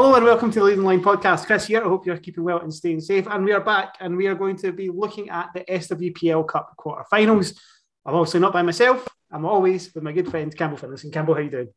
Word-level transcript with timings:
Hello 0.00 0.14
and 0.14 0.24
welcome 0.24 0.48
to 0.52 0.60
the 0.60 0.64
Leading 0.64 0.84
Line 0.84 1.02
podcast. 1.02 1.46
Chris 1.46 1.66
here. 1.66 1.84
I 1.84 1.88
hope 1.88 2.06
you're 2.06 2.16
keeping 2.18 2.44
well 2.44 2.60
and 2.60 2.72
staying 2.72 3.00
safe. 3.00 3.26
And 3.26 3.44
we 3.44 3.50
are 3.50 3.60
back 3.60 3.96
and 3.98 4.16
we 4.16 4.28
are 4.28 4.34
going 4.36 4.54
to 4.58 4.70
be 4.70 4.90
looking 4.90 5.28
at 5.28 5.48
the 5.52 5.64
SWPL 5.64 6.46
Cup 6.46 6.72
quarterfinals. 6.78 7.58
I'm 8.06 8.14
obviously 8.14 8.38
not 8.38 8.52
by 8.52 8.62
myself. 8.62 9.08
I'm 9.28 9.44
always 9.44 9.92
with 9.92 10.04
my 10.04 10.12
good 10.12 10.30
friend 10.30 10.56
Campbell 10.56 10.78
Finlayson. 10.78 11.12
Campbell, 11.12 11.34
how 11.34 11.40
you 11.40 11.50
doing? 11.50 11.68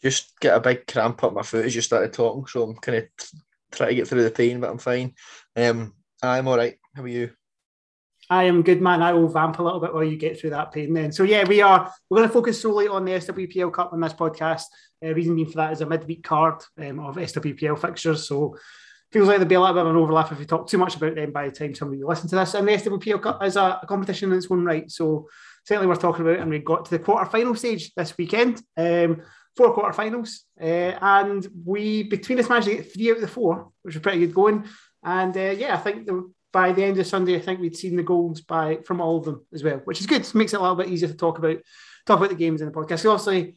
Just 0.00 0.38
get 0.38 0.56
a 0.56 0.60
big 0.60 0.86
cramp 0.86 1.24
up 1.24 1.34
my 1.34 1.42
foot 1.42 1.64
as 1.64 1.74
you 1.74 1.80
started 1.80 2.12
talking, 2.12 2.46
so 2.46 2.62
I'm 2.62 2.76
kind 2.76 2.98
of 2.98 3.08
trying 3.72 3.88
to 3.88 3.94
get 3.96 4.06
through 4.06 4.22
the 4.22 4.30
pain, 4.30 4.60
but 4.60 4.70
I'm 4.70 4.78
fine. 4.78 5.12
Um, 5.56 5.92
I'm 6.22 6.46
all 6.46 6.56
right. 6.56 6.76
How 6.94 7.02
are 7.02 7.08
you? 7.08 7.32
I 8.30 8.44
am 8.44 8.62
good, 8.62 8.80
man. 8.80 9.02
I 9.02 9.12
will 9.12 9.28
vamp 9.28 9.58
a 9.58 9.62
little 9.62 9.80
bit 9.80 9.92
while 9.92 10.04
you 10.04 10.16
get 10.16 10.40
through 10.40 10.50
that 10.50 10.72
pain 10.72 10.92
then. 10.94 11.12
So, 11.12 11.22
yeah, 11.24 11.46
we 11.46 11.60
are, 11.60 11.92
we're 12.08 12.18
going 12.18 12.28
to 12.28 12.32
focus 12.32 12.60
solely 12.60 12.88
on 12.88 13.04
the 13.04 13.12
SWPL 13.12 13.72
Cup 13.72 13.92
on 13.92 14.00
this 14.00 14.14
podcast. 14.14 14.64
Uh, 15.04 15.14
reason 15.14 15.34
being 15.34 15.48
for 15.48 15.58
that 15.58 15.72
is 15.72 15.80
a 15.80 15.86
midweek 15.86 16.24
card 16.24 16.62
um, 16.78 17.00
of 17.00 17.16
SWPL 17.16 17.78
fixtures. 17.78 18.26
So, 18.26 18.56
feels 19.12 19.28
like 19.28 19.36
there'll 19.36 19.48
be 19.48 19.54
a 19.54 19.60
little 19.60 19.74
bit 19.74 19.82
of 19.82 19.90
an 19.90 19.96
overlap 19.96 20.32
if 20.32 20.38
we 20.38 20.44
talk 20.46 20.68
too 20.68 20.78
much 20.78 20.96
about 20.96 21.14
them 21.14 21.30
by 21.30 21.48
the 21.48 21.54
time 21.54 21.74
somebody 21.74 22.02
listens 22.02 22.30
to 22.30 22.36
this. 22.36 22.54
And 22.54 22.66
the 22.66 22.72
SWPL 22.72 23.22
Cup 23.22 23.44
is 23.44 23.56
a, 23.56 23.78
a, 23.82 23.86
competition 23.86 24.32
in 24.32 24.38
its 24.38 24.50
own 24.50 24.64
right. 24.64 24.90
So, 24.90 25.28
certainly 25.64 25.86
worth 25.86 26.00
talking 26.00 26.26
about. 26.26 26.40
And 26.40 26.50
we 26.50 26.58
got 26.60 26.86
to 26.86 26.90
the 26.90 26.98
quarter 26.98 27.30
final 27.30 27.54
stage 27.54 27.92
this 27.94 28.16
weekend. 28.16 28.62
Um, 28.76 29.22
four 29.56 29.74
quarterfinals, 29.74 30.40
uh, 30.60 30.98
and 31.00 31.46
we 31.64 32.02
between 32.02 32.40
us 32.40 32.48
managed 32.48 32.68
to 32.68 32.74
get 32.74 32.92
three 32.92 33.10
out 33.10 33.16
of 33.16 33.22
the 33.22 33.28
four, 33.28 33.70
which 33.82 33.94
was 33.94 34.02
pretty 34.02 34.18
good 34.18 34.34
going. 34.34 34.64
And 35.04 35.36
uh, 35.36 35.54
yeah, 35.56 35.74
I 35.74 35.78
think 35.78 36.06
the, 36.06 36.32
by 36.54 36.70
the 36.70 36.84
end 36.84 36.96
of 37.00 37.06
Sunday, 37.06 37.34
I 37.34 37.40
think 37.40 37.58
we'd 37.58 37.76
seen 37.76 37.96
the 37.96 38.02
goals 38.04 38.40
by 38.40 38.76
from 38.84 39.00
all 39.00 39.18
of 39.18 39.24
them 39.24 39.44
as 39.52 39.64
well, 39.64 39.78
which 39.78 39.98
is 39.98 40.06
good. 40.06 40.22
It 40.22 40.34
makes 40.36 40.54
it 40.54 40.60
a 40.60 40.62
little 40.62 40.76
bit 40.76 40.88
easier 40.88 41.08
to 41.08 41.16
talk 41.16 41.38
about 41.38 41.56
talk 42.06 42.18
about 42.18 42.28
the 42.28 42.36
games 42.36 42.60
in 42.60 42.68
the 42.68 42.72
podcast. 42.72 43.00
So 43.00 43.10
obviously, 43.10 43.56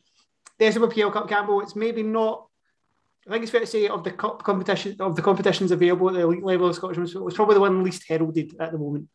the 0.58 0.66
SWPL 0.66 1.14
Cup 1.14 1.30
Campbell, 1.30 1.62
it's 1.62 1.76
maybe 1.76 2.02
not. 2.02 2.48
I 3.28 3.32
think 3.32 3.44
it's 3.44 3.52
fair 3.52 3.62
to 3.62 3.68
say 3.68 3.88
of 3.88 4.04
the 4.04 4.12
cup 4.12 4.42
competition 4.42 4.96
of 5.00 5.16
the 5.16 5.22
competitions 5.22 5.72
available 5.72 6.08
at 6.08 6.16
the 6.16 6.22
elite 6.22 6.44
level 6.44 6.70
of 6.70 6.76
Scottish 6.76 7.14
it 7.14 7.22
was 7.22 7.36
probably 7.36 7.56
the 7.56 7.62
one 7.62 7.84
least 7.84 8.08
heralded 8.08 8.56
at 8.60 8.72
the 8.72 8.80
moment. 8.80 9.10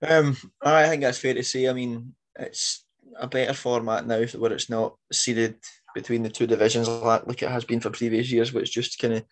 Um, 0.00 0.36
I 0.60 0.88
think 0.88 1.02
that's 1.02 1.18
fair 1.18 1.34
to 1.34 1.42
say. 1.42 1.68
I 1.68 1.72
mean, 1.72 2.14
it's 2.38 2.84
a 3.18 3.26
better 3.26 3.54
format 3.54 4.06
now 4.06 4.22
where 4.24 4.52
it's 4.52 4.70
not 4.70 4.96
seeded 5.10 5.56
between 5.94 6.22
the 6.22 6.28
two 6.28 6.46
divisions 6.46 6.88
like, 6.88 7.26
like 7.26 7.42
it 7.42 7.50
has 7.50 7.64
been 7.64 7.80
for 7.80 7.90
previous 7.90 8.30
years, 8.30 8.52
which 8.52 8.72
just 8.72 8.98
kind 8.98 9.14
of 9.14 9.24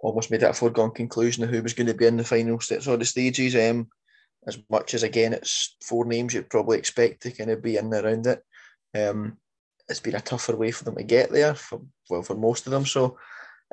almost 0.00 0.30
made 0.30 0.42
it 0.42 0.50
a 0.50 0.52
foregone 0.52 0.92
conclusion 0.92 1.44
of 1.44 1.50
who 1.50 1.62
was 1.62 1.74
going 1.74 1.86
to 1.86 1.94
be 1.94 2.06
in 2.06 2.16
the 2.16 2.24
final 2.24 2.60
sort 2.60 2.86
of 2.86 2.98
the 2.98 3.04
stages. 3.04 3.54
Um, 3.54 3.88
as 4.46 4.58
much 4.70 4.94
as 4.94 5.02
again 5.02 5.32
it's 5.32 5.76
four 5.82 6.04
names 6.04 6.32
you'd 6.32 6.48
probably 6.48 6.78
expect 6.78 7.22
to 7.22 7.30
kind 7.30 7.50
of 7.50 7.62
be 7.62 7.76
in 7.76 7.92
and 7.92 8.04
around 8.04 8.26
it. 8.26 8.42
Um, 8.96 9.36
it's 9.88 10.00
been 10.00 10.14
a 10.14 10.20
tougher 10.20 10.56
way 10.56 10.70
for 10.70 10.84
them 10.84 10.96
to 10.96 11.02
get 11.02 11.30
there 11.30 11.54
for 11.54 11.80
well 12.08 12.22
for 12.22 12.36
most 12.36 12.66
of 12.66 12.72
them. 12.72 12.86
So 12.86 13.18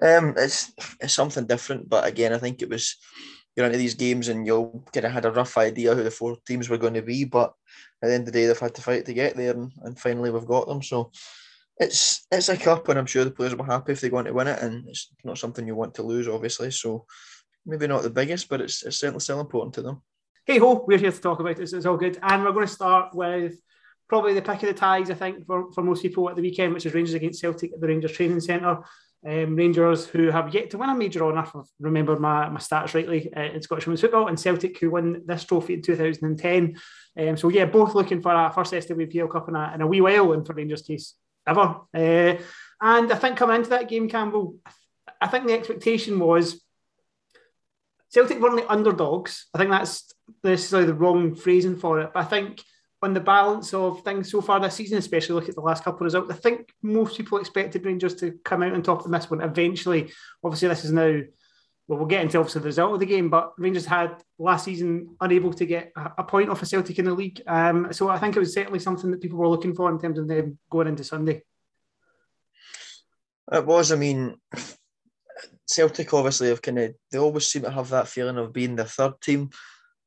um, 0.01 0.33
it's 0.37 0.73
it's 0.99 1.13
something 1.13 1.45
different. 1.45 1.89
But 1.89 2.07
again, 2.07 2.33
I 2.33 2.37
think 2.37 2.61
it 2.61 2.69
was 2.69 2.97
you're 3.55 3.65
into 3.65 3.77
these 3.77 3.95
games 3.95 4.27
and 4.27 4.45
you'll 4.45 4.83
kind 4.93 5.05
of 5.05 5.11
had 5.11 5.25
a 5.25 5.31
rough 5.31 5.57
idea 5.57 5.95
who 5.95 6.03
the 6.03 6.11
four 6.11 6.37
teams 6.45 6.67
were 6.67 6.77
going 6.77 6.95
to 6.95 7.01
be, 7.01 7.23
but 7.23 7.53
at 8.01 8.09
the 8.09 8.13
end 8.13 8.27
of 8.27 8.33
the 8.33 8.39
day, 8.39 8.45
they've 8.45 8.59
had 8.59 8.75
to 8.75 8.81
fight 8.81 9.05
to 9.05 9.13
get 9.13 9.37
there, 9.37 9.53
and, 9.53 9.71
and 9.83 9.97
finally 9.97 10.29
we've 10.29 10.45
got 10.45 10.67
them. 10.67 10.83
So 10.83 11.11
it's 11.77 12.25
it's 12.31 12.49
a 12.49 12.57
cup, 12.57 12.87
and 12.89 12.97
I'm 12.97 13.05
sure 13.05 13.23
the 13.25 13.31
players 13.31 13.55
will 13.55 13.65
be 13.65 13.71
happy 13.71 13.91
if 13.91 14.01
they 14.01 14.09
on 14.11 14.25
to 14.25 14.33
win 14.33 14.47
it, 14.47 14.61
and 14.61 14.87
it's 14.87 15.09
not 15.23 15.37
something 15.37 15.67
you 15.67 15.75
want 15.75 15.95
to 15.95 16.03
lose, 16.03 16.27
obviously. 16.27 16.71
So 16.71 17.05
maybe 17.65 17.87
not 17.87 18.03
the 18.03 18.09
biggest, 18.09 18.47
but 18.49 18.61
it's, 18.61 18.83
it's 18.83 18.97
certainly 18.97 19.19
still 19.19 19.41
important 19.41 19.73
to 19.75 19.81
them. 19.81 20.01
Hey 20.45 20.59
ho, 20.59 20.85
we're 20.87 20.99
here 20.99 21.11
to 21.11 21.21
talk 21.21 21.39
about 21.39 21.57
this. 21.57 21.73
It's 21.73 21.85
all 21.85 21.97
good, 21.97 22.19
and 22.21 22.43
we're 22.43 22.53
going 22.53 22.67
to 22.67 22.73
start 22.73 23.13
with 23.13 23.59
probably 24.07 24.33
the 24.33 24.41
pick 24.41 24.61
of 24.63 24.69
the 24.69 24.73
ties, 24.73 25.09
I 25.09 25.15
think, 25.15 25.45
for, 25.45 25.71
for 25.73 25.83
most 25.83 26.01
people 26.01 26.29
at 26.29 26.35
the 26.35 26.41
weekend, 26.41 26.73
which 26.73 26.85
is 26.85 26.93
Rangers 26.93 27.15
against 27.15 27.41
Celtic 27.41 27.73
at 27.73 27.81
the 27.81 27.87
Rangers 27.87 28.11
Training 28.11 28.39
Centre. 28.39 28.77
Um, 29.27 29.55
Rangers, 29.55 30.05
who 30.05 30.29
have 30.29 30.53
yet 30.53 30.69
to 30.69 30.77
win 30.77 30.91
a 30.91 30.95
major 30.95 31.25
honour, 31.25 31.41
if 31.41 31.55
I 31.55 31.61
remember 31.79 32.17
my, 32.19 32.47
my 32.49 32.59
stats 32.59 32.93
rightly, 32.93 33.33
uh, 33.33 33.41
in 33.41 33.61
Scottish 33.63 33.87
women's 33.87 34.01
football, 34.01 34.27
and 34.27 34.39
Celtic, 34.39 34.77
who 34.79 34.91
won 34.91 35.23
this 35.25 35.45
trophy 35.45 35.73
in 35.73 35.81
2010. 35.81 36.77
Um, 37.17 37.35
so, 37.35 37.49
yeah, 37.49 37.65
both 37.65 37.95
looking 37.95 38.21
for 38.21 38.31
a 38.35 38.51
first 38.53 38.73
SWPL 38.73 39.31
Cup 39.31 39.49
in 39.49 39.55
a, 39.55 39.71
in 39.73 39.81
a 39.81 39.87
wee 39.87 40.01
while, 40.01 40.33
and 40.33 40.45
for 40.45 40.53
Rangers' 40.53 40.83
case, 40.83 41.15
ever. 41.47 41.81
Uh, 41.93 42.35
and 42.81 43.11
I 43.11 43.15
think 43.15 43.37
coming 43.37 43.57
into 43.57 43.69
that 43.69 43.89
game, 43.89 44.09
Campbell, 44.09 44.55
I 45.21 45.27
think 45.27 45.47
the 45.47 45.53
expectation 45.53 46.19
was 46.19 46.61
Celtic 48.09 48.39
weren't 48.39 48.57
the 48.57 48.71
underdogs. 48.71 49.47
I 49.53 49.57
think 49.57 49.71
that's 49.71 50.11
necessarily 50.43 50.87
the 50.87 50.93
wrong 50.93 51.35
phrasing 51.35 51.77
for 51.77 51.99
it, 52.01 52.11
but 52.13 52.21
I 52.21 52.25
think 52.25 52.61
on 53.01 53.13
the 53.13 53.19
balance 53.19 53.73
of 53.73 54.03
things 54.03 54.31
so 54.31 54.41
far 54.41 54.59
this 54.59 54.75
season, 54.75 54.97
especially 54.97 55.35
look 55.35 55.49
at 55.49 55.55
the 55.55 55.61
last 55.61 55.83
couple 55.83 55.99
of 55.99 56.05
results, 56.05 56.31
I 56.31 56.35
think 56.35 56.73
most 56.81 57.17
people 57.17 57.37
expected 57.37 57.85
Rangers 57.85 58.15
to 58.15 58.39
come 58.43 58.63
out 58.63 58.73
on 58.73 58.81
top 58.81 59.05
of 59.05 59.11
this 59.11 59.29
one 59.29 59.41
eventually. 59.41 60.11
Obviously, 60.43 60.69
this 60.69 60.85
is 60.85 60.91
now, 60.91 61.21
well, 61.87 61.99
we'll 61.99 62.07
get 62.07 62.23
into 62.23 62.39
obviously 62.39 62.61
the 62.61 62.67
result 62.67 62.93
of 62.93 62.99
the 62.99 63.05
game, 63.05 63.29
but 63.29 63.53
Rangers 63.59 63.85
had 63.85 64.15
last 64.39 64.65
season 64.65 65.15
unable 65.21 65.53
to 65.53 65.65
get 65.65 65.91
a 65.95 66.23
point 66.23 66.49
off 66.49 66.63
a 66.63 66.65
Celtic 66.65 66.97
in 66.97 67.05
the 67.05 67.13
league. 67.13 67.41
Um, 67.45 67.93
so 67.93 68.09
I 68.09 68.17
think 68.17 68.35
it 68.35 68.39
was 68.39 68.53
certainly 68.53 68.79
something 68.79 69.11
that 69.11 69.21
people 69.21 69.37
were 69.37 69.47
looking 69.47 69.75
for 69.75 69.89
in 69.91 69.99
terms 69.99 70.17
of 70.17 70.27
them 70.27 70.57
going 70.69 70.87
into 70.87 71.03
Sunday. 71.03 71.43
It 73.51 73.65
was, 73.65 73.91
I 73.91 73.97
mean, 73.97 74.37
Celtic 75.67 76.11
obviously 76.11 76.49
have 76.49 76.63
kind 76.63 76.79
of, 76.79 76.95
they 77.11 77.19
always 77.19 77.47
seem 77.47 77.61
to 77.61 77.71
have 77.71 77.89
that 77.89 78.07
feeling 78.07 78.37
of 78.37 78.51
being 78.51 78.75
the 78.75 78.85
third 78.85 79.21
team 79.21 79.51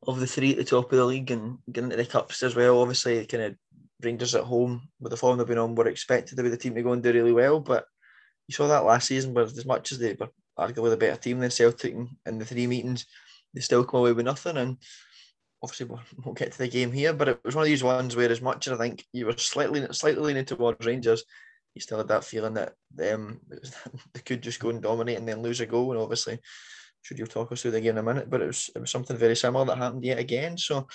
of 0.07 0.19
the 0.19 0.27
three 0.27 0.53
at 0.53 0.57
the 0.57 0.65
top 0.65 0.91
of 0.91 0.99
the 0.99 1.05
league 1.05 1.31
and 1.31 1.59
getting 1.71 1.93
into 1.93 2.03
the 2.03 2.11
cups 2.11 2.43
as 2.43 2.57
well. 2.57 2.81
Obviously, 2.81 3.25
kind 3.27 3.45
of 3.45 3.57
Rangers 4.03 4.35
at 4.35 4.45
home 4.45 4.89
with 5.01 5.11
the 5.11 5.17
form 5.17 5.39
they've 5.39 5.47
been 5.47 5.59
on 5.59 5.77
were 5.77 5.87
expected 5.87 6.37
to 6.37 6.43
be 6.43 6.49
the 6.49 6.57
team 6.57 6.75
to 6.75 6.83
go 6.83 6.93
and 6.93 7.03
do 7.03 7.13
really 7.13 7.33
well. 7.33 7.61
But 7.61 7.85
you 8.49 8.55
saw 8.55 8.67
that 8.67 8.85
last 8.85 9.07
season 9.07 9.35
where 9.35 9.45
as 9.45 9.67
much 9.67 9.93
as 9.93 9.99
they 9.99 10.15
were 10.15 10.31
arguably 10.59 10.91
the 10.91 10.97
better 10.97 11.17
team 11.17 11.39
than 11.39 11.51
Celtic 11.51 11.95
in 11.95 12.39
the 12.39 12.45
three 12.45 12.67
meetings, 12.67 13.07
they 13.55 13.61
still 13.61 13.85
come 13.85 14.01
away 14.01 14.13
with 14.13 14.27
nothing. 14.27 14.57
And 14.57 14.79
obviously 15.63 15.87
we 15.87 15.97
won't 16.25 16.39
get 16.39 16.53
to 16.53 16.59
the 16.59 16.69
game 16.69 16.93
here, 16.93 17.13
but 17.13 17.29
it 17.29 17.41
was 17.45 17.55
one 17.55 17.63
of 17.63 17.69
these 17.69 17.85
ones 17.85 18.17
where 18.17 18.31
as 18.31 18.43
much 18.43 18.67
as 18.67 18.75
I 18.75 18.77
think 18.77 19.05
you 19.13 19.27
were 19.27 19.37
slightly 19.37 19.87
slightly 19.93 20.23
leaning 20.23 20.45
towards 20.45 20.85
Rangers, 20.87 21.25
you 21.75 21.81
still 21.81 21.99
had 21.99 22.09
that 22.09 22.25
feeling 22.25 22.55
that 22.55 22.75
they 22.95 24.21
could 24.25 24.43
just 24.43 24.61
go 24.61 24.71
and 24.71 24.83
dominate 24.83 25.19
and 25.19 25.29
then 25.29 25.43
lose 25.43 25.61
a 25.61 25.67
goal. 25.67 25.93
And 25.93 26.01
obviously 26.01 26.39
should 27.03 27.19
you 27.19 27.27
talk 27.27 27.53
us 27.53 27.63
through 27.63 27.71
the 27.71 27.81
game 27.81 27.93
in 27.93 27.99
a 27.99 28.03
minute, 28.03 28.29
but 28.29 28.43
it 28.43 28.47
was 28.47 28.71
it 28.75 28.81
was 28.81 28.91
something 28.91 29.17
very 29.17 29.37
similar 29.37 29.65
that 29.67 29.79
happened 29.79 30.05
yet 30.05 30.19
again. 30.19 30.59
So 30.59 30.87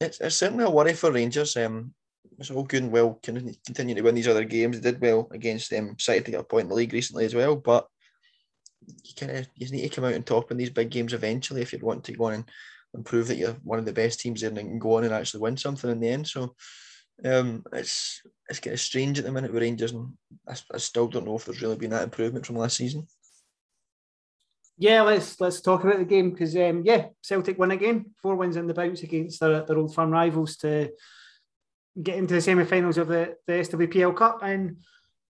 it's, 0.00 0.20
it's 0.20 0.36
certainly 0.36 0.64
a 0.64 0.70
worry 0.70 0.94
for 0.94 1.10
Rangers. 1.10 1.56
Um, 1.56 1.94
it's 2.38 2.50
all 2.50 2.64
good 2.64 2.82
and 2.82 2.92
well 2.92 3.18
continue 3.22 3.94
to 3.94 4.02
win 4.02 4.14
these 4.14 4.28
other 4.28 4.44
games. 4.44 4.78
They 4.78 4.90
did 4.92 5.00
well 5.00 5.28
against 5.32 5.70
them, 5.70 5.90
um, 5.90 5.96
to 5.96 6.20
get 6.20 6.40
a 6.40 6.44
point 6.44 6.64
in 6.64 6.68
the 6.68 6.74
league 6.74 6.92
recently 6.92 7.24
as 7.24 7.34
well. 7.34 7.56
But 7.56 7.86
you 9.04 9.14
kind 9.18 9.36
of 9.36 9.48
you 9.54 9.68
need 9.70 9.88
to 9.88 9.94
come 9.94 10.04
out 10.04 10.14
on 10.14 10.22
top 10.22 10.50
in 10.50 10.56
these 10.56 10.70
big 10.70 10.90
games 10.90 11.12
eventually 11.12 11.62
if 11.62 11.72
you 11.72 11.78
want 11.80 12.04
to 12.04 12.12
go 12.12 12.24
on 12.24 12.34
and, 12.34 12.44
prove 13.04 13.28
that 13.28 13.36
you're 13.36 13.52
one 13.62 13.78
of 13.78 13.84
the 13.84 13.92
best 13.92 14.20
teams 14.20 14.40
there 14.40 14.50
and 14.50 14.80
go 14.80 14.96
on 14.96 15.04
and 15.04 15.12
actually 15.12 15.38
win 15.38 15.54
something 15.54 15.90
in 15.90 16.00
the 16.00 16.08
end. 16.08 16.26
So 16.26 16.54
um, 17.26 17.62
it's 17.74 18.22
it's 18.48 18.58
kind 18.58 18.72
of 18.72 18.80
strange 18.80 19.18
at 19.18 19.26
the 19.26 19.32
minute 19.32 19.52
with 19.52 19.62
Rangers, 19.62 19.92
and 19.92 20.14
I, 20.48 20.54
I 20.72 20.78
still 20.78 21.06
don't 21.06 21.26
know 21.26 21.36
if 21.36 21.44
there's 21.44 21.60
really 21.60 21.76
been 21.76 21.90
that 21.90 22.04
improvement 22.04 22.46
from 22.46 22.56
last 22.56 22.78
season 22.78 23.06
yeah, 24.78 25.02
let's 25.02 25.40
let's 25.40 25.60
talk 25.60 25.84
about 25.84 25.98
the 25.98 26.04
game 26.04 26.30
because 26.30 26.54
um, 26.56 26.82
yeah, 26.84 27.06
Celtic 27.22 27.58
win 27.58 27.70
again, 27.70 28.06
four 28.22 28.36
wins 28.36 28.56
in 28.56 28.66
the 28.66 28.74
bounce 28.74 29.02
against 29.02 29.40
their, 29.40 29.64
their 29.64 29.78
old 29.78 29.94
firm 29.94 30.10
rivals 30.10 30.56
to 30.58 30.90
get 32.02 32.18
into 32.18 32.34
the 32.34 32.42
semi-finals 32.42 32.98
of 32.98 33.08
the, 33.08 33.36
the 33.46 33.54
SWPL 33.54 34.14
Cup. 34.14 34.40
And 34.42 34.76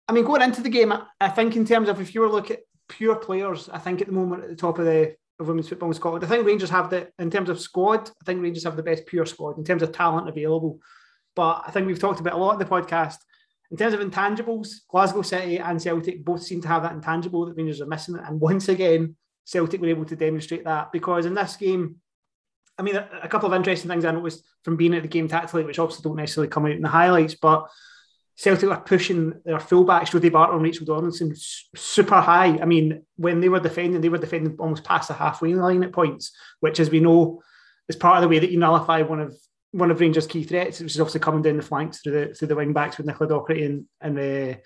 I 0.09 0.13
mean, 0.13 0.25
going 0.25 0.43
into 0.43 0.61
the 0.61 0.69
game, 0.69 0.91
I, 0.93 1.03
I 1.21 1.29
think 1.29 1.55
in 1.55 1.65
terms 1.65 1.89
of 1.89 2.01
if 2.01 2.15
you 2.15 2.21
were 2.21 2.29
look 2.29 2.51
at 2.51 2.61
pure 2.89 3.17
players, 3.17 3.69
I 3.69 3.79
think 3.79 4.01
at 4.01 4.07
the 4.07 4.13
moment 4.13 4.45
at 4.45 4.51
the 4.51 4.57
top 4.57 4.79
of 4.79 4.85
the 4.85 5.17
of 5.41 5.47
women's 5.47 5.69
football 5.69 5.89
in 5.89 5.95
Scotland, 5.95 6.25
I 6.25 6.29
think 6.29 6.47
Rangers 6.47 6.71
have 6.71 6.91
the 6.91 7.11
in 7.19 7.31
terms 7.31 7.49
of 7.49 7.61
squad, 7.61 8.11
I 8.21 8.25
think 8.25 8.43
Rangers 8.43 8.65
have 8.65 8.77
the 8.77 8.83
best 8.83 9.07
pure 9.07 9.27
squad 9.27 9.59
in 9.59 9.65
terms 9.65 9.83
of 9.83 9.93
talent 9.93 10.29
available. 10.29 10.81
But 11.37 11.63
I 11.67 11.71
think 11.71 11.87
we've 11.87 11.99
talked 11.99 12.21
about 12.21 12.35
a 12.35 12.37
lot 12.37 12.55
in 12.55 12.59
the 12.59 12.65
podcast. 12.65 13.19
In 13.71 13.77
terms 13.77 13.95
of 13.95 14.01
intangibles, 14.01 14.69
Glasgow 14.89 15.23
City 15.23 15.59
and 15.59 15.81
Celtic 15.81 16.25
both 16.25 16.43
seem 16.43 16.61
to 16.63 16.69
have 16.69 16.83
that 16.83 16.95
intangible 16.95 17.47
that 17.47 17.57
Rangers 17.57 17.81
are 17.81 17.87
missing. 17.87 18.17
And 18.17 18.41
once 18.41 18.69
again, 18.69 19.15
Celtic 19.45 19.81
were 19.81 19.89
able 19.89 20.07
to 20.07 20.17
demonstrate 20.17 20.65
that 20.65 20.91
because 20.91 21.27
in 21.27 21.35
this 21.35 21.57
game, 21.57 21.97
I 22.79 22.83
mean, 22.83 22.97
a, 22.97 23.29
couple 23.29 23.49
of 23.49 23.55
interesting 23.55 23.91
things 23.91 24.05
I 24.05 24.13
noticed 24.13 24.45
from 24.63 24.77
being 24.77 24.95
at 24.95 25.03
the 25.03 25.09
game 25.09 25.29
tactically, 25.29 25.65
which 25.65 25.79
obviously 25.79 26.03
don't 26.03 26.17
necessarily 26.17 26.49
come 26.49 26.65
out 26.65 26.73
in 26.73 26.83
the 26.83 26.89
highlights, 26.89 27.35
but 27.35 27.69
Celtic 28.39 28.69
were 28.69 28.77
pushing 28.77 29.35
their 29.45 29.59
fullbacks, 29.59 30.13
Ruthie 30.13 30.29
Bartle 30.29 30.57
and 30.57 30.65
Rachel 30.65 30.87
Donaldson, 30.87 31.35
super 31.75 32.21
high. 32.21 32.57
I 32.61 32.67
mean, 32.67 33.03
when 33.17 33.41
they 33.41 33.49
were 33.49 33.59
defending, 33.59 34.01
they 34.01 34.09
were 34.09 34.19
defending 34.19 34.57
almost 34.61 34.85
past 34.85 35.09
the 35.09 35.15
halfway 35.15 35.55
line 35.55 35.83
at 35.83 35.93
points, 35.93 36.31
which, 36.61 36.79
as 36.79 36.89
we 36.89 37.01
know, 37.01 37.43
is 37.89 37.97
part 37.97 38.19
of 38.19 38.23
the 38.23 38.29
way 38.29 38.39
that 38.39 38.53
you 38.53 38.59
nullify 38.59 39.03
one 39.03 39.21
of 39.21 39.37
one 39.73 39.91
of 39.91 39.99
Rangers' 40.01 40.29
key 40.29 40.45
threats, 40.45 40.79
which 40.81 40.95
is 40.95 41.01
obviously 41.01 41.21
coming 41.21 41.43
down 41.43 41.57
the 41.57 41.65
flanks 41.65 41.99
through 41.99 42.13
the 42.13 42.35
through 42.35 42.47
the 42.49 42.55
wing 42.55 42.73
backs 42.73 42.97
with 42.97 43.07
Nicola 43.07 43.29
Docherty 43.29 43.67
and, 43.67 43.87
and 44.01 44.17
uh, 44.17 44.59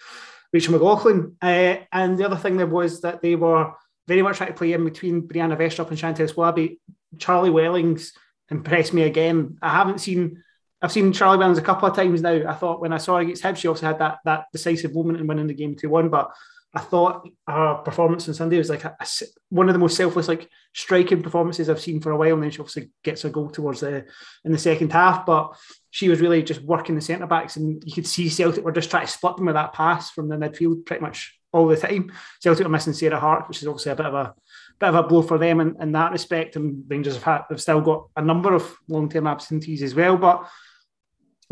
Rachel 0.53 0.79
McLauchlan. 0.79 1.35
Uh, 1.41 1.83
and 1.91 2.19
the 2.19 2.27
other 2.27 2.37
thing 2.37 2.59
there 2.59 2.67
was 2.67 3.01
that 3.01 3.23
they 3.23 3.37
were 3.37 3.73
very 4.07 4.21
much 4.21 4.37
trying 4.37 4.51
to 4.51 4.59
play 4.59 4.75
in 4.75 4.85
between 4.85 5.27
Brianna 5.27 5.57
Westrup 5.57 5.89
and 5.89 5.99
Chantel 5.99 6.31
Swaby. 6.31 6.79
Charlie 7.19 7.49
Wellings 7.49 8.13
impressed 8.51 8.93
me 8.93 9.05
again. 9.05 9.57
I 9.63 9.71
haven't 9.71 10.03
seen 10.03 10.43
I've 10.83 10.93
seen 10.93 11.13
Charlie 11.13 11.39
Wellings 11.39 11.59
a 11.59 11.63
couple 11.63 11.89
of 11.89 11.95
times 11.95 12.23
now. 12.23 12.43
I 12.49 12.55
thought 12.55 12.81
when 12.81 12.93
I 12.93 12.99
saw 12.99 13.17
her 13.17 13.23
against 13.23 13.43
Hibs, 13.43 13.59
she 13.59 13.69
also 13.69 13.87
had 13.87 14.01
that 14.01 14.19
that 14.25 14.47
decisive 14.53 14.95
moment 14.95 15.21
in 15.21 15.27
winning 15.27 15.47
the 15.47 15.55
game 15.55 15.77
2 15.77 15.89
1. 15.89 16.09
But 16.09 16.31
I 16.75 16.81
thought 16.81 17.29
her 17.47 17.75
performance 17.85 18.27
on 18.27 18.35
Sunday 18.35 18.59
was 18.59 18.71
like 18.71 18.85
a, 18.85 18.97
a, 18.99 19.07
one 19.51 19.69
of 19.69 19.75
the 19.75 19.79
most 19.79 19.97
selfless, 19.97 20.27
like 20.27 20.49
striking 20.75 21.23
performances 21.23 21.71
I've 21.71 21.81
seen 21.81 22.01
for 22.01 22.11
a 22.11 22.17
while. 22.17 22.35
And 22.35 22.43
then 22.43 22.51
she 22.51 22.59
obviously 22.59 22.91
gets 23.05 23.25
a 23.25 23.31
goal 23.31 23.51
towards 23.51 23.81
the 23.81 24.07
in 24.45 24.53
the 24.53 24.59
second 24.59 24.93
half, 24.93 25.25
but 25.25 25.55
she 25.91 26.09
was 26.09 26.21
really 26.21 26.43
just 26.43 26.63
working 26.63 26.95
the 26.95 27.01
centre 27.01 27.27
backs, 27.27 27.57
and 27.57 27.83
you 27.87 27.93
could 27.93 28.07
see 28.07 28.29
Celtic 28.29 28.65
were 28.65 28.73
just 28.73 28.91
trying 28.91 29.07
to 29.07 29.13
split 29.13 29.37
them 29.37 29.47
with 29.47 29.55
that 29.55 29.75
pass 29.75 30.11
from 30.11 30.29
the 30.29 30.37
midfield 30.37 30.85
pretty 30.87 31.03
much 31.03 31.39
all 31.53 31.69
the 31.69 31.77
time. 31.77 32.11
Celtic 32.41 32.65
were 32.65 32.71
missing 32.71 32.95
Sarah 32.95 33.21
Hart, 33.21 33.47
which 33.47 33.63
is 33.63 33.69
obviously 33.69 33.93
a 33.93 33.97
bit 33.97 34.07
of 34.07 34.15
a 34.15 34.35
bit 34.81 34.89
of 34.89 34.95
a 34.95 35.03
blow 35.05 35.23
for 35.23 35.39
them 35.39 35.61
in, 35.61 35.77
in 35.81 35.93
that 35.93 36.11
respect. 36.11 36.57
And 36.57 36.85
Rangers 36.89 37.15
have, 37.15 37.23
had, 37.23 37.43
have 37.51 37.61
still 37.61 37.83
got 37.83 38.09
a 38.17 38.23
number 38.23 38.55
of 38.55 38.75
long 38.89 39.09
term 39.09 39.27
absentees 39.27 39.83
as 39.83 39.95
well. 39.95 40.17
But 40.17 40.49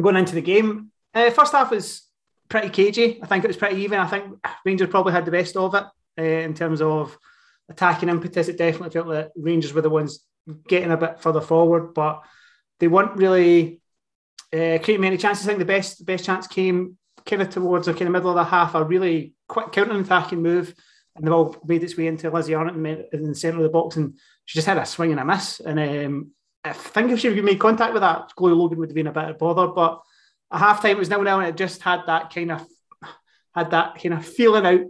going 0.02 0.16
into 0.16 0.34
the 0.34 0.42
game, 0.42 0.90
uh, 1.14 1.30
first 1.30 1.52
half 1.52 1.70
was 1.70 2.02
pretty 2.48 2.68
cagey. 2.68 3.20
I 3.22 3.26
think 3.26 3.44
it 3.44 3.48
was 3.48 3.56
pretty 3.56 3.82
even. 3.82 3.98
I 3.98 4.06
think 4.06 4.24
Rangers 4.64 4.88
probably 4.88 5.12
had 5.12 5.24
the 5.24 5.30
best 5.30 5.56
of 5.56 5.74
it 5.74 5.84
uh, 6.18 6.22
in 6.22 6.54
terms 6.54 6.82
of 6.82 7.16
attacking 7.68 8.08
impetus. 8.08 8.48
It 8.48 8.58
definitely 8.58 8.90
felt 8.90 9.08
that 9.08 9.30
Rangers 9.36 9.72
were 9.72 9.82
the 9.82 9.90
ones 9.90 10.24
getting 10.68 10.90
a 10.90 10.96
bit 10.96 11.20
further 11.20 11.40
forward, 11.40 11.94
but 11.94 12.22
they 12.78 12.88
weren't 12.88 13.16
really 13.16 13.80
uh, 14.52 14.78
creating 14.82 15.02
many 15.02 15.16
chances. 15.16 15.46
I 15.46 15.48
think 15.48 15.58
the 15.60 15.64
best 15.64 16.04
best 16.04 16.24
chance 16.24 16.46
came 16.46 16.96
kind 17.26 17.42
of 17.42 17.50
towards 17.50 17.86
the 17.86 17.92
kind 17.92 18.06
of 18.06 18.12
middle 18.12 18.30
of 18.30 18.36
the 18.36 18.44
half, 18.44 18.74
a 18.74 18.82
really 18.82 19.34
quick 19.46 19.72
counter-attacking 19.72 20.42
move, 20.42 20.74
and 21.14 21.26
the 21.26 21.30
ball 21.30 21.56
made 21.64 21.82
its 21.82 21.96
way 21.96 22.06
into 22.06 22.30
Lizzie 22.30 22.54
Arnot 22.54 22.74
in 23.12 23.22
the 23.28 23.34
centre 23.34 23.58
of 23.58 23.62
the 23.62 23.68
box, 23.68 23.96
and 23.96 24.18
she 24.46 24.58
just 24.58 24.66
had 24.66 24.78
a 24.78 24.86
swing 24.86 25.10
and 25.10 25.20
a 25.20 25.24
miss. 25.24 25.60
And 25.60 25.78
um, 25.78 26.30
I 26.64 26.72
think 26.72 27.10
if 27.10 27.20
she 27.20 27.34
had 27.34 27.44
made 27.44 27.58
contact 27.58 27.92
with 27.92 28.02
that, 28.02 28.32
Chloe 28.36 28.52
Logan 28.52 28.78
would 28.78 28.90
have 28.90 28.94
been 28.94 29.06
a 29.06 29.12
bit 29.12 29.30
of 29.30 29.38
bother, 29.38 29.68
but 29.68 30.02
a 30.50 30.58
half 30.58 30.82
time 30.82 30.92
it 30.92 30.98
was 30.98 31.08
now 31.08 31.22
now 31.22 31.40
and 31.40 31.48
it 31.48 31.56
just 31.56 31.80
had 31.82 32.02
that 32.06 32.32
kind 32.32 32.52
of 32.52 32.66
had 33.54 33.70
that 33.70 34.00
kind 34.00 34.14
of 34.14 34.26
feeling 34.26 34.66
out 34.66 34.80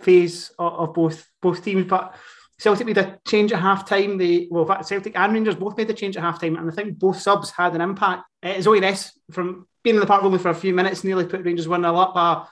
phase 0.00 0.50
of, 0.58 0.72
of 0.72 0.94
both 0.94 1.26
both 1.42 1.64
teams. 1.64 1.86
But 1.86 2.14
Celtic 2.58 2.86
made 2.86 2.98
a 2.98 3.18
change 3.26 3.52
at 3.52 3.60
half 3.60 3.88
time. 3.88 4.18
They 4.18 4.48
well, 4.50 4.82
Celtic 4.82 5.16
and 5.16 5.32
Rangers 5.32 5.56
both 5.56 5.76
made 5.76 5.88
the 5.88 5.94
change 5.94 6.16
at 6.16 6.22
half 6.22 6.40
time, 6.40 6.56
and 6.56 6.70
I 6.70 6.74
think 6.74 6.98
both 6.98 7.20
subs 7.20 7.50
had 7.50 7.74
an 7.74 7.80
impact. 7.80 8.24
Uh, 8.42 8.60
Zoe 8.60 8.80
from 9.30 9.66
being 9.82 9.96
in 9.96 10.00
the 10.00 10.06
park 10.06 10.22
only 10.22 10.38
for 10.38 10.50
a 10.50 10.54
few 10.54 10.74
minutes 10.74 11.04
nearly 11.04 11.26
put 11.26 11.44
Rangers 11.44 11.68
one 11.68 11.82
0 11.82 11.94
up. 11.96 12.16
Uh, 12.16 12.44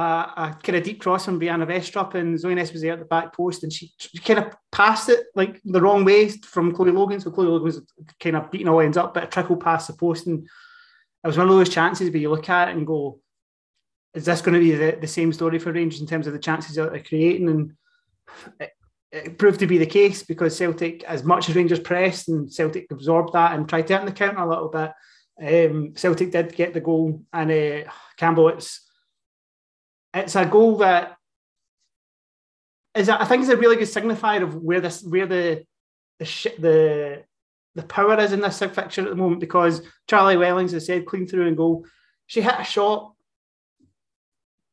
a 0.00 0.58
kind 0.62 0.76
of 0.76 0.84
deep 0.84 1.00
cross 1.00 1.24
from 1.24 1.40
Brianna 1.40 1.66
Westrup, 1.66 2.14
and 2.14 2.38
Zoe 2.38 2.54
Ness 2.54 2.72
was 2.72 2.82
there 2.82 2.92
at 2.92 2.98
the 2.98 3.06
back 3.06 3.34
post, 3.34 3.62
and 3.62 3.72
she, 3.72 3.90
she, 3.98 4.18
kind 4.18 4.40
of 4.40 4.54
passed 4.70 5.08
it 5.08 5.26
like 5.34 5.60
the 5.64 5.80
wrong 5.80 6.04
way 6.04 6.28
from 6.28 6.74
Chloe 6.74 6.90
Logan. 6.90 7.18
So 7.18 7.30
Chloe 7.30 7.46
Logan 7.46 7.64
was 7.64 7.80
kind 8.20 8.36
of 8.36 8.50
beating 8.50 8.68
all 8.68 8.80
ends 8.80 8.98
up, 8.98 9.14
but 9.14 9.24
a 9.24 9.26
trickle 9.26 9.56
past 9.56 9.86
the 9.86 9.94
post, 9.94 10.26
and 10.26 10.44
it 10.44 11.26
was 11.26 11.38
one 11.38 11.48
of 11.48 11.56
those 11.56 11.70
chances 11.70 12.10
where 12.10 12.18
you 12.18 12.30
look 12.30 12.48
at 12.50 12.68
it 12.68 12.76
and 12.76 12.86
go, 12.86 13.20
is 14.14 14.26
this 14.26 14.42
going 14.42 14.54
to 14.54 14.60
be 14.60 14.72
the, 14.72 14.98
the 15.00 15.06
same 15.06 15.32
story 15.32 15.58
for 15.58 15.72
Rangers 15.72 16.00
in 16.00 16.06
terms 16.06 16.26
of 16.26 16.34
the 16.34 16.38
chances 16.38 16.76
that 16.76 16.92
they're 16.92 17.02
creating? 17.02 17.48
And 17.48 17.72
it, 18.60 18.72
it, 19.12 19.38
proved 19.38 19.60
to 19.60 19.66
be 19.66 19.78
the 19.78 19.86
case 19.86 20.22
because 20.22 20.56
Celtic, 20.56 21.04
as 21.04 21.24
much 21.24 21.48
as 21.48 21.56
Rangers 21.56 21.80
pressed 21.80 22.28
and 22.28 22.52
Celtic 22.52 22.86
absorbed 22.90 23.32
that 23.32 23.52
and 23.52 23.68
tried 23.68 23.86
to 23.86 23.96
hit 23.96 24.06
the 24.06 24.12
counter 24.12 24.40
a 24.40 24.48
little 24.48 24.68
bit, 24.68 24.92
um, 25.72 25.94
Celtic 25.96 26.32
did 26.32 26.54
get 26.54 26.74
the 26.74 26.80
goal. 26.80 27.22
And 27.32 27.50
uh, 27.50 27.90
Campbell, 28.16 28.48
it's 28.48 28.85
it's 30.16 30.36
a 30.36 30.46
goal 30.46 30.78
that 30.78 31.16
is 32.94 33.08
a, 33.08 33.20
I 33.20 33.24
think 33.24 33.42
is 33.42 33.48
a 33.48 33.56
really 33.56 33.76
good 33.76 33.88
signifier 33.88 34.42
of 34.42 34.54
where 34.56 34.80
this 34.80 35.02
where 35.02 35.26
the 35.26 35.64
the 36.18 36.24
the 36.58 37.24
the 37.74 37.82
power 37.82 38.18
is 38.18 38.32
in 38.32 38.40
this 38.40 38.58
fixture 38.58 39.02
at 39.02 39.10
the 39.10 39.14
moment 39.14 39.40
because 39.40 39.82
Charlie 40.08 40.38
Wellings 40.38 40.72
has 40.72 40.86
said 40.86 41.06
clean 41.06 41.26
through 41.26 41.46
and 41.46 41.56
goal. 41.56 41.84
She 42.26 42.40
hit 42.40 42.54
a 42.58 42.64
shot 42.64 43.12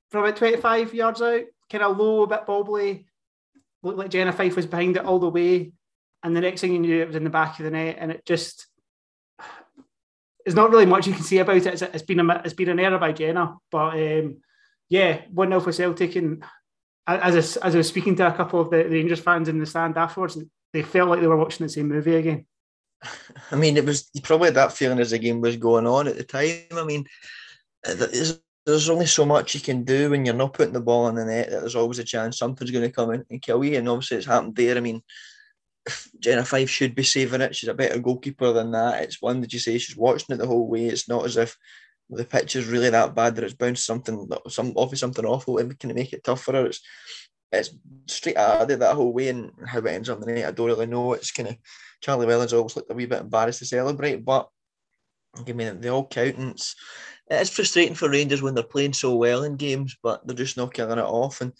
from 0.09 0.23
about 0.23 0.37
25 0.37 0.93
yards 0.93 1.21
out, 1.21 1.41
kind 1.69 1.83
of 1.83 1.97
low, 1.97 2.23
a 2.23 2.27
bit 2.27 2.45
bobbly. 2.45 3.05
Looked 3.81 3.97
like 3.97 4.09
Jenna 4.09 4.31
Fife 4.31 4.55
was 4.55 4.65
behind 4.65 4.95
it 4.95 5.05
all 5.05 5.19
the 5.19 5.29
way. 5.29 5.73
And 6.23 6.35
the 6.35 6.41
next 6.41 6.61
thing 6.61 6.71
you 6.71 6.79
knew, 6.79 7.01
it 7.01 7.07
was 7.07 7.17
in 7.17 7.25
the 7.25 7.29
back 7.29 7.59
of 7.59 7.65
the 7.65 7.71
net. 7.71 7.97
And 7.99 8.11
it 8.11 8.25
just, 8.25 8.67
there's 10.45 10.55
not 10.55 10.69
really 10.69 10.85
much 10.85 11.07
you 11.07 11.13
can 11.13 11.23
see 11.23 11.39
about 11.39 11.57
it. 11.57 11.65
It's, 11.65 11.81
it's 11.81 12.03
been 12.03 12.19
a, 12.19 12.41
it's 12.45 12.53
been 12.53 12.69
an 12.69 12.79
error 12.79 12.97
by 12.97 13.11
Jenna. 13.11 13.57
But 13.69 13.95
um, 13.95 14.37
yeah, 14.89 15.21
1 15.31 15.49
0 15.49 15.59
for 15.59 15.71
Celtic. 15.71 16.15
And 16.15 16.43
as 17.07 17.57
I, 17.57 17.67
as 17.67 17.75
I 17.75 17.77
was 17.77 17.87
speaking 17.87 18.15
to 18.17 18.27
a 18.27 18.33
couple 18.33 18.61
of 18.61 18.69
the 18.69 18.83
Rangers 18.85 19.19
fans 19.19 19.49
in 19.49 19.59
the 19.59 19.65
stand 19.65 19.97
afterwards, 19.97 20.37
they 20.71 20.81
felt 20.81 21.09
like 21.09 21.21
they 21.21 21.27
were 21.27 21.37
watching 21.37 21.65
the 21.65 21.71
same 21.71 21.87
movie 21.87 22.15
again. 22.15 22.45
I 23.51 23.55
mean, 23.55 23.77
it 23.77 23.85
was 23.85 24.09
probably 24.23 24.51
that 24.51 24.73
feeling 24.73 24.99
as 24.99 25.11
the 25.11 25.19
game 25.19 25.41
was 25.41 25.57
going 25.57 25.87
on 25.87 26.07
at 26.07 26.17
the 26.17 26.23
time. 26.23 26.65
I 26.71 26.83
mean, 26.83 27.05
there's, 27.83 28.39
only 28.89 29.05
so 29.05 29.25
much 29.25 29.53
you 29.53 29.61
can 29.61 29.83
do 29.83 30.09
when 30.09 30.25
you're 30.25 30.33
not 30.33 30.53
putting 30.53 30.73
the 30.73 30.81
ball 30.81 31.07
in 31.09 31.15
the 31.15 31.25
net. 31.25 31.49
That 31.49 31.59
there's 31.59 31.75
always 31.75 31.99
a 31.99 32.03
chance 32.03 32.37
something's 32.37 32.71
going 32.71 32.85
to 32.85 32.91
come 32.91 33.11
in 33.11 33.25
and 33.29 33.41
kill 33.41 33.63
you, 33.63 33.77
and 33.77 33.89
obviously 33.89 34.17
it's 34.17 34.25
happened 34.25 34.55
there. 34.55 34.77
I 34.77 34.79
mean, 34.79 35.03
Jenna 36.19 36.45
Fife 36.45 36.69
should 36.69 36.95
be 36.95 37.03
saving 37.03 37.41
it. 37.41 37.55
She's 37.55 37.69
a 37.69 37.73
better 37.73 37.99
goalkeeper 37.99 38.53
than 38.53 38.71
that. 38.71 39.03
It's 39.03 39.21
one 39.21 39.41
that 39.41 39.51
you 39.51 39.59
say 39.59 39.77
she's 39.77 39.97
watching 39.97 40.33
it 40.33 40.37
the 40.37 40.47
whole 40.47 40.67
way. 40.67 40.85
It's 40.85 41.09
not 41.09 41.25
as 41.25 41.35
if 41.35 41.57
the 42.09 42.25
pitch 42.25 42.55
is 42.55 42.67
really 42.67 42.89
that 42.89 43.15
bad 43.15 43.35
that 43.35 43.43
it's 43.43 43.53
bounced 43.53 43.85
something, 43.85 44.29
some 44.47 44.73
obviously 44.75 44.97
something 44.97 45.25
awful, 45.25 45.57
and 45.57 45.77
can 45.79 45.93
make 45.93 46.13
it 46.13 46.23
tough 46.23 46.43
for 46.43 46.53
her. 46.53 46.65
It's 46.65 46.81
it's 47.51 47.69
straight 48.07 48.35
at 48.35 48.71
it 48.71 48.79
that 48.79 48.95
whole 48.95 49.13
way, 49.13 49.29
and 49.29 49.51
how 49.65 49.79
it 49.79 49.87
ends 49.87 50.09
in 50.09 50.19
the 50.19 50.25
night, 50.25 50.45
I 50.45 50.51
don't 50.51 50.67
really 50.67 50.87
know. 50.87 51.13
It's 51.13 51.31
kind 51.31 51.49
of 51.49 51.55
Charlie 52.01 52.25
Wellings 52.25 52.53
always 52.53 52.75
looked 52.75 52.91
a 52.91 52.95
wee 52.95 53.05
bit 53.05 53.21
embarrassed 53.21 53.59
to 53.59 53.65
celebrate, 53.65 54.25
but 54.25 54.49
give 55.45 55.55
me 55.55 55.69
the 55.69 55.89
all 55.89 56.07
countings. 56.07 56.75
It's 57.29 57.49
frustrating 57.49 57.95
for 57.95 58.09
Rangers 58.09 58.41
when 58.41 58.53
they're 58.53 58.63
playing 58.63 58.93
so 58.93 59.15
well 59.15 59.43
in 59.43 59.55
games, 59.55 59.95
but 60.03 60.25
they're 60.25 60.35
just 60.35 60.57
not 60.57 60.73
killing 60.73 60.99
it 60.99 61.03
off. 61.03 61.41
And 61.41 61.53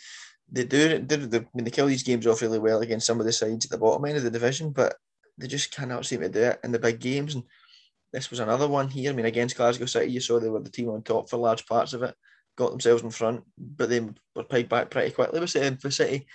they 0.52 0.66
do, 0.66 1.00
they, 1.00 1.16
they, 1.16 1.38
I 1.40 1.62
they 1.62 1.72
kill 1.72 1.88
these 1.88 2.04
games 2.04 2.28
off 2.28 2.42
really 2.42 2.60
well 2.60 2.82
against 2.82 3.08
some 3.08 3.20
of 3.20 3.26
the 3.26 3.32
sides 3.32 3.66
at 3.66 3.72
the 3.72 3.78
bottom 3.78 4.06
end 4.06 4.18
of 4.18 4.24
the 4.24 4.32
division, 4.32 4.72
but 4.72 4.96
they 5.38 5.48
just 5.48 5.72
cannot 5.72 6.06
seem 6.06 6.22
to 6.22 6.30
do 6.30 6.42
it 6.42 6.60
in 6.64 6.72
the 6.72 6.80
big 6.80 7.00
games. 7.00 7.36
And 7.36 7.44
this 8.14 8.30
was 8.30 8.40
another 8.40 8.68
one 8.68 8.88
here. 8.90 9.12
I 9.12 9.16
mean, 9.16 9.26
against 9.26 9.58
Glasgow 9.58 9.86
City, 9.86 10.12
you 10.12 10.20
saw 10.20 10.40
they 10.40 10.50
were 10.50 10.60
the 10.60 10.70
team 10.70 10.90
on 10.90 11.02
top 11.02 11.30
for 11.30 11.38
large 11.38 11.66
parts 11.66 11.94
of 11.94 12.04
it, 12.04 12.16
got 12.56 12.70
themselves 12.70 13.02
in 13.02 13.10
front, 13.10 13.44
but 13.58 13.90
they 13.90 14.02
were 14.36 14.44
paid 14.44 14.70
back 14.70 14.92
pretty 14.92 15.12
quickly 15.12 15.40
with 15.40 15.50
City. 15.50 16.28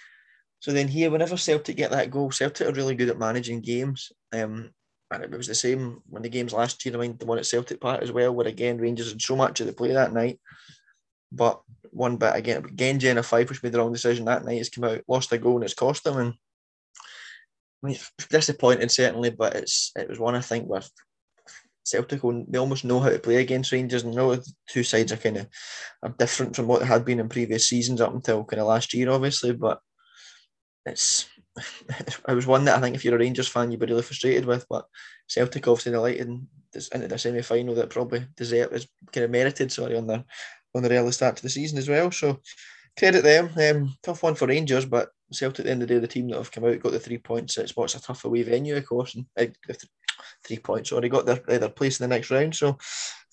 So 0.60 0.72
then 0.72 0.88
here, 0.88 1.10
whenever 1.10 1.36
Celtic 1.36 1.76
get 1.76 1.92
that 1.92 2.10
goal, 2.10 2.32
Celtic 2.32 2.66
are 2.66 2.72
really 2.72 2.96
good 2.96 3.08
at 3.08 3.18
managing 3.18 3.60
games. 3.60 4.10
Um, 4.32 4.70
and 5.10 5.22
it 5.22 5.30
was 5.30 5.46
the 5.46 5.54
same 5.54 6.02
when 6.08 6.22
the 6.22 6.28
games 6.28 6.52
last 6.52 6.84
year. 6.84 6.94
I 6.94 6.98
mean, 6.98 7.16
the 7.16 7.26
one 7.26 7.38
at 7.38 7.46
Celtic 7.46 7.80
Park 7.80 8.02
as 8.02 8.12
well, 8.12 8.34
where 8.34 8.46
again 8.46 8.78
Rangers 8.78 9.10
had 9.10 9.22
so 9.22 9.36
much 9.36 9.60
of 9.60 9.66
the 9.66 9.72
play 9.72 9.92
that 9.92 10.12
night. 10.12 10.40
But 11.30 11.62
one 11.90 12.16
bit 12.16 12.34
again, 12.34 12.64
again 12.64 12.98
Jenna 12.98 13.22
which 13.22 13.62
made 13.62 13.72
the 13.72 13.78
wrong 13.78 13.92
decision 13.92 14.24
that 14.24 14.44
night, 14.44 14.58
has 14.58 14.68
come 14.68 14.84
out, 14.84 15.00
lost 15.08 15.32
a 15.32 15.38
goal, 15.38 15.56
and 15.56 15.64
it's 15.64 15.74
cost 15.74 16.04
them. 16.04 16.18
And 16.18 16.34
I 17.82 17.86
mean, 17.86 17.98
disappointed 18.28 18.90
certainly, 18.90 19.30
but 19.30 19.54
it's 19.54 19.92
it 19.96 20.08
was 20.08 20.18
one 20.18 20.34
I 20.34 20.40
think 20.40 20.66
where 20.66 20.82
Celtic 21.90 22.20
they 22.22 22.58
almost 22.58 22.84
know 22.84 23.00
how 23.00 23.10
to 23.10 23.18
play 23.18 23.36
against 23.36 23.72
Rangers, 23.72 24.04
and 24.04 24.14
know 24.14 24.34
the 24.34 24.52
two 24.68 24.82
sides 24.82 25.12
are 25.12 25.16
kind 25.16 25.38
of 25.38 25.48
are 26.02 26.14
different 26.18 26.54
from 26.54 26.66
what 26.66 26.80
they 26.80 26.86
had 26.86 27.04
been 27.04 27.20
in 27.20 27.28
previous 27.28 27.68
seasons 27.68 28.00
up 28.00 28.12
until 28.12 28.44
kind 28.44 28.60
of 28.60 28.66
last 28.66 28.92
year, 28.94 29.10
obviously. 29.10 29.52
But 29.52 29.80
it's 30.86 31.28
it 31.88 32.34
was 32.34 32.46
one 32.46 32.64
that 32.64 32.78
I 32.78 32.80
think 32.80 32.94
if 32.94 33.04
you're 33.04 33.16
a 33.16 33.18
Rangers 33.18 33.48
fan, 33.48 33.70
you'd 33.70 33.80
be 33.80 33.86
really 33.86 34.02
frustrated 34.02 34.44
with. 34.44 34.66
But 34.68 34.86
Celtic 35.26 35.66
obviously 35.66 35.92
delighted 35.92 36.46
this 36.72 36.88
into 36.88 37.08
the 37.08 37.18
semi 37.18 37.42
final 37.42 37.74
that 37.74 37.90
probably 37.90 38.26
deserved 38.36 38.74
is 38.74 38.86
kind 39.12 39.24
of 39.24 39.30
merited, 39.30 39.72
sorry, 39.72 39.96
on 39.96 40.06
their 40.06 40.24
on 40.74 40.82
their 40.82 40.98
early 41.00 41.12
start 41.12 41.36
to 41.36 41.42
the 41.42 41.48
season 41.48 41.78
as 41.78 41.88
well. 41.88 42.10
So 42.10 42.40
credit 42.98 43.22
them. 43.22 43.50
Um, 43.56 43.94
tough 44.02 44.22
one 44.22 44.34
for 44.34 44.46
Rangers, 44.46 44.84
but 44.84 45.10
Celtic 45.32 45.60
at 45.60 45.64
the 45.66 45.70
end 45.70 45.82
of 45.82 45.88
the 45.88 45.94
day, 45.94 46.00
the 46.00 46.08
team 46.08 46.28
that 46.28 46.36
have 46.36 46.52
come 46.52 46.64
out 46.64 46.80
got 46.80 46.92
the 46.92 47.00
three 47.00 47.18
points. 47.18 47.56
It's 47.58 47.76
what's 47.76 47.94
a 47.94 48.00
tough 48.00 48.24
away 48.24 48.42
venue, 48.42 48.76
of 48.76 48.86
course, 48.86 49.14
and 49.14 49.26
uh, 49.38 49.46
three 50.44 50.58
points. 50.58 50.92
Already 50.92 51.08
got 51.08 51.26
their, 51.26 51.36
their 51.46 51.68
place 51.68 52.00
in 52.00 52.08
the 52.08 52.14
next 52.14 52.30
round. 52.30 52.54
So 52.54 52.78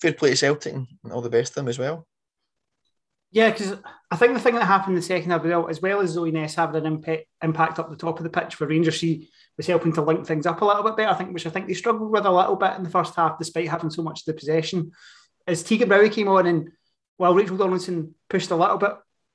fair 0.00 0.12
play 0.12 0.30
to 0.30 0.36
Celtic 0.36 0.74
and 0.74 0.86
all 1.10 1.22
the 1.22 1.30
best 1.30 1.54
to 1.54 1.60
them 1.60 1.68
as 1.68 1.78
well. 1.78 2.06
Yeah, 3.32 3.50
because 3.50 3.76
I 4.10 4.16
think 4.16 4.34
the 4.34 4.40
thing 4.40 4.54
that 4.54 4.64
happened 4.64 4.94
in 4.94 5.00
the 5.00 5.02
second 5.02 5.30
half, 5.30 5.44
as 5.68 5.82
well 5.82 6.00
as 6.00 6.10
Zoe 6.10 6.30
Ness 6.30 6.54
having 6.54 6.76
an 6.76 6.86
impact, 6.86 7.24
impact 7.42 7.78
up 7.78 7.90
the 7.90 7.96
top 7.96 8.18
of 8.18 8.24
the 8.24 8.30
pitch 8.30 8.54
for 8.54 8.66
Rangers, 8.66 8.94
she 8.94 9.28
was 9.56 9.66
helping 9.66 9.92
to 9.94 10.02
link 10.02 10.26
things 10.26 10.46
up 10.46 10.62
a 10.62 10.64
little 10.64 10.84
bit 10.84 10.96
better. 10.96 11.10
I 11.10 11.14
think, 11.14 11.34
which 11.34 11.46
I 11.46 11.50
think 11.50 11.66
they 11.66 11.74
struggled 11.74 12.10
with 12.10 12.24
a 12.24 12.30
little 12.30 12.56
bit 12.56 12.74
in 12.76 12.84
the 12.84 12.90
first 12.90 13.14
half, 13.14 13.38
despite 13.38 13.68
having 13.68 13.90
so 13.90 14.02
much 14.02 14.20
of 14.20 14.26
the 14.26 14.34
possession. 14.34 14.92
As 15.46 15.62
Tegan 15.62 15.88
Bowie 15.88 16.08
came 16.08 16.28
on, 16.28 16.46
and 16.46 16.70
while 17.16 17.34
Rachel 17.34 17.56
Donaldson 17.56 18.14
pushed 18.30 18.50
a 18.50 18.56
little 18.56 18.78
bit, 18.78 18.92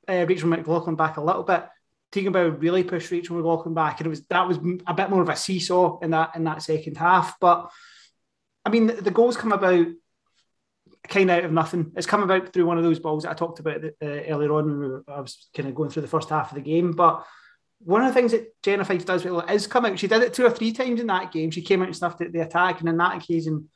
uh, 0.08 0.25
Rachel 0.27 0.50
McLauchlan 0.50 0.98
back 0.98 1.17
a 1.17 1.22
little 1.22 1.43
bit, 1.43 1.65
Bowie 2.12 2.50
really 2.50 2.84
pushed 2.84 3.12
Rachel 3.12 3.38
McLauchlan 3.38 3.74
back, 3.74 4.00
and 4.00 4.08
it 4.08 4.10
was 4.10 4.25
that 4.27 4.48
was 4.48 4.58
a 4.88 4.94
bit 4.94 5.10
more 5.10 5.22
of 5.22 5.30
a 5.30 5.36
seesaw 5.36 6.00
in 6.00 6.12
that 6.12 6.36
in 6.36 6.44
that 6.44 6.62
second 6.62 6.98
half. 6.98 7.39
But 7.39 7.72
I 8.65 8.70
mean, 8.70 8.88
the, 8.88 8.94
the 8.94 9.12
goals 9.12 9.38
come 9.38 9.51
about 9.51 9.88
kind 11.08 11.32
of 11.32 11.38
out 11.38 11.46
of 11.46 11.51
nothing. 11.51 11.91
It's 11.96 12.08
come 12.08 12.24
about 12.24 12.53
through 12.53 12.65
one 12.65 12.77
of 12.77 12.84
those 12.84 13.00
balls 13.00 13.24
that 13.24 13.32
I 13.32 13.34
talked 13.34 13.60
about 13.60 13.84
uh, 13.84 13.89
earlier 14.01 14.53
on 14.53 14.80
when 14.80 15.03
I 15.08 15.22
was 15.22 15.50
kind 15.56 15.68
of 15.70 15.75
going 15.75 15.89
through 15.89 16.03
the 16.03 16.08
first 16.08 16.30
half 16.30 16.51
of 16.51 16.56
the 16.56 16.62
game. 16.62 16.91
But 16.91 17.25
one 17.80 18.01
of 18.01 18.08
the 18.08 18.13
things 18.13 18.32
that 18.32 18.62
Jenna 18.62 18.86
Fife 18.86 19.06
does 19.06 19.25
well 19.25 19.41
is 19.41 19.68
come 19.68 19.86
out. 19.86 19.98
She 19.98 20.08
did 20.08 20.22
it 20.22 20.34
two 20.34 20.46
or 20.46 20.51
three 20.51 20.72
times 20.72 21.00
in 21.00 21.08
that 21.08 21.32
game. 21.32 21.50
She 21.50 21.62
came 21.62 21.82
out 21.82 21.88
and 21.88 21.96
stuffed 21.96 22.22
at 22.22 22.32
the 22.32 22.41
attack, 22.41 22.80
and 22.80 22.89
in 22.89 22.98
that 22.98 23.18
occasion, 23.18 23.70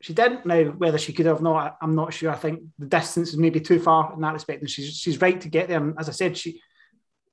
she 0.00 0.12
didn't. 0.12 0.44
Now, 0.44 0.64
whether 0.64 0.98
she 0.98 1.12
could 1.12 1.26
have 1.26 1.40
not, 1.42 1.76
I'm 1.80 1.94
not 1.94 2.12
sure. 2.12 2.30
I 2.30 2.36
think 2.36 2.62
the 2.78 2.86
distance 2.86 3.30
is 3.30 3.36
maybe 3.36 3.60
too 3.60 3.78
far 3.78 4.12
in 4.14 4.20
that 4.22 4.34
respect, 4.34 4.62
and 4.62 4.70
she's 4.70 4.96
she's 4.96 5.20
right 5.20 5.40
to 5.40 5.48
get 5.48 5.68
there. 5.68 5.78
And 5.82 5.94
as 5.98 6.08
I 6.08 6.12
said, 6.12 6.36
she, 6.36 6.60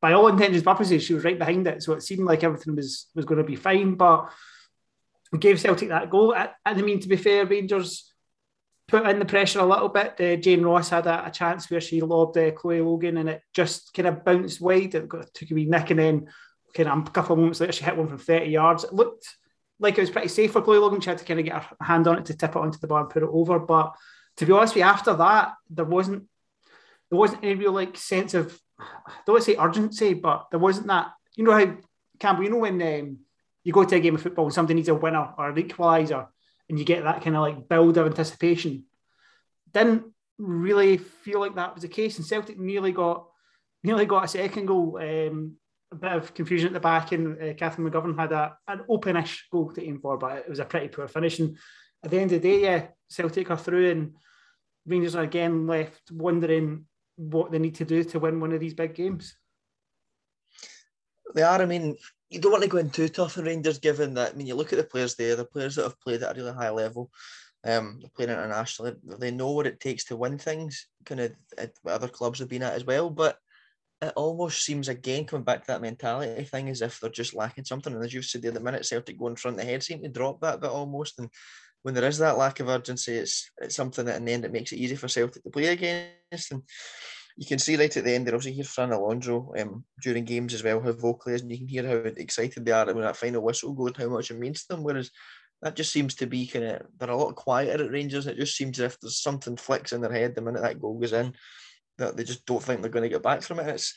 by 0.04 0.12
all 0.12 0.28
intents 0.28 0.58
and 0.58 0.66
purposes, 0.66 1.02
she 1.02 1.14
was 1.14 1.24
right 1.24 1.40
behind 1.40 1.66
it. 1.66 1.82
So 1.82 1.94
it 1.94 2.04
seemed 2.04 2.26
like 2.26 2.44
everything 2.44 2.76
was 2.76 3.08
was 3.16 3.24
going 3.24 3.38
to 3.38 3.46
be 3.46 3.56
fine. 3.56 3.96
But 3.96 4.30
we 5.32 5.40
gave 5.40 5.62
Celtic 5.62 5.88
that 5.88 6.10
goal. 6.10 6.36
I, 6.36 6.50
I 6.66 6.74
mean, 6.74 7.00
to 7.00 7.08
be 7.08 7.16
fair, 7.16 7.46
Rangers 7.46 8.12
put 8.90 9.08
in 9.08 9.20
the 9.20 9.24
pressure 9.24 9.62
a 9.62 9.66
little 9.66 9.88
bit. 9.88 10.20
Uh, 10.20 10.36
Jane 10.36 10.64
Ross 10.64 10.90
had 10.90 11.08
a, 11.08 11.28
a, 11.28 11.32
chance 11.32 11.72
where 11.72 11.80
she 11.80 12.02
lobbed 12.02 12.38
uh, 12.38 12.52
Chloe 12.52 12.82
Logan, 12.82 13.16
and 13.16 13.30
it 13.30 13.44
just 13.54 13.94
kind 13.94 14.10
of 14.10 14.26
bounced 14.26 14.60
wide. 14.60 14.94
It 14.94 15.08
got, 15.08 15.34
took 15.34 15.50
a 15.52 15.54
wee 15.54 15.68
nick, 15.68 15.90
and 15.90 16.00
then 16.00 16.28
kind 16.74 16.90
of 16.90 17.08
a 17.08 17.12
couple 17.12 17.36
of 17.36 17.40
moments 17.40 17.62
later, 17.62 17.72
she 17.72 17.86
hit 17.86 17.96
one 17.96 18.10
from 18.10 18.18
30 18.18 18.48
yards. 18.48 18.84
It 18.84 18.94
looked 18.94 19.38
like 19.80 19.98
it 19.98 20.02
was 20.02 20.10
pretty 20.10 20.28
safe 20.28 20.52
for 20.52 20.62
Chloe 20.62 20.80
Logan. 20.80 21.00
She 21.00 21.12
had 21.12 21.20
to 21.20 21.26
kind 21.26 21.40
of 21.40 21.46
get 21.46 21.64
her 21.64 21.78
hand 21.80 22.08
on 22.08 22.18
it 22.18 22.26
to 22.26 22.36
tip 22.36 22.58
it 22.58 22.58
onto 22.58 22.78
the 22.78 22.88
bar 22.88 23.00
and 23.00 23.10
put 23.10 23.24
it 23.24 23.30
over. 23.32 23.58
But 23.58 23.96
to 24.36 24.46
be 24.46 24.52
honest 24.52 24.76
with 24.76 24.82
you, 24.82 24.90
after 24.90 25.14
that, 25.14 25.54
there 25.70 25.86
wasn't 25.86 26.26
there 27.10 27.20
wasn't 27.20 27.46
any 27.46 27.56
real 27.56 27.72
like 27.72 27.96
sense 27.96 28.34
of 28.34 28.60
Don't 29.26 29.34
want 29.34 29.46
to 29.46 29.52
say 29.52 29.58
urgency, 29.58 30.14
but 30.14 30.48
there 30.52 30.60
wasn't 30.60 30.88
that. 30.88 31.12
You 31.36 31.44
know 31.44 31.52
how 31.52 31.78
Campbell, 32.20 32.44
you 32.44 32.50
know 32.50 32.58
when 32.58 32.82
um, 32.82 33.18
you 33.64 33.74
go 33.74 33.84
to 33.84 33.96
a 33.96 34.00
game 34.00 34.16
of 34.16 34.22
football 34.22 34.46
and 34.46 34.54
somebody 34.54 34.76
needs 34.76 34.90
a 34.90 34.96
winner 34.96 35.34
or 35.38 35.50
an 35.50 35.56
equaliser, 35.56 36.28
and 36.70 36.80
you 36.80 36.86
get 36.86 37.04
that 37.04 37.24
kind 37.24 37.36
of 37.36 37.42
like 37.42 37.68
build 37.68 37.98
of 37.98 38.08
anticipation. 38.08 38.86
Didn't 39.74 40.06
really 40.38 40.98
feel 40.98 41.40
like 41.40 41.56
that 41.56 41.74
was 41.74 41.84
the 41.84 41.88
case, 41.88 42.18
and 42.18 42.26
Celtic 42.26 42.60
nearly 42.60 42.92
got 42.92 43.28
nearly 43.84 44.06
got 44.06 44.26
a 44.26 44.28
second 44.28 44.66
goal. 44.66 44.98
Um, 45.02 45.58
a 45.92 45.96
bit 45.96 46.12
of 46.12 46.34
confusion 46.34 46.68
at 46.68 46.74
the 46.74 46.80
back, 46.80 47.12
and 47.12 47.42
uh, 47.42 47.54
Catherine 47.54 47.90
McGovern 47.90 48.18
had 48.18 48.32
a, 48.32 48.58
an 48.68 48.82
openish 48.90 49.42
goal 49.52 49.72
to 49.72 49.84
aim 49.84 50.00
for, 50.00 50.18
but 50.18 50.38
it 50.38 50.50
was 50.50 50.60
a 50.60 50.66
pretty 50.66 50.88
poor 50.88 51.08
finish. 51.08 51.40
And 51.40 51.56
at 52.04 52.10
the 52.10 52.20
end 52.20 52.32
of 52.32 52.42
the 52.42 52.50
day, 52.50 52.62
yeah, 52.64 52.88
Celtic 53.10 53.52
are 53.52 53.58
through, 53.58 53.92
and 53.92 54.16
Rangers 54.86 55.16
are 55.16 55.24
again 55.24 55.68
left 55.68 56.12
wondering 56.12 56.86
what 57.16 57.52
they 57.52 57.60
need 57.60 57.76
to 57.76 57.86
do 57.86 58.04
to 58.04 58.20
win 58.20 58.40
one 58.40 58.54
of 58.54 58.60
these 58.60 58.74
big 58.74 58.96
games. 58.96 59.36
They 61.36 61.44
are. 61.44 61.62
I 61.62 61.66
mean, 61.66 61.96
you 62.30 62.40
don't 62.40 62.52
want 62.52 62.64
to 62.64 62.70
go 62.70 62.78
in 62.78 62.90
too 62.90 63.10
tough 63.10 63.38
on 63.38 63.46
Rangers, 63.46 63.80
given 63.80 64.14
that. 64.16 64.34
I 64.34 64.36
mean, 64.36 64.48
you 64.48 64.56
look 64.56 64.74
at 64.74 64.78
the 64.78 64.84
players 64.84 65.16
there, 65.16 65.36
the 65.36 65.46
players 65.46 65.76
that 65.76 65.84
have 65.84 66.00
played 66.00 66.24
at 66.24 66.38
a 66.38 66.40
really 66.40 66.54
high 66.54 66.70
level. 66.70 67.12
Um, 67.66 68.02
playing 68.14 68.30
internationally. 68.30 68.96
They 69.20 69.32
know 69.32 69.52
what 69.52 69.68
it 69.68 69.80
takes 69.80 70.04
to 70.06 70.18
win 70.18 70.38
things, 70.38 70.88
kind 71.06 71.22
of 71.22 71.32
other 71.88 72.10
clubs 72.10 72.40
have 72.40 72.50
been 72.50 72.62
at 72.62 72.74
as 72.74 72.84
well. 72.84 73.10
But 73.10 73.38
it 74.02 74.12
almost 74.18 74.66
seems 74.66 74.90
again 74.90 75.24
coming 75.24 75.46
back 75.46 75.62
to 75.62 75.68
that 75.68 75.82
mentality 75.82 76.44
thing 76.44 76.68
as 76.68 76.82
if 76.82 77.00
they're 77.00 77.10
just 77.10 77.34
lacking 77.34 77.64
something. 77.64 77.94
And 77.94 78.04
as 78.04 78.14
you've 78.14 78.26
said 78.26 78.42
the 78.42 78.60
minute, 78.60 78.86
Celtic 78.86 79.18
go 79.18 79.28
in 79.28 79.38
front 79.38 79.58
of 79.58 79.66
the 79.66 79.72
head 79.72 79.82
seem 79.82 80.04
to 80.04 80.10
drop 80.10 80.42
that 80.42 80.60
bit 80.60 80.72
almost. 80.72 81.20
And 81.20 81.30
when 81.84 81.94
there 81.94 82.08
is 82.08 82.18
that 82.18 82.38
lack 82.38 82.60
of 82.60 82.70
urgency, 82.70 83.14
it's 83.14 83.50
it's 83.62 83.76
something 83.76 84.06
that 84.06 84.18
in 84.18 84.26
the 84.26 84.32
end 84.32 84.46
it 84.46 84.52
makes 84.52 84.72
it 84.72 84.80
easy 84.80 84.96
for 84.96 85.08
Celtic 85.08 85.44
to 85.44 85.50
play 85.50 85.68
against. 85.68 86.52
And 86.52 86.64
you 87.38 87.46
can 87.46 87.60
see 87.60 87.76
right 87.76 87.96
at 87.96 88.04
the 88.04 88.14
end 88.14 88.28
there 88.28 88.34
also 88.36 88.50
hear 88.50 88.64
Fran 88.64 88.92
Alonso 88.92 89.54
um, 89.60 89.84
during 90.02 90.24
games 90.24 90.54
as 90.54 90.64
well 90.64 90.82
how 90.82 90.92
vocal 90.92 91.34
is, 91.34 91.42
and 91.42 91.52
you 91.52 91.60
can 91.60 91.68
hear 91.68 91.88
how 91.88 91.96
excited 92.18 92.66
they 92.66 92.72
are 92.72 92.86
when 92.86 93.02
that 93.02 93.18
final 93.18 93.42
whistle 93.42 93.74
goes, 93.74 93.94
how 93.98 94.08
much 94.08 94.32
it 94.32 94.40
means 94.40 94.66
to 94.66 94.76
them. 94.76 94.84
Whereas 94.84 95.12
that 95.62 95.76
just 95.76 95.92
seems 95.92 96.16
to 96.16 96.26
be 96.26 96.48
kind 96.48 96.66
of 96.66 96.82
they're 96.98 97.10
a 97.10 97.16
lot 97.16 97.36
quieter 97.36 97.84
at 97.84 97.92
Rangers. 97.92 98.28
It 98.28 98.38
just 98.38 98.56
seems 98.58 98.80
as 98.80 98.94
if 98.94 99.00
there's 99.00 99.22
something 99.22 99.58
flicks 99.58 99.94
in 99.94 100.02
their 100.02 100.12
head 100.12 100.36
the 100.36 100.42
minute 100.42 100.62
that 100.62 100.82
goal 100.82 101.00
goes 101.00 101.14
in 101.14 101.34
that 101.98 102.18
they 102.18 102.24
just 102.24 102.46
don't 102.46 102.62
think 102.62 102.82
they're 102.82 102.92
going 102.92 103.04
to 103.04 103.10
get 103.10 103.24
back 103.24 103.42
from 103.42 103.60
it. 103.60 103.68
It's 103.68 103.94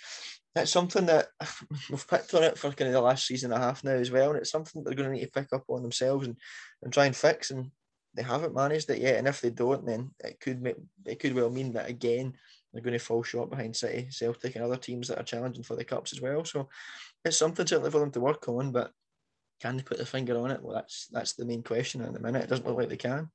it's 0.56 0.72
something 0.72 1.06
that 1.06 1.28
we've 1.90 2.08
picked 2.08 2.34
on 2.34 2.42
it 2.42 2.58
for 2.58 2.72
kind 2.72 2.88
of 2.88 2.94
the 2.94 3.00
last 3.00 3.26
season 3.26 3.52
and 3.52 3.62
a 3.62 3.64
half 3.64 3.84
now 3.84 3.92
as 3.92 4.10
well, 4.10 4.30
and 4.30 4.38
it's 4.38 4.50
something 4.50 4.82
they're 4.82 4.94
going 4.94 5.08
to 5.08 5.14
need 5.14 5.24
to 5.24 5.30
pick 5.30 5.52
up 5.52 5.64
on 5.68 5.82
themselves 5.82 6.26
and, 6.26 6.36
and 6.82 6.92
try 6.92 7.06
and 7.06 7.16
fix. 7.16 7.50
And 7.50 7.70
they 8.14 8.22
haven't 8.22 8.54
managed 8.54 8.90
it 8.90 9.00
yet. 9.00 9.16
And 9.16 9.28
if 9.28 9.40
they 9.40 9.50
don't, 9.50 9.86
then 9.86 10.10
it 10.24 10.40
could 10.40 10.62
make 10.62 10.76
it 11.04 11.18
could 11.20 11.34
well 11.34 11.50
mean 11.50 11.72
that 11.74 11.88
again 11.88 12.34
they're 12.72 12.82
going 12.82 12.98
to 12.98 12.98
fall 12.98 13.22
short 13.22 13.48
behind 13.48 13.74
City, 13.74 14.08
Celtic, 14.10 14.54
and 14.54 14.64
other 14.64 14.76
teams 14.76 15.08
that 15.08 15.18
are 15.18 15.24
challenging 15.24 15.62
for 15.62 15.76
the 15.76 15.84
cups 15.84 16.12
as 16.12 16.20
well. 16.20 16.44
So 16.44 16.68
it's 17.24 17.38
something 17.38 17.66
certainly 17.66 17.90
for 17.90 18.00
them 18.00 18.10
to 18.10 18.20
work 18.20 18.48
on, 18.48 18.70
but 18.70 18.92
can 19.62 19.76
they 19.76 19.82
put 19.82 19.96
their 19.96 20.06
finger 20.06 20.38
on 20.38 20.50
it? 20.50 20.62
Well, 20.62 20.74
that's 20.74 21.06
that's 21.10 21.34
the 21.34 21.46
main 21.46 21.62
question 21.62 22.02
at 22.02 22.12
the 22.12 22.20
minute. 22.20 22.44
It 22.44 22.50
doesn't 22.50 22.66
look 22.66 22.76
like 22.76 22.88
they 22.88 22.96
can. 22.96 23.30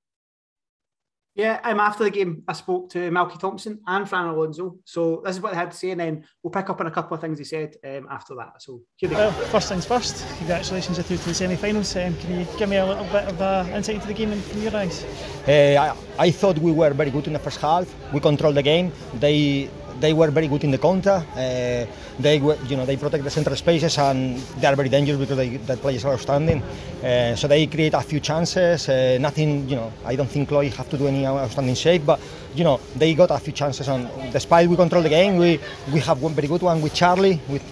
Yeah, 1.33 1.61
um, 1.63 1.79
after 1.79 2.03
the 2.03 2.09
game, 2.09 2.43
I 2.45 2.53
spoke 2.53 2.89
to 2.89 3.09
Malky 3.09 3.39
Thomson 3.39 3.79
and 3.88 4.07
Fran 4.07 4.27
Alonso. 4.27 4.75
So 4.83 5.21
this 5.23 5.38
is 5.38 5.41
what 5.41 5.53
they 5.53 5.57
had 5.57 5.71
to 5.71 5.77
say, 5.77 5.91
and 5.91 6.00
then 6.00 6.25
we'll 6.43 6.51
pick 6.51 6.69
up 6.69 6.81
on 6.81 6.88
a 6.88 6.91
couple 6.91 7.15
of 7.15 7.21
things 7.21 7.39
he 7.39 7.45
said 7.45 7.75
um, 7.85 8.07
after 8.11 8.35
that. 8.35 8.61
So 8.61 8.81
well, 9.03 9.31
first 9.31 9.69
things 9.69 9.85
first, 9.85 10.27
congratulations 10.39 10.97
you're 10.97 11.05
through 11.05 11.17
to 11.17 11.29
the 11.29 11.33
semi-finals. 11.33 11.95
Um, 11.95 12.15
can 12.17 12.39
you 12.39 12.47
give 12.57 12.67
me 12.67 12.77
a 12.77 12.85
little 12.85 13.05
bit 13.05 13.23
of 13.29 13.41
uh, 13.41 13.65
insight 13.73 13.95
into 13.95 14.07
the 14.07 14.13
game 14.13 14.33
from 14.41 14.61
your 14.61 14.75
eyes? 14.75 15.05
Uh, 15.47 15.93
I, 16.19 16.25
I 16.25 16.31
thought 16.31 16.57
we 16.59 16.73
were 16.73 16.91
very 16.91 17.11
good 17.11 17.27
in 17.27 17.33
the 17.33 17.39
first 17.39 17.61
half. 17.61 17.88
We 18.11 18.19
controlled 18.19 18.55
the 18.55 18.63
game. 18.63 18.91
They 19.13 19.69
they 20.01 20.13
were 20.13 20.31
very 20.31 20.48
good 20.48 20.63
in 20.63 20.72
the 20.72 20.77
counter. 20.77 21.24
Uh, 21.34 21.86
they 22.20 22.39
were, 22.39 22.58
you 22.67 22.75
know, 22.75 22.86
they 22.86 22.98
protect 22.98 23.24
the 23.24 23.29
central 23.29 23.55
spaces 23.55 23.98
and 23.98 24.38
they 24.60 24.67
are 24.67 24.75
very 24.75 24.89
dangerous 24.89 25.20
because 25.20 25.38
they, 25.38 25.58
the 25.58 25.77
players 25.77 26.03
are 26.03 26.13
outstanding. 26.13 26.62
Uh, 26.62 27.36
so 27.36 27.48
they 27.48 27.67
create 27.67 27.93
a 27.93 28.01
few 28.01 28.20
chances. 28.20 28.89
Uh, 28.89 29.17
nothing, 29.20 29.70
you 29.70 29.75
know, 29.75 29.91
I 30.05 30.15
don't 30.15 30.29
think 30.29 30.50
Chloe 30.50 30.70
have 30.70 30.89
to 30.89 30.98
do 30.98 31.08
any 31.08 31.25
outstanding 31.25 31.75
save, 31.75 32.05
but 32.05 32.20
you 32.55 32.63
know, 32.63 32.79
they 32.96 33.13
got 33.13 33.31
a 33.31 33.38
few 33.38 33.53
chances. 33.53 33.88
And 33.88 34.10
despite 34.34 34.67
we 34.67 34.75
control 34.75 35.03
the 35.03 35.10
game, 35.10 35.38
we 35.38 35.60
we 35.93 36.00
have 36.01 36.22
one 36.22 36.34
very 36.34 36.48
good 36.48 36.62
one 36.62 36.81
with 36.81 36.93
Charlie, 36.93 37.39
with 37.48 37.63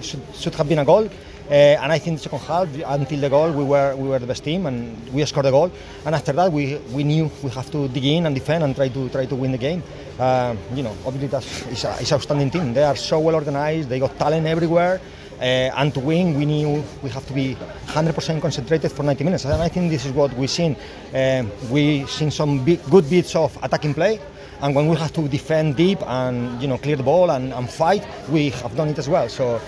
should, 0.00 0.22
should 0.34 0.54
have 0.54 0.68
been 0.68 0.78
a 0.78 0.84
goal. 0.84 1.08
Uh, 1.50 1.76
and 1.82 1.92
I 1.92 1.98
think 1.98 2.16
the 2.18 2.22
second 2.22 2.40
half, 2.40 2.68
until 2.86 3.20
the 3.20 3.28
goal, 3.28 3.52
we 3.52 3.64
were 3.64 3.94
we 3.96 4.08
were 4.08 4.18
the 4.18 4.26
best 4.26 4.44
team, 4.44 4.64
and 4.64 4.96
we 5.12 5.24
scored 5.26 5.46
a 5.46 5.50
goal. 5.50 5.70
And 6.06 6.14
after 6.14 6.32
that, 6.32 6.50
we, 6.50 6.76
we 6.92 7.04
knew 7.04 7.30
we 7.42 7.50
have 7.50 7.70
to 7.72 7.86
dig 7.88 8.04
in 8.04 8.24
and 8.24 8.34
defend 8.34 8.64
and 8.64 8.74
try 8.74 8.88
to 8.88 9.08
try 9.10 9.26
to 9.26 9.34
win 9.36 9.52
the 9.52 9.58
game. 9.58 9.82
Uh, 10.18 10.56
you 10.74 10.82
know, 10.82 10.96
obviously 11.04 11.28
that's 11.28 11.66
it's, 11.66 11.84
a, 11.84 11.96
it's 12.00 12.10
an 12.10 12.16
outstanding 12.16 12.50
team. 12.50 12.72
They 12.72 12.84
are 12.84 12.96
so 12.96 13.20
well 13.20 13.34
organized. 13.34 13.90
They 13.90 13.98
got 13.98 14.18
talent 14.18 14.46
everywhere. 14.46 15.00
Uh, 15.38 15.68
and 15.76 15.92
to 15.92 16.00
win, 16.00 16.34
we 16.38 16.46
knew 16.46 16.82
we 17.02 17.10
have 17.10 17.26
to 17.26 17.32
be 17.32 17.56
100% 17.88 18.40
concentrated 18.40 18.92
for 18.92 19.02
90 19.02 19.24
minutes. 19.24 19.44
And 19.44 19.60
I 19.60 19.68
think 19.68 19.90
this 19.90 20.06
is 20.06 20.12
what 20.12 20.32
we've 20.34 20.48
seen. 20.48 20.76
Um, 21.12 21.50
we've 21.70 22.08
seen 22.08 22.30
some 22.30 22.64
big, 22.64 22.82
good 22.84 23.10
bits 23.10 23.34
of 23.34 23.54
attacking 23.62 23.94
play, 23.94 24.20
and 24.62 24.74
when 24.74 24.88
we 24.88 24.96
have 24.96 25.12
to 25.12 25.28
defend 25.28 25.76
deep 25.76 25.98
and 26.06 26.62
you 26.62 26.68
know 26.68 26.78
clear 26.78 26.96
the 26.96 27.02
ball 27.02 27.30
and, 27.30 27.52
and 27.52 27.68
fight, 27.68 28.06
we 28.30 28.50
have 28.50 28.74
done 28.76 28.88
it 28.88 28.98
as 28.98 29.08
well. 29.08 29.28
So 29.28 29.60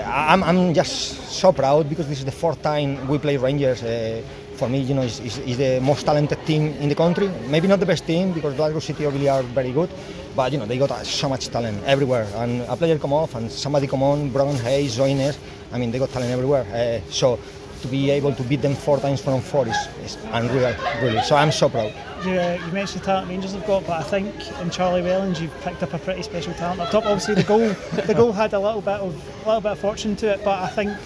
I'm, 0.00 0.42
I'm 0.42 0.74
just 0.74 1.32
so 1.32 1.52
proud 1.52 1.88
because 1.88 2.08
this 2.08 2.18
is 2.18 2.24
the 2.24 2.32
fourth 2.32 2.62
time 2.62 3.06
we 3.08 3.18
play 3.18 3.36
Rangers. 3.36 3.82
Uh, 3.82 4.22
for 4.56 4.68
me, 4.68 4.78
you 4.78 4.94
know, 4.94 5.02
is, 5.02 5.20
is, 5.20 5.38
is, 5.38 5.58
the 5.58 5.80
most 5.80 6.06
talented 6.06 6.38
team 6.46 6.68
in 6.80 6.88
the 6.88 6.94
country. 6.94 7.28
Maybe 7.48 7.66
not 7.68 7.80
the 7.80 7.86
best 7.86 8.06
team 8.06 8.32
because 8.32 8.54
Glasgow 8.54 8.78
City 8.78 9.04
obviously 9.06 9.28
are 9.28 9.42
very 9.42 9.72
good, 9.72 9.90
but 10.36 10.52
you 10.52 10.58
know 10.58 10.66
they 10.66 10.78
got 10.78 11.04
so 11.04 11.28
much 11.28 11.48
talent 11.48 11.82
everywhere. 11.84 12.26
And 12.36 12.62
a 12.62 12.76
player 12.76 12.98
come 12.98 13.12
off 13.12 13.34
and 13.34 13.50
somebody 13.50 13.86
come 13.86 14.02
on, 14.02 14.30
Brogan 14.30 14.56
Hayes, 14.56 14.92
Zoe 14.92 15.14
Ness. 15.14 15.38
I 15.72 15.78
mean, 15.78 15.90
they 15.90 15.98
got 15.98 16.10
talent 16.10 16.30
everywhere. 16.30 16.64
Uh, 16.72 17.10
so 17.10 17.38
to 17.82 17.88
be 17.88 18.10
able 18.10 18.34
to 18.34 18.42
beat 18.44 18.62
them 18.62 18.74
four 18.74 18.98
times 18.98 19.20
from 19.20 19.40
four 19.40 19.66
is, 19.68 19.76
is 20.04 20.16
unreal, 20.32 20.74
really. 21.02 21.22
So 21.22 21.36
I'm 21.36 21.52
so 21.52 21.68
proud. 21.68 21.92
You, 22.24 22.32
uh, 22.32 22.58
you 22.64 22.72
mentioned 22.72 23.02
the 23.02 23.06
talent 23.06 23.28
Rangers 23.28 23.52
have 23.52 23.66
got, 23.66 23.86
but 23.86 24.00
I 24.00 24.02
think 24.02 24.34
in 24.60 24.70
Charlie 24.70 25.02
Wellings 25.02 25.40
you've 25.40 25.60
picked 25.60 25.82
up 25.82 25.92
a 25.92 25.98
pretty 25.98 26.22
special 26.22 26.54
talent 26.54 26.80
up 26.80 26.90
top. 26.90 27.04
Obviously, 27.04 27.34
the 27.34 27.42
goal 27.42 27.58
the 28.06 28.14
goal 28.14 28.32
had 28.32 28.52
a 28.52 28.58
little 28.60 28.80
bit 28.80 29.00
of 29.00 29.14
a 29.44 29.46
little 29.46 29.60
bit 29.60 29.72
of 29.72 29.78
fortune 29.80 30.14
to 30.16 30.32
it, 30.34 30.44
but 30.44 30.62
I 30.62 30.68
think 30.68 30.96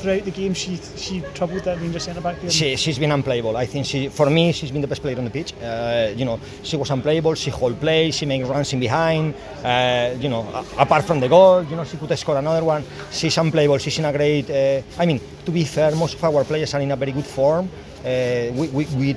throughout 0.00 0.24
the 0.24 0.30
game 0.30 0.54
she 0.54 0.76
she 0.96 1.22
troubled 1.34 1.64
that 1.64 1.78
Rangers 1.80 2.04
centre 2.04 2.20
back. 2.20 2.36
She, 2.48 2.76
she's 2.76 2.98
been 2.98 3.12
unplayable. 3.12 3.56
I 3.56 3.66
think 3.66 3.86
she, 3.86 4.08
for 4.08 4.28
me, 4.30 4.52
she's 4.52 4.70
been 4.70 4.80
the 4.80 4.88
best 4.88 5.02
player 5.02 5.18
on 5.18 5.24
the 5.24 5.30
pitch. 5.30 5.52
Uh, 5.62 6.12
you 6.16 6.24
know, 6.24 6.40
she 6.62 6.76
was 6.76 6.90
unplayable. 6.90 7.34
She 7.34 7.50
hold 7.50 7.78
play. 7.80 8.10
She 8.10 8.26
makes 8.26 8.48
runs 8.48 8.72
in 8.72 8.80
behind. 8.80 9.34
Uh, 9.62 10.14
you 10.18 10.28
know, 10.28 10.42
apart 10.78 11.04
from 11.04 11.20
the 11.20 11.28
goal, 11.28 11.62
you 11.64 11.76
know, 11.76 11.84
she 11.84 11.96
could 11.96 12.16
score 12.18 12.38
another 12.38 12.64
one. 12.64 12.84
She's 13.10 13.36
unplayable. 13.36 13.78
She's 13.78 13.98
in 13.98 14.04
a 14.04 14.12
great. 14.12 14.48
Uh, 14.50 14.82
I 14.98 15.06
mean, 15.06 15.20
to 15.44 15.50
be 15.50 15.64
fair, 15.64 15.94
most 15.94 16.14
of 16.14 16.24
our 16.24 16.44
players 16.44 16.74
are 16.74 16.80
in 16.80 16.90
a 16.90 16.96
very 16.96 17.12
good 17.12 17.26
form. 17.26 17.68
Uh, 18.04 18.50
we, 18.54 18.68
we, 18.68 18.84
we 18.96 19.16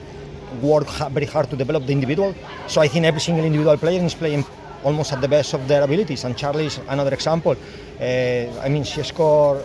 work 0.61 0.87
very 1.11 1.25
hard 1.25 1.49
to 1.49 1.55
develop 1.55 1.85
the 1.85 1.93
individual. 1.93 2.35
So 2.67 2.81
I 2.81 2.87
think 2.87 3.05
every 3.05 3.21
single 3.21 3.45
individual 3.45 3.77
player 3.77 4.03
is 4.03 4.13
playing 4.13 4.45
almost 4.83 5.13
at 5.13 5.21
the 5.21 5.27
best 5.27 5.53
of 5.53 5.67
their 5.67 5.81
abilities. 5.83 6.23
And 6.25 6.37
Charlie 6.37 6.65
is 6.65 6.79
another 6.89 7.13
example. 7.13 7.55
Uh, 7.99 8.59
I 8.61 8.69
mean, 8.69 8.83
she 8.83 9.01
scored 9.03 9.63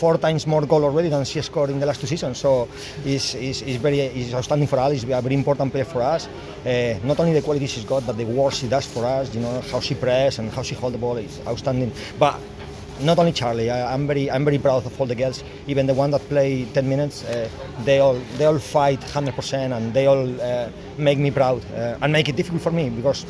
four 0.00 0.16
times 0.16 0.46
more 0.46 0.64
goal 0.64 0.84
already 0.84 1.10
than 1.10 1.24
she 1.26 1.42
scored 1.42 1.70
in 1.70 1.78
the 1.78 1.86
last 1.86 2.00
two 2.00 2.06
seasons. 2.06 2.38
So 2.38 2.68
it's, 3.04 3.34
it's, 3.34 3.60
it's 3.60 3.76
very 3.76 4.00
it's 4.00 4.32
outstanding 4.32 4.66
for 4.66 4.78
us. 4.78 4.92
It's 4.92 5.04
a 5.04 5.20
very 5.20 5.34
important 5.34 5.72
player 5.72 5.84
for 5.84 6.02
us. 6.02 6.26
Uh, 6.26 6.98
not 7.04 7.20
only 7.20 7.34
the 7.34 7.42
quality 7.42 7.66
she's 7.66 7.84
got, 7.84 8.06
but 8.06 8.16
the 8.16 8.24
work 8.24 8.54
she 8.54 8.66
does 8.66 8.86
for 8.86 9.04
us. 9.04 9.34
You 9.34 9.42
know 9.42 9.60
how 9.70 9.80
she 9.80 9.94
press 9.94 10.38
and 10.38 10.50
how 10.50 10.62
she 10.62 10.74
hold 10.74 10.94
the 10.94 10.98
ball 10.98 11.18
is 11.18 11.40
outstanding. 11.46 11.92
But 12.18 12.40
not 13.02 13.18
only 13.18 13.32
Charlie, 13.32 13.70
I, 13.70 13.94
am 13.94 14.06
very 14.06 14.30
I'm 14.30 14.44
very 14.44 14.58
proud 14.58 14.86
of 14.86 14.98
all 15.00 15.06
the 15.06 15.14
girls. 15.14 15.44
Even 15.66 15.86
the 15.86 15.94
one 15.94 16.10
that 16.12 16.26
play 16.28 16.64
10 16.64 16.88
minutes, 16.88 17.24
uh, 17.24 17.48
they 17.84 17.98
all 17.98 18.18
they 18.38 18.46
all 18.46 18.58
fight 18.58 19.00
100% 19.00 19.76
and 19.76 19.92
they 19.92 20.06
all 20.06 20.40
uh, 20.40 20.68
make 20.96 21.18
me 21.18 21.30
proud 21.30 21.62
uh, 21.74 21.98
and 22.00 22.12
make 22.12 22.28
it 22.28 22.36
difficult 22.36 22.62
for 22.62 22.72
me 22.72 22.88
because 22.90 23.26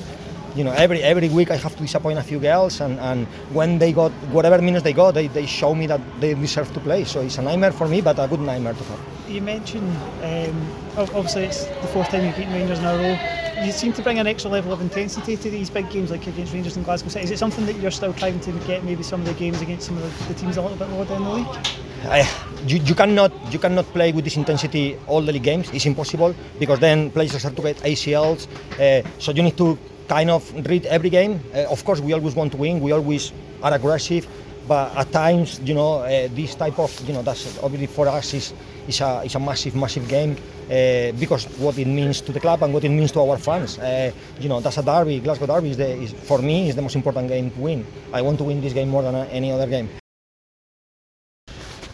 you 0.54 0.64
know, 0.64 0.72
every 0.72 1.02
every 1.02 1.28
week 1.28 1.50
I 1.50 1.56
have 1.56 1.74
to 1.76 1.82
disappoint 1.82 2.18
a 2.18 2.22
few 2.22 2.38
girls, 2.38 2.80
and, 2.80 2.98
and 3.00 3.26
when 3.52 3.78
they 3.78 3.92
got 3.92 4.10
whatever 4.32 4.60
minutes 4.60 4.84
they 4.84 4.92
got, 4.92 5.14
they, 5.14 5.28
they 5.28 5.46
show 5.46 5.74
me 5.74 5.86
that 5.86 6.00
they 6.20 6.34
deserve 6.34 6.72
to 6.74 6.80
play. 6.80 7.04
So 7.04 7.20
it's 7.20 7.38
a 7.38 7.42
nightmare 7.42 7.72
for 7.72 7.88
me, 7.88 8.00
but 8.00 8.18
a 8.18 8.26
good 8.26 8.40
nightmare 8.40 8.74
to 8.74 8.84
have. 8.84 9.00
You 9.28 9.42
mentioned 9.42 9.96
um, 10.22 10.70
obviously 10.96 11.44
it's 11.44 11.64
the 11.64 11.88
fourth 11.88 12.08
time 12.08 12.24
you've 12.24 12.36
beaten 12.36 12.52
Rangers 12.52 12.78
in 12.78 12.84
a 12.84 12.96
row. 12.96 13.64
You 13.64 13.72
seem 13.72 13.92
to 13.92 14.02
bring 14.02 14.18
an 14.18 14.26
extra 14.26 14.50
level 14.50 14.72
of 14.72 14.80
intensity 14.80 15.36
to 15.36 15.50
these 15.50 15.68
big 15.68 15.90
games, 15.90 16.10
like 16.10 16.26
against 16.26 16.52
Rangers 16.52 16.76
and 16.76 16.84
Glasgow 16.84 17.10
City. 17.10 17.24
Is 17.24 17.30
it 17.30 17.38
something 17.38 17.66
that 17.66 17.76
you're 17.76 17.90
still 17.90 18.14
trying 18.14 18.40
to 18.40 18.52
get 18.66 18.84
maybe 18.84 19.02
some 19.02 19.20
of 19.20 19.26
the 19.26 19.34
games 19.34 19.60
against 19.60 19.86
some 19.86 19.98
of 19.98 20.02
the, 20.02 20.32
the 20.32 20.40
teams 20.40 20.56
a 20.56 20.62
little 20.62 20.78
bit 20.78 20.88
lower 20.88 21.04
down 21.04 21.24
the 21.24 21.30
league? 21.30 21.66
I, 22.04 22.26
you, 22.66 22.78
you 22.78 22.94
cannot 22.94 23.30
you 23.52 23.58
cannot 23.58 23.84
play 23.92 24.12
with 24.12 24.24
this 24.24 24.36
intensity 24.36 24.96
all 25.06 25.20
the 25.20 25.32
league 25.32 25.42
games. 25.42 25.68
It's 25.72 25.84
impossible 25.84 26.34
because 26.58 26.80
then 26.80 27.10
players 27.10 27.38
start 27.38 27.54
to 27.56 27.62
get 27.62 27.76
ACLs. 27.78 28.48
Uh, 28.80 29.06
so 29.18 29.32
you 29.32 29.42
need 29.42 29.58
to 29.58 29.78
kind 30.10 30.28
of 30.28 30.42
read 30.66 30.84
every 30.86 31.10
game. 31.10 31.40
Uh, 31.54 31.70
of 31.70 31.84
course, 31.84 32.00
we 32.00 32.12
always 32.12 32.34
want 32.34 32.50
to 32.50 32.58
win. 32.58 32.80
We 32.80 32.90
always 32.90 33.32
are 33.62 33.72
aggressive, 33.72 34.26
but 34.66 34.90
at 34.96 35.12
times, 35.12 35.60
you 35.64 35.74
know, 35.74 36.02
uh, 36.02 36.28
this 36.34 36.56
type 36.56 36.78
of 36.80 36.90
you 37.06 37.14
know 37.14 37.22
that's 37.22 37.62
obviously 37.62 37.86
for 37.86 38.08
us 38.08 38.34
is 38.34 38.52
is 38.88 39.00
a 39.00 39.22
is 39.24 39.34
a 39.36 39.38
massive 39.38 39.76
massive 39.76 40.08
game 40.08 40.32
uh, 40.66 41.12
because 41.22 41.46
what 41.64 41.78
it 41.78 41.86
means 41.86 42.20
to 42.26 42.32
the 42.32 42.40
club 42.40 42.62
and 42.64 42.74
what 42.74 42.84
it 42.84 42.88
means 42.88 43.12
to 43.12 43.20
our 43.20 43.38
fans. 43.38 43.78
Uh, 43.78 44.10
you 44.40 44.48
know, 44.48 44.60
that's 44.60 44.78
a 44.78 44.82
derby. 44.82 45.20
Glasgow 45.20 45.46
Derby 45.46 45.70
is, 45.70 45.76
the, 45.76 45.90
is 46.04 46.12
for 46.12 46.38
me 46.42 46.68
is 46.68 46.74
the 46.74 46.82
most 46.82 46.96
important 46.96 47.28
game 47.28 47.50
to 47.52 47.60
win. 47.60 47.86
I 48.12 48.20
want 48.22 48.38
to 48.38 48.44
win 48.44 48.60
this 48.60 48.72
game 48.72 48.88
more 48.88 49.02
than 49.02 49.14
any 49.14 49.52
other 49.52 49.68
game. 49.68 49.88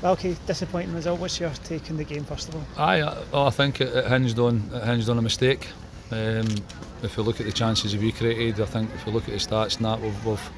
Okay, 0.05 0.37
disappointing 0.47 0.95
result. 0.95 1.21
What's 1.21 1.41
your 1.41 1.51
take 1.65 1.91
on 1.91 1.97
the 1.97 2.05
game, 2.05 2.25
first 2.25 2.49
of 2.49 2.55
all? 2.55 2.65
I, 2.77 2.95
I 3.49 3.51
think 3.51 3.81
it, 3.81 3.89
it, 3.89 4.07
hinged 4.07 4.39
on 4.39 4.63
it 4.73 4.85
hinged 4.85 5.09
on 5.09 5.19
a 5.19 5.23
mistake. 5.23 5.69
Um, 6.11 6.47
if 7.03 7.17
you 7.17 7.23
look 7.23 7.41
at 7.41 7.47
the 7.47 7.53
chances 7.53 7.97
we 7.97 8.13
created, 8.13 8.61
I 8.61 8.67
think 8.67 8.91
if 8.95 9.07
you 9.07 9.13
look 9.13 9.25
at 9.25 9.31
the 9.31 9.39
stats 9.39 9.77
and 9.77 9.87
that, 9.87 10.01
we've, 10.01 10.25
we've, 10.25 10.51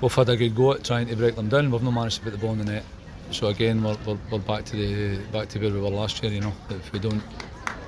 we've 0.00 0.14
had 0.14 0.28
a 0.28 0.36
good 0.36 0.54
go 0.54 0.72
at 0.72 0.84
trying 0.84 1.06
to 1.08 1.16
break 1.16 1.36
them 1.36 1.48
down. 1.48 1.70
We've 1.70 1.82
not 1.82 1.92
managed 1.92 2.18
to 2.18 2.22
put 2.22 2.32
the 2.32 2.38
ball 2.38 2.52
in 2.52 2.58
the 2.58 2.64
net. 2.64 2.84
So 3.30 3.48
again, 3.48 3.82
we're, 3.82 3.96
we're, 4.06 4.18
we're 4.30 4.38
back 4.38 4.64
to 4.66 4.76
the 4.76 5.18
back 5.32 5.48
to 5.50 5.58
where 5.58 5.70
we 5.70 5.80
were 5.80 5.88
last 5.88 6.22
year. 6.22 6.32
You 6.32 6.42
know, 6.42 6.52
if 6.68 6.92
we 6.92 6.98
don't 6.98 7.22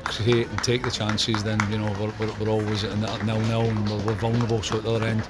create 0.04 0.48
and 0.48 0.58
take 0.64 0.82
the 0.82 0.90
chances, 0.90 1.42
then 1.44 1.60
you 1.70 1.78
know 1.78 1.94
we're, 2.00 2.12
we're, 2.18 2.32
we're 2.40 2.48
always 2.48 2.84
at 2.84 2.96
nil 2.98 3.40
nil 3.40 3.62
and 3.62 3.90
we're, 3.90 4.06
we're 4.06 4.14
vulnerable. 4.14 4.62
So 4.62 4.78
at 4.78 4.84
the 4.84 4.92
other 4.94 5.06
end, 5.06 5.22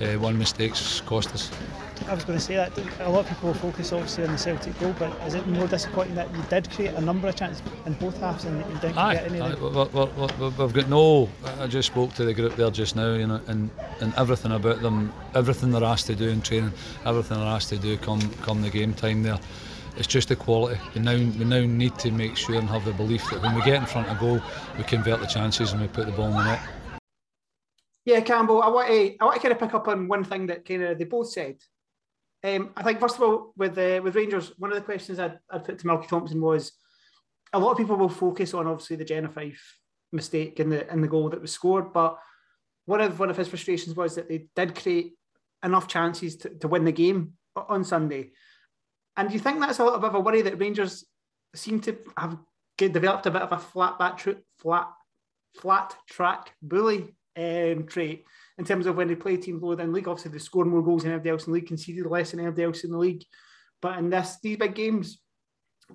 uh, 0.00 0.18
one 0.20 0.38
mistake's 0.38 1.00
cost 1.00 1.34
us. 1.34 1.50
I 2.08 2.14
was 2.14 2.24
going 2.24 2.38
to 2.38 2.44
say 2.44 2.54
that 2.54 2.76
a 3.00 3.10
lot 3.10 3.20
of 3.20 3.28
people 3.28 3.52
focus 3.54 3.92
obviously 3.92 4.24
on 4.24 4.32
the 4.32 4.38
Celtic 4.38 4.78
goal, 4.78 4.94
but 4.98 5.10
is 5.26 5.34
it 5.34 5.46
more 5.46 5.66
disappointing 5.66 6.14
that 6.14 6.32
you 6.34 6.42
did 6.48 6.70
create 6.70 6.94
a 6.94 7.00
number 7.00 7.28
of 7.28 7.36
chances 7.36 7.62
in 7.84 7.94
both 7.94 8.18
halves 8.18 8.44
and 8.44 8.58
you 8.58 8.78
didn't 8.80 8.96
aye, 8.96 9.14
get 9.14 9.30
any? 9.30 9.40
Aye, 9.40 9.54
we 9.54 10.64
we've 10.64 10.72
got 10.72 10.88
no. 10.88 11.28
I 11.58 11.66
just 11.66 11.88
spoke 11.88 12.14
to 12.14 12.24
the 12.24 12.34
group 12.34 12.56
there 12.56 12.70
just 12.70 12.96
now, 12.96 13.14
you 13.14 13.26
know, 13.26 13.40
and, 13.48 13.70
and 14.00 14.14
everything 14.16 14.52
about 14.52 14.82
them, 14.82 15.12
everything 15.34 15.72
they're 15.72 15.84
asked 15.84 16.06
to 16.06 16.14
do 16.14 16.28
in 16.28 16.42
training, 16.42 16.72
everything 17.04 17.38
they're 17.38 17.48
asked 17.48 17.70
to 17.70 17.78
do 17.78 17.96
come 17.98 18.20
come 18.42 18.62
the 18.62 18.70
game 18.70 18.94
time 18.94 19.22
there. 19.22 19.38
It's 19.96 20.06
just 20.06 20.28
the 20.28 20.36
quality. 20.36 20.78
We 20.94 21.00
now 21.00 21.16
we 21.16 21.44
now 21.44 21.64
need 21.64 21.98
to 22.00 22.10
make 22.10 22.36
sure 22.36 22.56
and 22.56 22.68
have 22.68 22.84
the 22.84 22.92
belief 22.92 23.28
that 23.30 23.42
when 23.42 23.54
we 23.54 23.62
get 23.62 23.76
in 23.76 23.86
front 23.86 24.08
of 24.08 24.16
a 24.16 24.20
goal, 24.20 24.40
we 24.76 24.84
convert 24.84 25.20
the 25.20 25.26
chances 25.26 25.72
and 25.72 25.80
we 25.80 25.88
put 25.88 26.06
the 26.06 26.12
ball 26.12 26.28
in 26.28 26.34
the 26.34 26.44
net. 26.44 26.60
Yeah, 28.04 28.20
Campbell, 28.20 28.62
I 28.62 28.68
want 28.68 28.88
to 28.88 29.16
I 29.18 29.24
want 29.24 29.36
to 29.36 29.42
kind 29.42 29.52
of 29.52 29.58
pick 29.58 29.74
up 29.74 29.88
on 29.88 30.06
one 30.06 30.22
thing 30.22 30.46
that 30.46 30.64
kind 30.64 30.82
of 30.82 30.98
they 30.98 31.04
both 31.04 31.28
said. 31.28 31.56
Um, 32.46 32.70
I 32.76 32.84
think 32.84 33.00
first 33.00 33.16
of 33.16 33.22
all, 33.22 33.52
with 33.56 33.76
uh, 33.76 34.00
with 34.04 34.14
Rangers, 34.14 34.52
one 34.56 34.70
of 34.70 34.76
the 34.76 34.84
questions 34.84 35.18
I'd, 35.18 35.38
I'd 35.50 35.64
put 35.64 35.80
to 35.80 35.84
Malky 35.84 36.06
Thomson 36.06 36.40
was, 36.40 36.72
a 37.52 37.58
lot 37.58 37.72
of 37.72 37.78
people 37.78 37.96
will 37.96 38.08
focus 38.08 38.54
on 38.54 38.68
obviously 38.68 38.94
the 38.94 39.04
Jenna 39.04 39.28
Fife 39.28 39.80
mistake 40.12 40.60
in 40.60 40.70
the 40.70 40.88
in 40.92 41.00
the 41.00 41.08
goal 41.08 41.28
that 41.30 41.40
was 41.40 41.50
scored, 41.50 41.92
but 41.92 42.18
one 42.84 43.00
of 43.00 43.18
one 43.18 43.30
of 43.30 43.36
his 43.36 43.48
frustrations 43.48 43.96
was 43.96 44.14
that 44.14 44.28
they 44.28 44.46
did 44.54 44.80
create 44.80 45.14
enough 45.64 45.88
chances 45.88 46.36
to, 46.36 46.50
to 46.50 46.68
win 46.68 46.84
the 46.84 46.92
game 46.92 47.32
on 47.56 47.82
Sunday. 47.82 48.30
And 49.16 49.28
do 49.28 49.34
you 49.34 49.40
think 49.40 49.58
that's 49.58 49.80
a 49.80 49.84
little 49.84 49.98
bit 49.98 50.10
of 50.10 50.14
a 50.14 50.20
worry 50.20 50.42
that 50.42 50.60
Rangers 50.60 51.04
seem 51.52 51.80
to 51.80 51.96
have 52.16 52.38
developed 52.78 53.26
a 53.26 53.30
bit 53.32 53.42
of 53.42 53.50
a 53.50 53.58
flat 53.58 53.98
back 53.98 54.20
flat 54.58 54.88
flat 55.56 55.96
track 56.08 56.54
bully 56.62 57.16
um, 57.36 57.86
trait 57.86 58.24
in 58.58 58.64
terms 58.64 58.86
of 58.86 58.96
when 58.96 59.08
they 59.08 59.14
play 59.14 59.36
teams 59.36 59.62
lower 59.62 59.76
the 59.76 59.86
league. 59.86 60.08
Obviously, 60.08 60.32
they 60.32 60.38
scored 60.38 60.66
more 60.66 60.82
goals 60.82 61.02
than 61.02 61.12
everybody 61.12 61.30
else 61.30 61.46
in 61.46 61.52
the 61.52 61.58
league, 61.58 61.68
conceded 61.68 62.06
less 62.06 62.30
than 62.30 62.40
everybody 62.40 62.64
else 62.64 62.84
in 62.84 62.90
the 62.90 62.98
league. 62.98 63.24
But 63.82 63.98
in 63.98 64.10
this 64.10 64.38
these 64.42 64.56
big 64.56 64.74
games, 64.74 65.20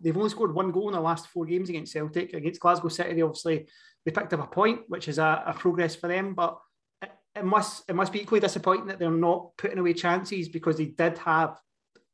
they've 0.02 0.16
only 0.16 0.30
scored 0.30 0.54
one 0.54 0.72
goal 0.72 0.90
in 0.90 0.94
the 0.94 1.02
last 1.02 1.28
four 1.28 1.46
games 1.46 1.70
against 1.70 1.94
Celtic. 1.94 2.34
Against 2.34 2.60
Glasgow 2.60 2.90
City, 2.90 3.14
they 3.14 3.22
obviously 3.22 3.68
they 4.06 4.12
picked 4.12 4.34
up 4.34 4.44
a 4.44 4.48
point, 4.48 4.82
which 4.88 5.08
is 5.08 5.18
a, 5.18 5.44
a 5.48 5.54
progress 5.54 5.96
for 5.96 6.08
them. 6.08 6.36
But 6.36 6.60
it, 7.02 7.12
it 7.36 7.46
must 7.46 7.90
it 7.90 7.96
must 7.96 8.14
be 8.14 8.22
equally 8.22 8.42
disappointing 8.42 8.88
that 8.88 9.00
they're 9.00 9.12
not 9.12 9.58
putting 9.58 9.80
away 9.80 9.94
chances 9.94 10.50
because 10.50 10.78
they 10.78 10.86
did 10.86 11.18
have 11.20 11.58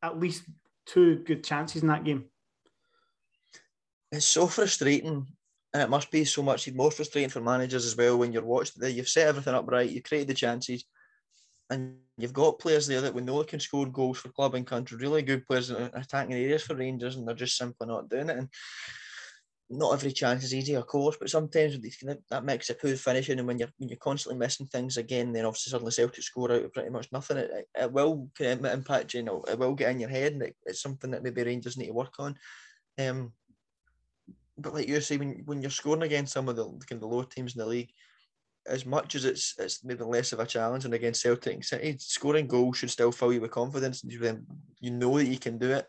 at 0.01 0.19
least 0.19 0.43
two 0.85 1.17
good 1.17 1.43
chances 1.43 1.81
in 1.81 1.89
that 1.89 2.05
game. 2.05 2.25
It's 4.11 4.25
so 4.25 4.47
frustrating 4.47 5.27
and 5.73 5.83
it 5.83 5.89
must 5.89 6.11
be 6.11 6.25
so 6.25 6.41
much 6.41 6.71
more 6.73 6.91
frustrating 6.91 7.29
for 7.29 7.41
managers 7.41 7.85
as 7.85 7.95
well 7.95 8.17
when 8.17 8.31
you're 8.31 8.43
watching 8.43 8.81
there. 8.81 8.89
You've 8.89 9.09
set 9.09 9.27
everything 9.27 9.53
up 9.53 9.69
right, 9.69 9.89
you've 9.89 10.03
created 10.03 10.29
the 10.29 10.33
chances, 10.33 10.85
and 11.69 11.97
you've 12.17 12.33
got 12.33 12.59
players 12.59 12.87
there 12.87 13.01
that 13.01 13.13
we 13.13 13.21
know 13.21 13.43
can 13.43 13.59
score 13.59 13.85
goals 13.85 14.19
for 14.19 14.29
club 14.29 14.55
and 14.55 14.65
country, 14.65 14.97
really 14.97 15.21
good 15.21 15.45
players 15.45 15.69
in 15.69 15.77
attacking 15.93 16.33
areas 16.33 16.63
for 16.63 16.75
Rangers, 16.75 17.15
and 17.15 17.27
they're 17.27 17.35
just 17.35 17.57
simply 17.57 17.87
not 17.87 18.09
doing 18.09 18.29
it. 18.29 18.37
And 18.37 18.49
not 19.69 19.93
every 19.93 20.13
chance 20.13 20.45
is 20.45 20.53
easy, 20.53 20.75
of 20.75 20.87
course, 20.87 21.17
but 21.19 21.29
sometimes 21.29 21.77
that 22.29 22.45
makes 22.45 22.69
it 22.69 22.79
poor 22.81 22.95
finishing, 22.95 23.37
and 23.37 23.47
when 23.47 23.59
you're 23.59 23.69
when 23.77 23.89
you're 23.89 23.97
constantly 23.97 24.39
missing 24.39 24.65
things 24.67 24.95
again, 24.95 25.33
then 25.33 25.45
obviously 25.45 25.71
suddenly 25.71 25.91
Celtic 25.91 26.23
score 26.23 26.51
out 26.53 26.63
of 26.63 26.73
pretty 26.73 26.89
much 26.89 27.11
nothing. 27.11 27.37
It, 27.37 27.51
it, 27.53 27.67
it 27.75 27.91
will 27.91 28.29
impact 28.39 29.13
you, 29.13 29.19
you 29.19 29.25
know, 29.25 29.43
it 29.47 29.59
will 29.59 29.73
get 29.73 29.91
in 29.91 29.99
your 29.99 30.09
head, 30.09 30.33
and 30.33 30.43
it, 30.43 30.55
it's 30.65 30.81
something 30.81 31.11
that 31.11 31.21
maybe 31.21 31.43
Rangers 31.43 31.75
need 31.75 31.87
to 31.87 31.93
work 31.93 32.13
on. 32.19 32.35
Um, 32.97 33.33
but 34.57 34.73
like 34.73 34.87
you 34.87 34.99
say, 35.01 35.17
when, 35.17 35.43
when 35.45 35.61
you're 35.61 35.71
scoring 35.71 36.03
against 36.03 36.33
some 36.33 36.49
of 36.49 36.55
the 36.55 36.65
kind 36.65 36.93
of 36.93 37.01
the 37.01 37.07
lower 37.07 37.25
teams 37.25 37.55
in 37.55 37.59
the 37.59 37.65
league, 37.65 37.91
as 38.67 38.85
much 38.85 39.15
as 39.15 39.23
it's 39.23 39.55
it's 39.59 39.83
maybe 39.83 40.03
less 40.03 40.33
of 40.33 40.39
a 40.39 40.45
challenge 40.45 40.85
and 40.85 40.93
against 40.93 41.21
Celtic 41.21 41.63
City, 41.63 41.95
scoring 41.99 42.47
goals 42.47 42.77
should 42.77 42.91
still 42.91 43.11
fill 43.11 43.31
you 43.31 43.41
with 43.41 43.51
confidence. 43.51 44.03
And 44.03 44.11
then 44.21 44.45
you 44.79 44.91
know 44.91 45.17
that 45.17 45.27
you 45.27 45.39
can 45.39 45.57
do 45.57 45.71
it 45.71 45.87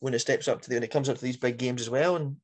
when 0.00 0.14
it 0.14 0.18
steps 0.18 0.48
up 0.48 0.60
to 0.62 0.68
the 0.68 0.76
when 0.76 0.82
it 0.82 0.90
comes 0.90 1.08
up 1.08 1.16
to 1.16 1.24
these 1.24 1.36
big 1.36 1.56
games 1.56 1.80
as 1.80 1.90
well. 1.90 2.16
And 2.16 2.36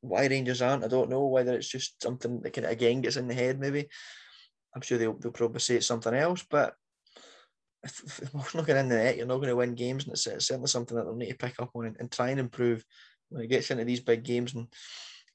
why 0.00 0.26
Rangers 0.26 0.62
aren't, 0.62 0.84
I 0.84 0.88
don't 0.88 1.10
know. 1.10 1.26
Whether 1.26 1.54
it's 1.54 1.68
just 1.68 2.02
something 2.02 2.40
that 2.40 2.52
kind 2.52 2.64
of 2.64 2.70
again 2.72 3.02
gets 3.02 3.16
in 3.16 3.28
the 3.28 3.34
head, 3.34 3.60
maybe. 3.60 3.88
I'm 4.74 4.82
sure 4.82 4.98
they'll, 4.98 5.18
they'll 5.18 5.32
probably 5.32 5.58
say 5.58 5.74
it's 5.74 5.86
something 5.86 6.14
else, 6.14 6.46
but 6.48 6.74
if, 7.82 8.22
if 8.22 8.32
we're 8.32 8.42
not 8.54 8.66
getting 8.66 8.84
in 8.84 8.88
the 8.88 8.94
net, 8.94 9.16
you're 9.16 9.26
not 9.26 9.38
going 9.38 9.48
to 9.48 9.56
win 9.56 9.74
games, 9.74 10.04
and 10.04 10.12
it's, 10.12 10.26
it's 10.28 10.46
certainly 10.46 10.68
something 10.68 10.96
that 10.96 11.04
they'll 11.04 11.16
need 11.16 11.30
to 11.30 11.36
pick 11.36 11.58
up 11.58 11.70
on 11.74 11.86
and, 11.86 11.96
and 11.98 12.12
try 12.12 12.28
and 12.30 12.38
improve 12.38 12.84
when 13.30 13.42
it 13.42 13.48
gets 13.48 13.70
into 13.70 13.84
these 13.84 14.00
big 14.00 14.22
games. 14.22 14.54
And 14.54 14.68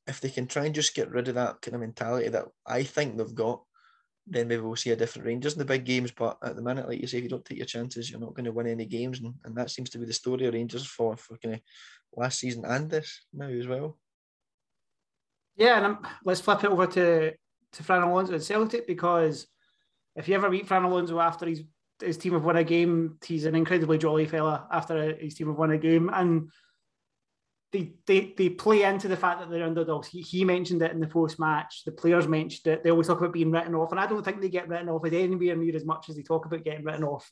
if 0.08 0.22
they 0.22 0.30
can 0.30 0.48
try 0.48 0.66
and 0.66 0.76
just 0.76 0.96
get 0.96 1.12
rid 1.12 1.28
of 1.28 1.36
that 1.36 1.62
kind 1.62 1.76
of 1.76 1.82
mentality 1.82 2.30
that 2.30 2.46
I 2.66 2.84
think 2.84 3.18
they've 3.18 3.36
got, 3.36 3.64
then 4.28 4.48
maybe 4.48 4.62
we'll 4.62 4.76
see 4.76 4.92
a 4.92 4.96
different 4.96 5.28
Rangers 5.28 5.54
in 5.54 5.60
the 5.60 5.66
big 5.66 5.86
games. 5.86 6.12
But 6.12 6.38
at 6.44 6.56
the 6.56 6.62
minute, 6.62 6.88
like 6.88 7.00
you 7.00 7.08
say, 7.08 7.18
if 7.18 7.24
you 7.24 7.30
don't 7.30 7.46
take 7.46 7.58
your 7.58 7.68
chances, 7.68 8.10
you're 8.10 8.20
not 8.20 8.34
going 8.34 8.46
to 8.46 8.52
win 8.52 8.68
any 8.68 8.86
games. 8.86 9.20
And, 9.20 9.34
and 9.44 9.56
that 9.56 9.72
seems 9.72 9.90
to 9.92 9.98
be 9.98 10.06
the 10.06 10.14
story 10.14 10.46
of 10.46 10.54
Rangers 10.54 10.86
for, 10.86 11.16
for 11.16 11.38
kind 11.38 11.56
of 11.56 11.62
last 12.16 12.40
season 12.40 12.66
and 12.66 12.90
this 12.90 13.22
now 13.34 13.48
as 13.48 13.68
well. 13.68 13.98
Yeah, 15.58 15.78
and 15.78 15.86
I'm, 15.86 15.98
let's 16.24 16.42
flip 16.42 16.64
it 16.64 16.70
over 16.72 16.88
to, 16.88 17.32
to 17.74 17.84
Fran 17.84 18.02
Alonso 18.02 18.34
and 18.34 18.44
Celtic 18.44 18.88
because 18.88 19.48
if 20.16 20.28
you 20.28 20.36
ever 20.36 20.50
meet 20.50 20.68
Fran 20.68 20.84
Alonso 20.84 21.20
after 21.20 21.46
he's 21.46 21.64
his 22.02 22.18
team 22.18 22.34
have 22.34 22.44
won 22.44 22.58
a 22.58 22.64
game, 22.64 23.18
he's 23.26 23.46
an 23.46 23.56
incredibly 23.56 23.98
jolly 23.98 24.26
fella 24.26 24.68
after 24.72 25.16
his 25.16 25.36
team 25.36 25.48
have 25.48 25.58
won 25.58 25.72
a 25.72 25.78
game. 25.78 26.10
And 26.14 26.50
they, 27.76 27.92
they, 28.08 28.34
they 28.38 28.50
play 28.50 28.84
into 28.84 29.10
the 29.10 29.18
fact 29.18 29.40
that 29.40 29.50
they're 29.50 29.66
underdogs. 29.66 30.08
He, 30.08 30.22
he 30.22 30.46
mentioned 30.46 30.82
it 30.82 30.92
in 30.92 31.02
the 31.02 31.08
post 31.08 31.40
match. 31.40 31.84
The 31.84 31.92
players 31.92 32.26
mentioned 32.26 32.68
it. 32.68 32.84
They 32.84 32.92
always 32.92 33.08
talk 33.08 33.20
about 33.20 33.34
being 33.34 33.52
written 33.52 33.76
off, 33.76 33.92
and 33.92 34.00
I 34.00 34.08
don't 34.08 34.24
think 34.24 34.40
they 34.40 34.50
get 34.50 34.70
written 34.70 34.88
off 34.88 35.06
as 35.06 35.12
anywhere 35.12 35.58
near 35.58 35.76
as 35.76 35.84
much 35.84 36.08
as 36.08 36.16
they 36.16 36.24
talk 36.24 36.46
about 36.46 36.64
getting 36.64 36.86
written 36.86 37.04
off. 37.04 37.30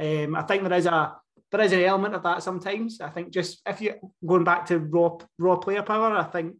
Um, 0.00 0.34
I 0.34 0.42
think 0.42 0.62
there 0.62 0.72
is 0.78 0.86
a 0.86 1.14
there 1.50 1.60
is 1.60 1.72
an 1.72 1.84
element 1.84 2.14
of 2.14 2.22
that 2.22 2.42
sometimes. 2.42 3.02
I 3.02 3.10
think 3.10 3.30
just 3.30 3.60
if 3.66 3.82
you 3.82 3.94
going 4.26 4.44
back 4.44 4.64
to 4.66 4.78
raw 4.78 5.18
raw 5.38 5.56
player 5.56 5.82
power, 5.82 6.16
I 6.16 6.24
think 6.24 6.54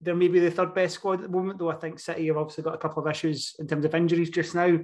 they're 0.00 0.14
maybe 0.14 0.38
the 0.38 0.52
third 0.52 0.72
best 0.72 0.94
squad 0.94 1.14
at 1.14 1.22
the 1.22 1.28
moment. 1.28 1.58
Though 1.58 1.70
I 1.70 1.76
think 1.76 1.98
City 1.98 2.28
have 2.28 2.36
obviously 2.36 2.62
got 2.62 2.76
a 2.76 2.78
couple 2.78 3.02
of 3.02 3.10
issues 3.10 3.56
in 3.58 3.66
terms 3.66 3.84
of 3.84 3.94
injuries 3.94 4.30
just 4.30 4.54
now. 4.54 4.78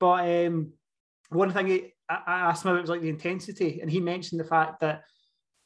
But 0.00 0.46
um, 0.46 0.72
one 1.28 1.52
thing 1.52 1.92
I, 2.08 2.18
I 2.26 2.40
asked 2.40 2.64
him 2.64 2.72
about 2.72 2.82
was 2.82 2.90
like 2.90 3.02
the 3.02 3.08
intensity, 3.08 3.80
and 3.80 3.90
he 3.90 4.00
mentioned 4.00 4.40
the 4.40 4.44
fact 4.44 4.80
that 4.80 5.04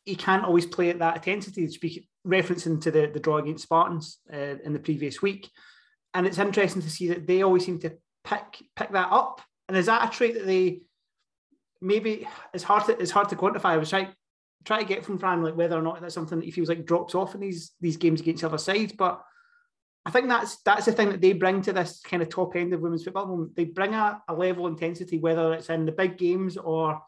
he 0.04 0.16
can't 0.16 0.44
always 0.44 0.66
play 0.66 0.90
at 0.90 0.98
that 0.98 1.16
intensity. 1.16 1.66
Speak 1.68 2.08
referencing 2.26 2.80
to 2.82 2.90
the, 2.90 3.06
the 3.06 3.20
draw 3.20 3.38
against 3.38 3.64
Spartans 3.64 4.18
uh, 4.32 4.56
in 4.64 4.72
the 4.72 4.78
previous 4.78 5.22
week, 5.22 5.50
and 6.14 6.26
it's 6.26 6.38
interesting 6.38 6.82
to 6.82 6.90
see 6.90 7.08
that 7.08 7.26
they 7.26 7.42
always 7.42 7.64
seem 7.64 7.78
to 7.80 7.92
pick 8.24 8.64
pick 8.76 8.90
that 8.92 9.12
up. 9.12 9.40
And 9.68 9.76
is 9.76 9.86
that 9.86 10.08
a 10.08 10.12
trait 10.12 10.34
that 10.34 10.46
they 10.46 10.82
maybe 11.80 12.26
it's 12.54 12.64
hard 12.64 12.84
to 12.86 12.98
it's 12.98 13.10
hard 13.10 13.28
to 13.30 13.36
quantify. 13.36 13.66
I 13.66 13.76
was 13.76 13.90
trying 13.90 14.08
try 14.64 14.78
to 14.78 14.86
get 14.86 15.04
from 15.04 15.18
Fran 15.18 15.42
like 15.42 15.56
whether 15.56 15.76
or 15.76 15.82
not 15.82 16.00
that's 16.00 16.14
something 16.14 16.38
that 16.38 16.44
he 16.44 16.50
feels 16.50 16.68
like 16.68 16.86
drops 16.86 17.14
off 17.14 17.34
in 17.34 17.40
these 17.40 17.72
these 17.80 17.96
games 17.96 18.20
against 18.20 18.42
the 18.42 18.48
other 18.48 18.58
sides, 18.58 18.92
But 18.92 19.22
I 20.04 20.10
think 20.10 20.28
that's 20.28 20.60
that's 20.62 20.86
the 20.86 20.92
thing 20.92 21.10
that 21.10 21.20
they 21.20 21.32
bring 21.32 21.62
to 21.62 21.72
this 21.72 22.00
kind 22.00 22.22
of 22.22 22.28
top 22.28 22.56
end 22.56 22.72
of 22.72 22.80
women's 22.80 23.04
football. 23.04 23.48
They 23.54 23.66
bring 23.66 23.94
a, 23.94 24.20
a 24.28 24.34
level 24.34 24.66
of 24.66 24.72
intensity, 24.72 25.18
whether 25.18 25.52
it's 25.54 25.70
in 25.70 25.86
the 25.86 25.92
big 25.92 26.18
games 26.18 26.56
or 26.56 27.00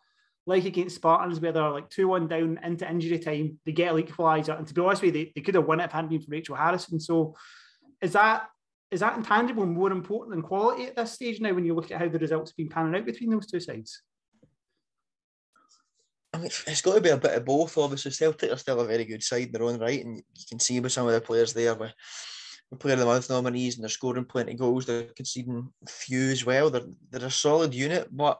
like 0.47 0.65
against 0.65 0.97
Spartans, 0.97 1.41
where 1.41 1.53
they're 1.53 1.71
like 1.71 1.91
2 1.91 2.07
1 2.07 2.29
down 2.29 2.61
into 2.63 2.89
injury 2.89 3.19
time, 3.19 3.59
they 3.65 3.73
get 3.73 3.95
an 3.95 4.03
equaliser. 4.03 4.57
And 4.57 4.67
to 4.67 4.75
be 4.75 4.83
honest 4.83 5.03
with 5.03 5.15
you, 5.15 5.25
they, 5.25 5.33
they 5.35 5.41
could 5.41 5.55
have 5.55 5.67
won 5.67 5.81
it 5.81 5.85
if 5.85 5.91
it 5.91 5.95
hadn't 5.95 6.11
been 6.11 6.21
for 6.21 6.31
Rachel 6.31 6.57
Harrison. 6.57 7.01
So 7.01 7.35
is 8.03 8.13
that 8.13 8.49
is 8.91 9.01
that 9.01 9.17
intangible 9.17 9.67
more 9.67 9.91
important 9.91 10.31
than 10.31 10.43
quality 10.43 10.85
at 10.85 10.97
this 10.97 11.13
stage 11.13 11.41
now 11.41 11.53
when 11.53 11.65
you 11.65 11.75
look 11.75 11.91
at 11.91 11.99
how 11.99 12.09
the 12.09 12.19
results 12.19 12.51
have 12.51 12.57
been 12.57 12.69
panning 12.69 12.95
out 12.95 13.07
between 13.07 13.31
those 13.31 13.47
two 13.47 13.59
sides? 13.59 14.03
I 16.33 16.39
mean, 16.39 16.47
it's 16.47 16.83
got 16.83 16.97
to 16.97 17.01
be 17.01 17.09
a 17.09 17.17
bit 17.17 17.35
of 17.35 17.45
both. 17.45 17.79
Obviously, 17.79 18.11
Celtic 18.11 18.51
are 18.51 18.57
still 18.57 18.81
a 18.81 18.85
very 18.85 19.05
good 19.05 19.23
side 19.23 19.47
in 19.47 19.53
their 19.53 19.63
own 19.63 19.79
right, 19.79 20.05
and 20.05 20.19
you 20.19 20.45
can 20.49 20.59
see 20.59 20.79
with 20.81 20.93
some 20.93 21.07
of 21.07 21.13
the 21.13 21.21
players 21.21 21.53
there, 21.53 21.75
with 21.75 21.93
player 22.79 22.95
of 22.95 23.01
the 23.01 23.07
month 23.07 23.31
nominees, 23.31 23.77
and 23.77 23.85
they're 23.85 23.89
scoring 23.89 24.25
plenty 24.25 24.55
goals. 24.55 24.87
They're 24.87 25.05
conceding 25.17 25.73
few 25.89 26.31
as 26.31 26.45
well. 26.45 26.71
They're 26.71 26.83
they're 27.11 27.27
a 27.27 27.31
solid 27.31 27.75
unit, 27.75 28.09
but 28.11 28.39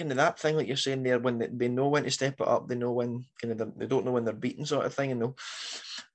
kind 0.00 0.10
of 0.10 0.16
that 0.16 0.38
thing 0.38 0.56
like 0.56 0.66
you're 0.66 0.76
saying 0.76 1.02
there, 1.02 1.18
when 1.18 1.38
they, 1.38 1.48
they 1.52 1.68
know 1.68 1.88
when 1.88 2.04
to 2.04 2.10
step 2.10 2.40
it 2.40 2.48
up, 2.48 2.66
they 2.66 2.74
know 2.74 2.92
when 2.92 3.24
kind 3.40 3.60
of 3.60 3.78
they 3.78 3.86
don't 3.86 4.04
know 4.06 4.12
when 4.12 4.24
they're 4.24 4.34
beaten, 4.34 4.64
sort 4.64 4.86
of 4.86 4.94
thing, 4.94 5.12
and 5.12 5.20
they'll 5.20 5.36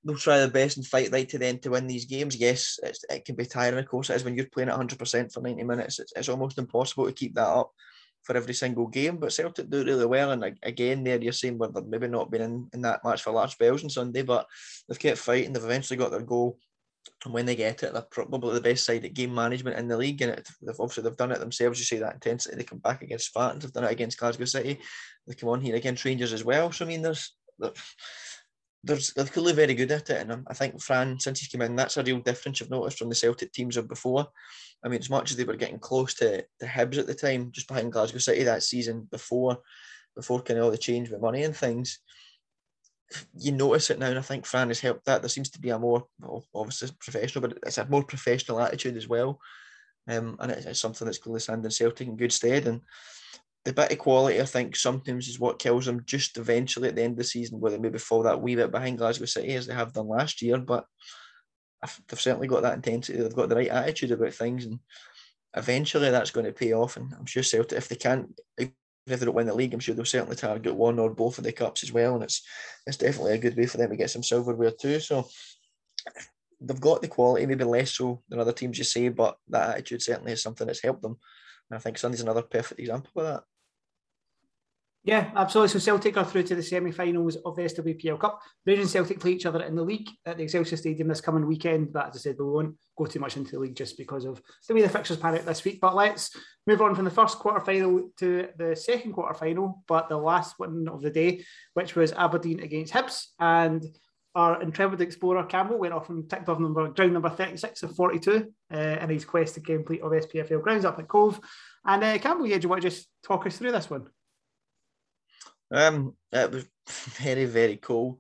they'll 0.04 0.18
try 0.18 0.40
their 0.40 0.50
best 0.50 0.78
and 0.78 0.86
fight 0.86 1.12
right 1.12 1.30
to 1.30 1.38
the 1.38 1.46
end 1.46 1.62
to 1.62 1.70
win 1.70 1.86
these 1.86 2.06
games. 2.06 2.36
Yes, 2.36 2.80
it 2.84 3.26
can 3.26 3.36
be 3.36 3.46
tiring, 3.46 3.80
of 3.80 3.88
course, 3.88 4.10
it 4.10 4.16
is 4.16 4.24
when 4.24 4.36
you're 4.36 4.48
playing 4.48 4.70
at 4.70 4.78
100% 4.78 5.32
for 5.32 5.42
90 5.42 5.64
minutes. 5.64 6.00
It's, 6.00 6.14
it's 6.16 6.30
almost 6.30 6.58
impossible 6.58 7.06
to 7.06 7.14
keep 7.14 7.36
that 7.36 7.48
up 7.48 7.72
for 8.24 8.36
every 8.36 8.56
single 8.56 8.88
game. 8.88 9.18
But 9.18 9.34
Celtic 9.34 9.70
do 9.70 9.84
really 9.84 10.06
well, 10.08 10.32
and 10.32 10.58
again, 10.64 11.04
there 11.04 11.22
you're 11.22 11.32
saying 11.32 11.58
where 11.58 11.70
they've 11.70 11.86
maybe 11.86 12.08
not 12.08 12.32
been 12.32 12.42
in, 12.42 12.70
in 12.74 12.82
that 12.82 13.04
match 13.04 13.22
for 13.22 13.32
large 13.32 13.52
spells 13.52 13.84
on 13.84 13.90
Sunday, 13.90 14.24
but 14.24 14.48
they've 14.88 15.00
kept 15.00 15.20
fighting. 15.20 15.54
They've 15.54 15.64
eventually 15.64 15.98
got 15.98 16.12
their 16.12 16.22
goal 16.22 16.58
and 17.24 17.34
when 17.34 17.46
they 17.46 17.56
get 17.56 17.84
it, 17.84 17.94
they're 17.94 18.02
probably 18.04 18.54
the 18.54 18.62
best 18.62 18.86
side 18.86 19.04
at 19.04 19.14
game 19.14 19.34
management 19.34 19.78
in 19.78 19.88
the 19.88 19.98
league. 19.98 20.22
And 20.22 20.34
it, 20.34 20.48
they've 20.62 20.80
obviously 20.80 21.04
they've 21.04 21.18
done 21.18 21.32
it 21.32 21.40
themselves. 21.40 21.80
You 21.80 21.86
see 21.86 21.98
that 21.98 22.14
intensity. 22.14 22.56
They 22.56 22.64
come 22.64 22.80
back 22.80 23.02
against 23.02 23.28
Spartans. 23.28 23.64
They've 23.64 23.74
done 23.74 23.86
it 23.86 23.92
against 23.92 24.20
Glasgow 24.20 24.46
City. 24.46 24.80
They 25.28 25.34
come 25.34 25.50
on 25.50 25.62
here 25.62 25.76
against 25.76 26.06
Rangers 26.06 26.34
as 26.34 26.44
well. 26.44 26.72
So 26.72 26.86
I 26.86 26.88
mean, 26.88 27.02
there's 27.02 27.34
there's 28.84 29.14
they're 29.14 29.26
clearly 29.26 29.54
very 29.54 29.74
good 29.74 29.92
at 29.92 30.10
it. 30.10 30.22
And 30.30 30.46
I 30.48 30.54
think 30.54 30.82
Fran, 30.82 31.20
since 31.20 31.40
he's 31.40 31.50
come 31.50 31.62
in, 31.62 31.76
that's 31.76 31.98
a 31.98 32.04
real 32.04 32.20
difference 32.20 32.60
you've 32.60 32.70
noticed 32.70 33.00
from 33.00 33.10
the 33.10 33.16
Celtic 33.16 33.52
teams 33.52 33.78
of 33.78 33.88
before. 33.88 34.28
I 34.84 34.88
mean, 34.88 35.00
as 35.00 35.10
much 35.10 35.32
as 35.32 35.38
they 35.38 35.44
were 35.44 35.56
getting 35.56 35.80
close 35.80 36.14
to 36.16 36.46
the 36.60 36.66
Hibs 36.66 37.00
at 37.00 37.08
the 37.08 37.16
time, 37.16 37.52
just 37.52 37.68
behind 37.68 37.92
Glasgow 37.92 38.20
City 38.20 38.44
that 38.44 38.62
season 38.62 39.08
before, 39.12 39.58
before 40.16 40.42
kind 40.42 40.60
of 40.60 40.66
all 40.66 40.72
the 40.72 40.78
change 40.78 41.10
with 41.10 41.22
money 41.22 41.44
and 41.44 41.56
things 41.56 42.00
you 43.38 43.52
notice 43.52 43.90
it 43.90 44.00
now, 44.00 44.08
and 44.08 44.20
I 44.20 44.22
think 44.22 44.46
Fran 44.46 44.70
has 44.70 44.80
helped 44.80 45.06
that. 45.06 45.22
There 45.22 45.30
seems 45.30 45.50
to 45.52 45.60
be 45.60 45.70
a 45.70 45.80
more, 45.80 46.06
well, 46.20 46.44
obviously 46.54 46.90
professional, 47.00 47.48
but 47.48 47.58
it's 47.66 47.78
a 47.78 47.86
more 47.86 48.04
professional 48.04 48.60
attitude 48.60 48.98
as 48.98 49.08
well. 49.08 49.40
Um, 50.08 50.38
and 50.40 50.52
it's, 50.52 50.66
it's 50.66 50.80
something 50.80 51.06
that's 51.06 51.18
clearly 51.18 51.40
standing 51.40 51.70
Celtic 51.72 52.08
in 52.08 52.18
good 52.18 52.32
stead. 52.32 52.68
And 52.68 52.82
the 53.64 53.74
bit 53.74 53.92
of 53.92 53.98
quality, 53.98 54.42
I 54.42 54.46
think, 54.46 54.76
sometimes 54.76 55.28
is 55.28 55.40
what 55.40 55.60
kills 55.60 55.86
them 55.86 56.04
just 56.06 56.38
eventually 56.38 56.90
at 56.90 56.96
the 56.96 57.04
end 57.04 57.14
of 57.14 57.18
the 57.18 57.24
season, 57.24 57.60
where 57.60 57.72
they 57.72 57.78
maybe 57.78 57.98
fall 57.98 58.24
that 58.24 58.42
wee 58.42 58.56
bit 58.56 58.72
behind 58.72 58.98
Glasgow 58.98 59.26
City 59.26 59.54
as 59.54 59.68
they 59.68 59.74
have 59.74 59.94
done 59.94 60.08
last 60.08 60.42
year. 60.42 60.58
But 60.58 60.86
they've 62.08 62.20
certainly 62.20 62.48
got 62.48 62.64
that 62.64 62.76
intensity, 62.76 63.20
they've 63.20 63.34
got 63.34 63.50
the 63.50 63.56
right 63.56 63.70
attitude 63.70 64.12
about 64.12 64.34
things. 64.34 64.66
And 64.66 64.80
eventually 65.56 66.10
that's 66.10 66.32
going 66.32 66.46
to 66.46 66.52
pay 66.52 66.74
off. 66.74 66.98
And 66.98 67.14
I'm 67.18 67.26
sure 67.26 67.44
Celtic, 67.44 67.78
if 67.78 67.88
they 67.88 67.96
can't, 67.96 68.40
if 69.08 69.20
they 69.20 69.26
don't 69.26 69.36
win 69.36 69.48
the 69.48 69.54
league, 69.54 69.74
I'm 69.74 69.80
sure 69.80 69.94
they'll 69.94 70.06
certainly 70.06 70.36
target 70.36 70.76
one 70.76 71.00
or 71.00 71.10
both 71.10 71.38
of 71.38 71.44
the 71.44 71.52
cups 71.52 71.84
as 71.84 71.92
well. 71.92 72.16
And 72.16 72.24
it's 72.24 72.42
it's 72.88 72.98
definitely 72.98 73.34
a 73.34 73.38
good 73.38 73.56
way 73.56 73.66
for 73.66 73.78
them 73.78 73.90
to 73.90 73.96
get 73.96 74.10
some 74.10 74.24
silverware 74.24 74.72
too. 74.72 75.00
So 75.00 75.28
they've 76.60 76.80
got 76.80 77.02
the 77.02 77.08
quality, 77.08 77.46
maybe 77.46 77.64
less 77.64 77.92
so 77.92 78.22
than 78.30 78.40
other 78.40 78.54
teams 78.54 78.78
you 78.78 78.84
say, 78.84 79.10
but 79.10 79.38
that 79.50 79.72
attitude 79.72 80.02
certainly 80.02 80.32
is 80.32 80.42
something 80.42 80.66
that's 80.66 80.82
helped 80.82 81.02
them. 81.02 81.18
And 81.70 81.78
I 81.78 81.80
think 81.80 81.98
Sunday's 81.98 82.22
another 82.22 82.42
perfect 82.42 82.80
example 82.80 83.12
of 83.22 83.28
that. 83.28 83.44
Yeah, 85.06 85.30
absolutely. 85.36 85.70
So 85.70 85.78
Celtic 85.78 86.18
are 86.18 86.26
through 86.26 86.44
to 86.44 86.56
the 86.56 86.64
semi-finals 86.64 87.36
of 87.46 87.56
the 87.56 87.62
SWPL 87.62 88.20
Cup. 88.20 88.42
Rangers 88.66 88.86
and 88.86 88.92
Celtic 88.92 89.20
play 89.20 89.34
each 89.34 89.46
other 89.46 89.62
in 89.62 89.76
the 89.76 89.84
league 89.84 90.10
at 90.26 90.38
the 90.38 90.44
Excelsior 90.44 90.78
Stadium 90.78 91.08
this 91.08 91.22
coming 91.22 91.46
weekend. 91.46 91.94
But 91.94 92.08
as 92.08 92.16
I 92.16 92.20
said, 92.20 92.38
we 92.40 92.46
won't 92.46 92.76
go 92.98 93.06
too 93.06 93.20
much 93.20 93.38
into 93.38 93.52
the 93.52 93.60
league 93.60 93.76
just 93.76 94.00
because 94.00 94.26
of 94.26 94.42
the 94.68 94.74
way 94.74 94.82
the 94.82 94.90
fixtures 94.90 95.18
pan 95.18 95.36
out 95.36 95.46
this 95.46 95.64
week. 95.64 95.80
But 95.80 95.96
let's 95.96 96.36
move 96.66 96.82
on 96.82 96.96
from 96.96 97.06
the 97.06 97.12
first 97.12 97.38
quarter 97.38 97.60
final 97.60 98.10
to 98.18 98.48
the 98.58 98.76
second 98.76 99.14
quarter 99.14 99.36
final, 99.36 99.84
but 99.88 100.10
the 100.10 100.18
last 100.18 100.56
one 100.58 100.88
of 100.92 101.04
the 101.04 101.12
day, 101.12 101.46
which 101.76 101.96
was 101.96 102.12
Aberdeen 102.12 102.62
against 102.62 102.92
Hibs. 102.92 103.28
And 103.40 103.86
our 104.34 104.60
intrepid 104.64 105.02
explorer 105.02 105.44
Campbell 105.44 105.78
went 105.78 105.94
off 105.94 106.10
and 106.10 106.28
ticked 106.28 106.50
off 106.50 106.60
number 106.60 106.88
ground 106.90 107.14
number 107.14 107.30
36 107.30 107.84
of 107.84 107.96
42 107.96 108.52
uh, 108.74 108.78
in 108.78 109.10
his 109.10 109.24
quest 109.24 109.54
to 109.54 109.62
complete 109.62 110.02
of 110.02 110.12
SPFL 110.12 110.64
grounds 110.64 110.84
up 110.84 110.98
at 110.98 111.08
Cove. 111.08 111.40
And 111.86 112.04
uh, 112.04 112.18
Campbell, 112.18 112.48
yeah, 112.48 112.58
do 112.58 112.64
you 112.64 112.70
want 112.70 112.82
to 112.82 112.90
just 112.90 113.08
talk 113.24 113.46
us 113.46 113.60
through 113.60 113.72
this 113.72 113.88
one? 113.88 114.08
Um, 115.72 116.16
it 116.32 116.52
was 116.52 116.66
very, 117.18 117.46
very 117.46 117.78
cold. 117.78 118.20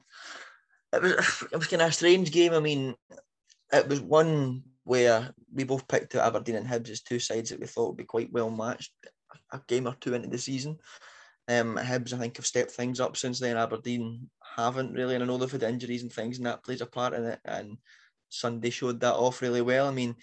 It 0.93 1.01
was 1.01 1.43
it 1.51 1.57
was 1.57 1.67
kind 1.67 1.81
of 1.81 1.89
a 1.89 1.93
strange 1.93 2.31
game. 2.31 2.53
I 2.53 2.59
mean, 2.59 2.95
it 3.71 3.87
was 3.87 4.01
one 4.01 4.63
where 4.83 5.33
we 5.53 5.63
both 5.63 5.87
picked 5.87 6.15
out 6.15 6.27
Aberdeen 6.27 6.55
and 6.55 6.67
Hibs 6.67 6.89
as 6.89 7.01
two 7.01 7.19
sides 7.19 7.49
that 7.49 7.59
we 7.59 7.65
thought 7.65 7.89
would 7.89 7.97
be 7.97 8.03
quite 8.03 8.31
well 8.31 8.49
matched. 8.49 8.91
A 9.51 9.59
game 9.67 9.87
or 9.87 9.95
two 9.99 10.13
into 10.13 10.29
the 10.29 10.37
season. 10.37 10.77
Um, 11.47 11.77
Hibs, 11.77 12.13
I 12.13 12.17
think, 12.17 12.37
have 12.37 12.45
stepped 12.45 12.71
things 12.71 12.99
up 12.99 13.17
since 13.17 13.39
then. 13.39 13.57
Aberdeen 13.57 14.29
haven't 14.55 14.93
really, 14.93 15.15
and 15.15 15.23
I 15.23 15.27
know 15.27 15.37
they've 15.37 15.51
had 15.51 15.63
injuries 15.63 16.03
and 16.03 16.11
things, 16.11 16.37
and 16.37 16.45
that 16.45 16.63
plays 16.63 16.81
a 16.81 16.85
part 16.85 17.13
in 17.13 17.25
it. 17.25 17.39
And 17.45 17.77
Sunday 18.29 18.69
showed 18.69 18.99
that 19.01 19.13
off 19.13 19.41
really 19.41 19.61
well. 19.61 19.87
I 19.87 19.91
mean, 19.91 20.15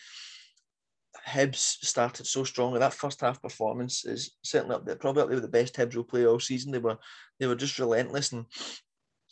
Hibs 1.26 1.56
started 1.56 2.26
so 2.26 2.44
strongly. 2.44 2.78
That 2.78 2.94
first 2.94 3.20
half 3.20 3.40
performance 3.42 4.04
is 4.04 4.36
certainly 4.42 4.76
up 4.76 4.86
there, 4.86 4.96
probably 4.96 5.22
up 5.22 5.28
there 5.28 5.36
with 5.36 5.44
the 5.44 5.48
best 5.48 5.74
Hibs 5.76 5.94
will 5.94 6.04
play 6.04 6.26
all 6.26 6.40
season. 6.40 6.72
They 6.72 6.78
were 6.78 6.98
they 7.38 7.46
were 7.46 7.54
just 7.54 7.78
relentless 7.78 8.32
and 8.32 8.46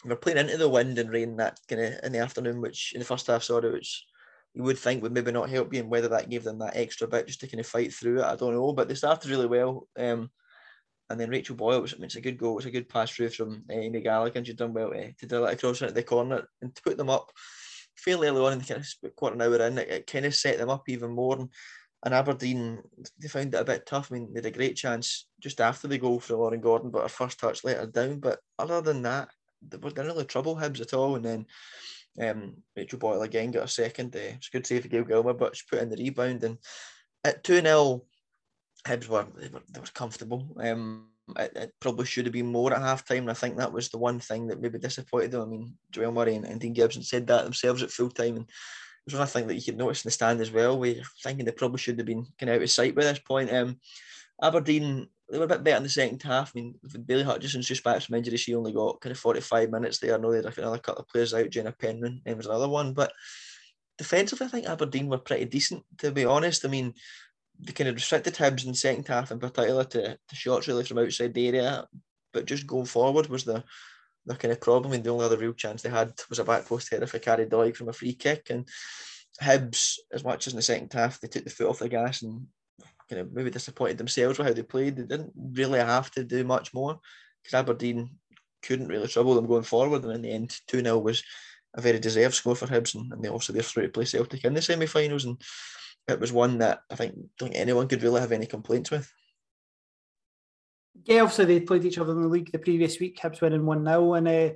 they 0.04 0.10
were 0.10 0.16
playing 0.16 0.38
into 0.38 0.56
the 0.56 0.68
wind 0.68 0.98
and 0.98 1.10
rain 1.10 1.36
that 1.36 1.58
kind 1.68 1.82
of 1.82 1.94
in 2.02 2.12
the 2.12 2.18
afternoon, 2.18 2.60
which 2.60 2.92
in 2.94 3.00
the 3.00 3.04
first 3.04 3.26
half, 3.26 3.42
sorry, 3.42 3.70
which 3.72 4.04
you 4.54 4.62
would 4.62 4.78
think 4.78 5.02
would 5.02 5.12
maybe 5.12 5.32
not 5.32 5.50
help 5.50 5.72
you, 5.72 5.80
and 5.80 5.90
whether 5.90 6.08
that 6.08 6.30
gave 6.30 6.44
them 6.44 6.58
that 6.58 6.76
extra 6.76 7.06
bit 7.06 7.26
just 7.26 7.40
to 7.40 7.46
kind 7.46 7.60
of 7.60 7.66
fight 7.66 7.92
through 7.92 8.20
it, 8.20 8.24
I 8.24 8.36
don't 8.36 8.54
know. 8.54 8.72
But 8.72 8.88
they 8.88 8.94
started 8.94 9.30
really 9.30 9.46
well. 9.46 9.88
Um, 9.98 10.30
and 11.08 11.18
then 11.18 11.30
Rachel 11.30 11.56
Boyle, 11.56 11.82
which 11.82 11.94
I 11.94 11.96
mean, 11.96 12.04
it's 12.04 12.16
a 12.16 12.20
good 12.20 12.38
goal, 12.38 12.58
it's 12.58 12.66
a 12.66 12.70
good 12.70 12.88
pass 12.88 13.10
through 13.10 13.30
from 13.30 13.64
uh, 13.68 13.74
Amy 13.74 14.00
Gallagher, 14.00 14.38
and 14.38 14.46
she'd 14.46 14.56
done 14.56 14.72
well 14.72 14.92
uh, 14.94 15.10
to 15.18 15.26
drill 15.26 15.46
it 15.46 15.54
across 15.54 15.82
into 15.82 15.92
the 15.92 16.02
corner 16.02 16.46
and 16.62 16.74
to 16.74 16.82
put 16.82 16.96
them 16.96 17.10
up 17.10 17.30
fairly 18.00 18.28
early 18.28 18.40
on 18.40 18.52
in 18.54 18.58
the 18.58 18.64
kind 18.64 18.80
of 18.80 19.16
quarter 19.16 19.34
an 19.34 19.42
hour 19.42 19.66
in, 19.66 19.78
it, 19.78 19.88
it 19.88 20.06
kind 20.06 20.26
of 20.26 20.34
set 20.34 20.58
them 20.58 20.70
up 20.70 20.88
even 20.88 21.10
more. 21.10 21.38
And 21.38 21.48
and 22.02 22.14
Aberdeen, 22.14 22.78
they 23.18 23.28
found 23.28 23.54
it 23.54 23.60
a 23.60 23.64
bit 23.64 23.84
tough. 23.84 24.10
I 24.10 24.14
mean, 24.14 24.32
they 24.32 24.38
had 24.38 24.46
a 24.46 24.50
great 24.50 24.74
chance 24.74 25.26
just 25.38 25.60
after 25.60 25.86
the 25.86 25.98
goal 25.98 26.18
for 26.18 26.34
Lauren 26.34 26.60
Gordon, 26.60 26.90
but 26.90 27.02
her 27.02 27.08
first 27.08 27.38
touch 27.38 27.62
let 27.62 27.76
her 27.76 27.86
down. 27.86 28.20
But 28.20 28.40
other 28.58 28.80
than 28.80 29.02
that, 29.02 29.28
they 29.60 29.76
were 29.76 29.90
didn't 29.90 30.06
really 30.06 30.24
trouble 30.24 30.56
Hibs 30.56 30.80
at 30.80 30.94
all. 30.94 31.16
And 31.16 31.24
then 31.24 31.46
um, 32.18 32.56
Rachel 32.74 32.98
Boyle 32.98 33.22
again 33.22 33.50
got 33.50 33.64
a 33.64 33.68
second. 33.68 34.16
Uh, 34.16 34.32
it's 34.36 34.48
good 34.48 34.66
save 34.66 34.82
for 34.82 34.88
Gail 34.88 35.04
Gilmer, 35.04 35.34
but 35.34 35.54
she 35.54 35.64
put 35.70 35.80
in 35.80 35.90
the 35.90 35.96
rebound. 35.96 36.42
And 36.42 36.56
at 37.22 37.44
2 37.44 37.60
0, 37.60 38.02
Hibs 38.86 39.08
were 39.08 39.26
they, 39.36 39.48
were 39.48 39.62
they 39.68 39.80
were 39.80 39.86
comfortable. 39.92 40.56
Um, 40.58 41.09
it, 41.38 41.52
it, 41.56 41.72
probably 41.80 42.06
should 42.06 42.26
have 42.26 42.32
been 42.32 42.46
more 42.46 42.72
at 42.72 42.80
half 42.80 43.04
time. 43.04 43.18
And 43.18 43.30
I 43.30 43.34
think 43.34 43.56
that 43.56 43.72
was 43.72 43.88
the 43.88 43.98
one 43.98 44.20
thing 44.20 44.46
that 44.48 44.60
maybe 44.60 44.78
disappointed 44.78 45.32
them. 45.32 45.42
I 45.42 45.46
mean, 45.46 45.74
Joelle 45.92 46.12
Murray 46.12 46.34
and, 46.34 46.44
and 46.44 46.60
Dean 46.60 46.72
Gibson 46.72 47.02
said 47.02 47.26
that 47.26 47.44
themselves 47.44 47.82
at 47.82 47.90
full 47.90 48.10
time. 48.10 48.36
And 48.36 48.50
there's 49.06 49.18
one 49.18 49.26
thing 49.26 49.46
that 49.46 49.54
you 49.54 49.62
could 49.62 49.78
notice 49.78 50.04
in 50.04 50.08
the 50.08 50.12
stand 50.12 50.40
as 50.40 50.50
well. 50.50 50.78
We're 50.78 51.02
thinking 51.22 51.44
they 51.44 51.52
probably 51.52 51.78
should 51.78 51.98
have 51.98 52.06
been 52.06 52.26
kind 52.38 52.50
of 52.50 52.56
out 52.56 52.62
of 52.62 52.70
sight 52.70 52.94
by 52.94 53.02
this 53.02 53.18
point. 53.18 53.52
Um, 53.52 53.78
Aberdeen, 54.42 55.08
they 55.28 55.38
were 55.38 55.44
a 55.44 55.48
bit 55.48 55.64
better 55.64 55.76
in 55.76 55.82
the 55.82 55.88
second 55.88 56.22
half. 56.22 56.52
I 56.54 56.60
mean, 56.60 56.74
Bailey 57.06 57.22
Hutchison's 57.22 57.68
just 57.68 57.84
back 57.84 58.02
from 58.02 58.16
injury. 58.16 58.36
She 58.36 58.54
only 58.54 58.72
got 58.72 59.00
kind 59.00 59.12
of 59.12 59.18
45 59.18 59.70
minutes 59.70 59.98
there. 59.98 60.14
I 60.14 60.18
know 60.18 60.30
they 60.30 60.38
had 60.38 60.58
another 60.58 60.78
couple 60.78 61.02
of 61.02 61.08
players 61.08 61.34
out. 61.34 61.50
Jenna 61.50 61.72
Penman 61.72 62.22
and 62.26 62.36
was 62.36 62.46
another 62.46 62.68
one. 62.68 62.94
But 62.94 63.12
defensively, 63.98 64.46
I 64.46 64.50
think 64.50 64.66
Aberdeen 64.66 65.08
were 65.08 65.18
pretty 65.18 65.44
decent, 65.44 65.84
to 65.98 66.10
be 66.10 66.24
honest. 66.24 66.64
I 66.64 66.68
mean, 66.68 66.94
they 67.62 67.72
kind 67.72 67.88
of 67.88 67.94
restricted 67.94 68.34
Hibs 68.34 68.64
in 68.64 68.70
the 68.70 68.76
second 68.76 69.06
half, 69.08 69.30
in 69.30 69.38
particular 69.38 69.84
to, 69.84 70.16
to 70.16 70.36
shots 70.36 70.68
really 70.68 70.84
from 70.84 70.98
outside 70.98 71.34
the 71.34 71.48
area. 71.48 71.86
But 72.32 72.46
just 72.46 72.66
going 72.66 72.86
forward 72.86 73.28
was 73.28 73.44
the 73.44 73.64
their 74.26 74.36
kind 74.36 74.52
of 74.52 74.60
problem. 74.60 74.92
And 74.92 75.02
the 75.02 75.10
only 75.10 75.24
other 75.24 75.36
real 75.36 75.52
chance 75.52 75.82
they 75.82 75.90
had 75.90 76.12
was 76.28 76.38
a 76.38 76.44
back 76.44 76.66
post 76.66 76.90
header 76.90 77.06
for 77.06 77.18
Carrie 77.18 77.46
Doig 77.46 77.76
from 77.76 77.88
a 77.88 77.92
free 77.92 78.14
kick. 78.14 78.50
And 78.50 78.68
Hibs, 79.42 79.96
as 80.12 80.24
much 80.24 80.46
as 80.46 80.52
in 80.52 80.56
the 80.56 80.62
second 80.62 80.92
half, 80.92 81.20
they 81.20 81.28
took 81.28 81.44
the 81.44 81.50
foot 81.50 81.68
off 81.68 81.78
the 81.78 81.88
gas 81.88 82.22
and 82.22 82.46
kind 83.08 83.22
of 83.22 83.32
maybe 83.32 83.50
disappointed 83.50 83.98
themselves 83.98 84.38
with 84.38 84.46
how 84.46 84.52
they 84.52 84.62
played. 84.62 84.96
They 84.96 85.04
didn't 85.04 85.32
really 85.34 85.80
have 85.80 86.10
to 86.12 86.24
do 86.24 86.44
much 86.44 86.72
more 86.74 86.98
because 87.42 87.58
Aberdeen 87.58 88.10
couldn't 88.62 88.88
really 88.88 89.08
trouble 89.08 89.34
them 89.34 89.46
going 89.46 89.62
forward. 89.62 90.04
And 90.04 90.12
in 90.12 90.22
the 90.22 90.30
end, 90.30 90.54
2 90.68 90.82
0 90.82 90.98
was 90.98 91.22
a 91.74 91.80
very 91.80 91.98
deserved 91.98 92.34
score 92.34 92.56
for 92.56 92.66
Hibs. 92.66 92.94
And, 92.94 93.12
and 93.12 93.22
they 93.22 93.28
also 93.28 93.52
they're 93.52 93.62
through 93.62 93.84
to 93.84 93.88
play 93.88 94.04
Celtic 94.04 94.44
in 94.44 94.54
the 94.54 94.62
semi 94.62 94.86
finals. 94.86 95.24
And 95.24 95.40
it 96.10 96.20
was 96.20 96.32
one 96.32 96.58
that 96.58 96.80
I 96.90 96.96
think 96.96 97.16
don't 97.38 97.52
anyone 97.52 97.88
could 97.88 98.02
really 98.02 98.20
have 98.20 98.32
any 98.32 98.46
complaints 98.46 98.90
with 98.90 99.12
yeah, 101.04 101.22
obviously 101.22 101.44
they 101.46 101.60
played 101.60 101.84
each 101.84 101.98
other 101.98 102.12
in 102.12 102.22
the 102.22 102.28
league 102.28 102.52
the 102.52 102.58
previous 102.58 102.98
week. 103.00 103.18
Hibs 103.18 103.40
winning 103.40 103.66
one 103.66 103.84
0 103.84 104.14
and 104.14 104.28
uh, 104.28 104.50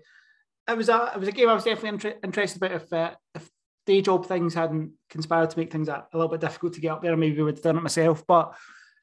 it 0.68 0.76
was 0.76 0.88
a 0.88 1.12
it 1.14 1.20
was 1.20 1.28
a 1.28 1.32
game 1.32 1.48
I 1.48 1.54
was 1.54 1.64
definitely 1.64 1.90
inter- 1.90 2.18
interested 2.22 2.62
about 2.62 2.82
if 2.82 2.92
uh, 2.92 3.14
if 3.34 3.50
day 3.86 4.02
job 4.02 4.26
things 4.26 4.54
hadn't 4.54 4.92
conspired 5.10 5.50
to 5.50 5.58
make 5.58 5.70
things 5.70 5.88
a, 5.88 6.06
a 6.12 6.16
little 6.16 6.30
bit 6.30 6.40
difficult 6.40 6.74
to 6.74 6.80
get 6.80 6.92
up 6.92 7.02
there, 7.02 7.16
maybe 7.16 7.36
we 7.36 7.44
would 7.44 7.56
have 7.56 7.62
done 7.62 7.76
it 7.76 7.82
myself. 7.82 8.24
But 8.26 8.54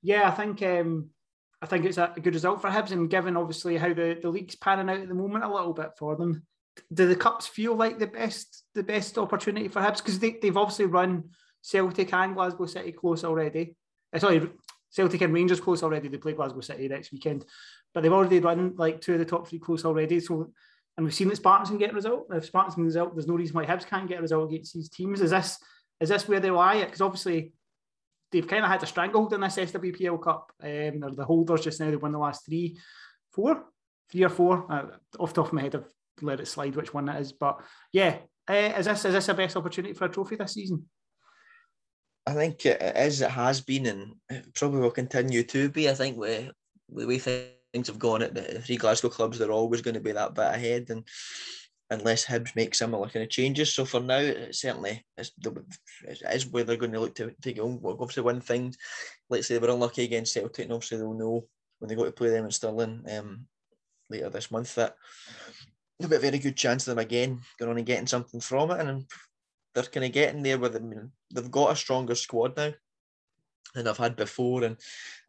yeah, 0.02 0.28
I 0.28 0.32
think 0.32 0.62
um, 0.64 1.10
I 1.62 1.66
think 1.66 1.86
it's 1.86 1.98
a 1.98 2.14
good 2.22 2.34
result 2.34 2.62
for 2.62 2.70
Hibs, 2.70 2.92
and 2.92 3.10
given 3.10 3.38
obviously 3.38 3.78
how 3.78 3.94
the, 3.94 4.18
the 4.22 4.30
league's 4.30 4.56
panning 4.56 4.90
out 4.90 5.02
at 5.02 5.08
the 5.08 5.16
moment, 5.16 5.44
a 5.44 5.52
little 5.52 5.74
bit 5.74 5.92
for 5.98 6.16
them. 6.16 6.44
Do 6.94 7.08
the 7.08 7.16
cups 7.18 7.48
feel 7.48 7.76
like 7.76 8.00
the 8.00 8.08
best 8.08 8.64
the 8.76 8.84
best 8.84 9.18
opportunity 9.18 9.68
for 9.68 9.82
Hibs 9.82 9.98
because 9.98 10.20
they, 10.20 10.38
they've 10.42 10.56
obviously 10.58 10.86
run 10.86 11.30
Celtic 11.62 12.14
and 12.14 12.36
Glasgow 12.36 12.66
City 12.66 12.92
close 12.92 13.24
already. 13.24 13.76
Uh, 14.14 14.20
sorry, 14.20 14.50
Celtic 14.90 15.22
and 15.22 15.34
Rangers 15.34 15.62
close 15.62 15.84
already. 15.84 16.10
They 16.10 16.18
play 16.18 16.34
Glasgow 16.34 16.62
City 16.62 16.88
next 16.88 17.12
weekend, 17.12 17.46
but 17.94 18.02
they've 18.02 18.12
already 18.12 18.40
run 18.40 18.76
like 18.76 19.02
two 19.02 19.14
of 19.14 19.20
the 19.20 19.26
top 19.26 19.48
three 19.48 19.60
close 19.60 19.86
already. 19.86 20.20
So, 20.20 20.52
and 20.98 21.06
we've 21.06 21.14
seen 21.14 21.30
that 21.30 21.38
Spartans 21.38 21.70
can 21.70 21.78
get 21.78 21.92
a 21.92 21.96
result. 21.96 22.28
If 22.32 22.46
Spartans 22.46 22.76
can 22.76 22.84
result, 22.84 23.16
there's 23.16 23.28
no 23.28 23.36
reason 23.36 23.56
why 23.56 23.66
Hibs 23.66 23.86
can't 23.86 24.10
get 24.10 24.20
a 24.20 24.22
result 24.22 24.50
against 24.50 24.74
these 24.74 24.90
teams. 24.90 25.22
Is 25.22 25.32
this 25.32 25.58
is 26.00 26.10
this 26.10 26.28
where 26.28 26.40
they 26.40 26.52
lie? 26.52 26.84
Because 26.84 27.02
obviously 27.02 27.54
they've 28.32 28.48
kind 28.48 28.66
of 28.66 28.72
had 28.72 28.84
a 28.84 28.88
stranglehold 28.88 29.34
in 29.34 29.42
this 29.42 29.56
SWPL 29.56 30.22
Cup. 30.22 30.52
Um, 30.62 31.00
they're 31.00 31.12
the 31.12 31.26
holders 31.26 31.62
just 31.62 31.80
now. 31.80 31.90
They've 31.90 32.02
won 32.02 32.12
the 32.12 32.18
last 32.18 32.46
three, 32.46 32.78
four, 33.32 33.64
three 34.12 34.24
or 34.24 34.30
four. 34.30 34.72
Uh, 34.72 34.86
off 35.20 35.34
the 35.34 35.42
top 35.42 35.48
of 35.48 35.54
my 35.54 35.62
head, 35.62 35.76
I've 35.76 35.92
let 36.22 36.40
it 36.40 36.48
slide 36.48 36.76
which 36.76 36.94
one 36.94 37.08
it 37.08 37.20
is. 37.20 37.32
But 37.32 37.62
yeah, 37.94 38.18
uh, 38.50 38.74
is 38.78 38.86
this 38.86 39.06
is 39.06 39.14
this 39.14 39.30
a 39.30 39.34
best 39.34 39.56
opportunity 39.56 39.94
for 39.94 40.06
a 40.06 40.10
trophy 40.10 40.36
this 40.36 40.54
season? 40.54 40.86
I 42.28 42.34
think 42.34 42.66
it 42.66 42.82
is. 42.96 43.22
It 43.22 43.32
has 43.32 43.62
been, 43.62 43.88
and 43.88 44.16
it 44.30 44.54
probably 44.54 44.82
will 44.82 44.92
continue 44.92 45.44
to 45.44 45.70
be. 45.70 45.90
I 45.90 45.94
think 45.94 46.18
we 46.18 46.50
the 46.90 47.08
way 47.08 47.18
things 47.18 47.88
have 47.88 48.00
gone 48.00 48.22
at 48.22 48.36
the 48.36 48.62
three 48.62 48.78
Glasgow 48.78 49.10
clubs, 49.10 49.40
they're 49.40 49.52
always 49.52 49.82
going 49.82 49.94
to 49.96 50.00
be 50.00 50.12
that 50.12 50.36
bit 50.36 50.54
ahead, 50.54 50.90
and 50.90 51.04
unless 51.90 52.26
Hibs 52.26 52.56
make 52.56 52.76
similar 52.76 53.10
kind 53.10 53.24
of 53.24 53.30
changes. 53.30 53.74
So 53.74 53.86
for 53.86 54.00
now, 54.00 54.34
certainly 54.52 55.04
is, 55.18 55.32
it 56.04 56.22
is 56.32 56.48
where 56.48 56.64
they're 56.64 56.78
going 56.78 56.94
to 56.94 57.00
look 57.00 57.16
to 57.16 57.34
take 57.42 57.60
on. 57.60 57.82
Obviously, 57.84 58.24
win 58.24 58.42
things. 58.42 58.78
Let's 59.30 59.48
say 59.48 59.58
they 59.58 59.66
were 59.66 59.74
unlucky 59.74 60.04
against 60.04 60.34
Celtic, 60.34 60.66
and 60.66 60.74
obviously 60.74 61.00
they'll 61.00 61.14
know 61.14 61.46
when 61.80 61.90
they 61.90 61.96
go 61.96 62.06
to 62.06 62.12
play 62.12 62.30
them 62.30 62.46
in 62.46 62.52
Stirling 62.52 63.04
um, 63.12 63.48
later 64.10 64.30
this 64.30 64.52
month 64.52 64.76
that 64.76 64.96
they'll 66.00 66.10
be 66.10 66.16
a 66.18 66.20
very 66.20 66.38
good 66.38 66.56
chance 66.56 66.88
of 66.88 66.96
them 66.96 67.04
again 67.04 67.40
going 67.58 67.72
on 67.72 67.78
and 67.78 67.88
getting 67.88 68.08
something 68.08 68.40
from 68.40 68.70
it. 68.72 68.80
And 68.80 69.06
they're 69.74 69.84
kind 69.84 70.06
of 70.06 70.12
getting 70.12 70.44
there 70.44 70.60
with 70.60 70.74
them. 70.74 71.12
They've 71.34 71.52
got 71.52 71.72
a 71.72 71.76
stronger 71.76 72.16
squad 72.16 72.56
now 72.58 72.74
than 73.74 73.88
I've 73.88 73.98
had 73.98 74.16
before, 74.16 74.64
and 74.64 74.78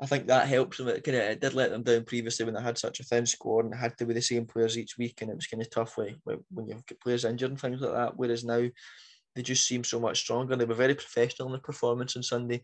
I 0.01 0.07
think 0.07 0.27
that 0.27 0.49
helps 0.49 0.79
them. 0.79 0.88
It 0.88 1.05
kind 1.05 1.17
of 1.17 1.41
did 1.41 1.55
let 1.55 1.71
them 1.71 1.83
down 1.83 2.05
previously 2.05 2.45
when 2.45 2.55
they 2.55 2.62
had 2.62 2.79
such 2.79 3.01
a 3.01 3.05
thin 3.05 3.27
squad 3.27 3.67
and 3.67 3.75
had 3.75 3.97
to 3.99 4.07
be 4.07 4.15
the 4.15 4.23
same 4.23 4.47
players 4.47 4.77
each 4.77 4.99
week, 4.99 5.23
and 5.23 5.31
it 5.31 5.37
was 5.37 5.47
kind 5.47 5.62
of 5.62 5.71
tough 5.71 5.97
when, 5.97 6.17
when 6.25 6.67
you've 6.67 6.87
got 6.87 7.01
players 7.01 7.25
injured 7.25 7.51
and 7.51 7.61
things 7.61 7.81
like 7.81 7.93
that. 7.93 8.17
Whereas 8.17 8.45
now 8.45 8.67
they 9.35 9.43
just 9.43 9.67
seem 9.67 9.85
so 9.85 10.01
much 10.01 10.19
stronger. 10.19 10.57
They 10.57 10.65
were 10.65 10.75
very 10.75 10.95
professional 10.95 11.49
in 11.49 11.53
their 11.53 11.61
performance 11.61 12.17
on 12.17 12.23
Sunday. 12.23 12.62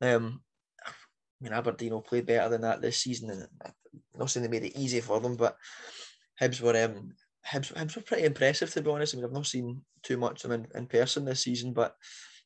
Um, 0.00 0.42
I 0.86 0.90
mean, 1.40 1.52
Aberdeen 1.52 1.92
will 1.92 2.02
play 2.02 2.20
better 2.20 2.48
than 2.48 2.62
that 2.62 2.82
this 2.82 2.98
season, 2.98 3.30
and 3.30 3.46
I'm 3.64 3.72
not 4.18 4.30
saying 4.30 4.42
they 4.42 4.60
made 4.60 4.66
it 4.68 4.78
easy 4.78 5.00
for 5.00 5.20
them, 5.20 5.36
but 5.36 5.56
Hibs 6.40 6.60
were 6.60 6.76
um, 6.84 7.12
Hibs, 7.46 7.72
Hibs 7.72 7.96
were 7.96 8.02
pretty 8.02 8.24
impressive 8.24 8.70
to 8.72 8.82
be 8.82 8.90
honest. 8.90 9.14
I 9.14 9.16
mean, 9.16 9.24
I've 9.24 9.32
not 9.32 9.46
seen 9.46 9.82
too 10.02 10.16
much 10.16 10.44
of 10.44 10.50
them 10.50 10.66
in, 10.74 10.80
in 10.80 10.86
person 10.86 11.24
this 11.24 11.40
season, 11.40 11.72
but 11.72 11.96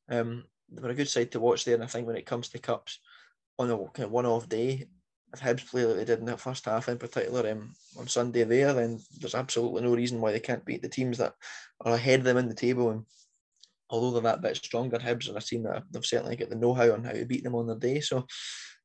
um, 0.09 0.45
they 0.71 0.83
were 0.83 0.91
a 0.91 0.95
good 0.95 1.09
side 1.09 1.33
to 1.33 1.41
watch 1.41 1.65
there. 1.65 1.75
And 1.75 1.85
I 1.85 1.87
think 1.87 2.07
when 2.07 2.17
it 2.17 2.27
comes 2.27 2.49
to 2.49 2.59
cups, 2.59 2.99
on 3.59 3.71
a 3.71 3.77
kind 3.77 4.07
of 4.07 4.11
one-off 4.11 4.49
day, 4.49 4.87
if 5.33 5.41
Hibs 5.41 5.69
play 5.69 5.85
like 5.85 5.97
they 5.97 6.05
did 6.05 6.21
in 6.21 6.27
the 6.27 6.37
first 6.37 6.65
half, 6.65 6.89
in 6.89 6.99
particular 6.99 7.51
um, 7.51 7.73
on 7.99 8.07
Sunday 8.07 8.45
there, 8.45 8.73
then 8.73 9.01
there's 9.19 9.35
absolutely 9.35 9.83
no 9.83 9.95
reason 9.95 10.21
why 10.21 10.33
they 10.33 10.41
can't 10.41 10.65
beat 10.65 10.83
the 10.83 10.89
teams 10.89 11.19
that 11.19 11.35
are 11.81 11.95
ahead 11.95 12.21
of 12.21 12.25
them 12.25 12.37
in 12.37 12.49
the 12.49 12.55
table. 12.55 12.91
And 12.91 13.05
although 13.91 14.13
they're 14.13 14.33
that 14.33 14.43
bit 14.43 14.57
stronger, 14.57 14.99
Hibs 14.99 15.33
are 15.33 15.37
a 15.37 15.41
team 15.41 15.65
that 15.65 15.85
they've 15.91 16.05
certainly 16.05 16.37
got 16.37 16.51
the 16.51 16.57
know-how 16.57 16.93
on 16.93 17.05
how 17.05 17.13
to 17.13 17.25
beat 17.25 17.45
them 17.45 17.55
on 17.55 17.67
their 17.67 17.77
day. 17.77 18.01
So 18.01 18.27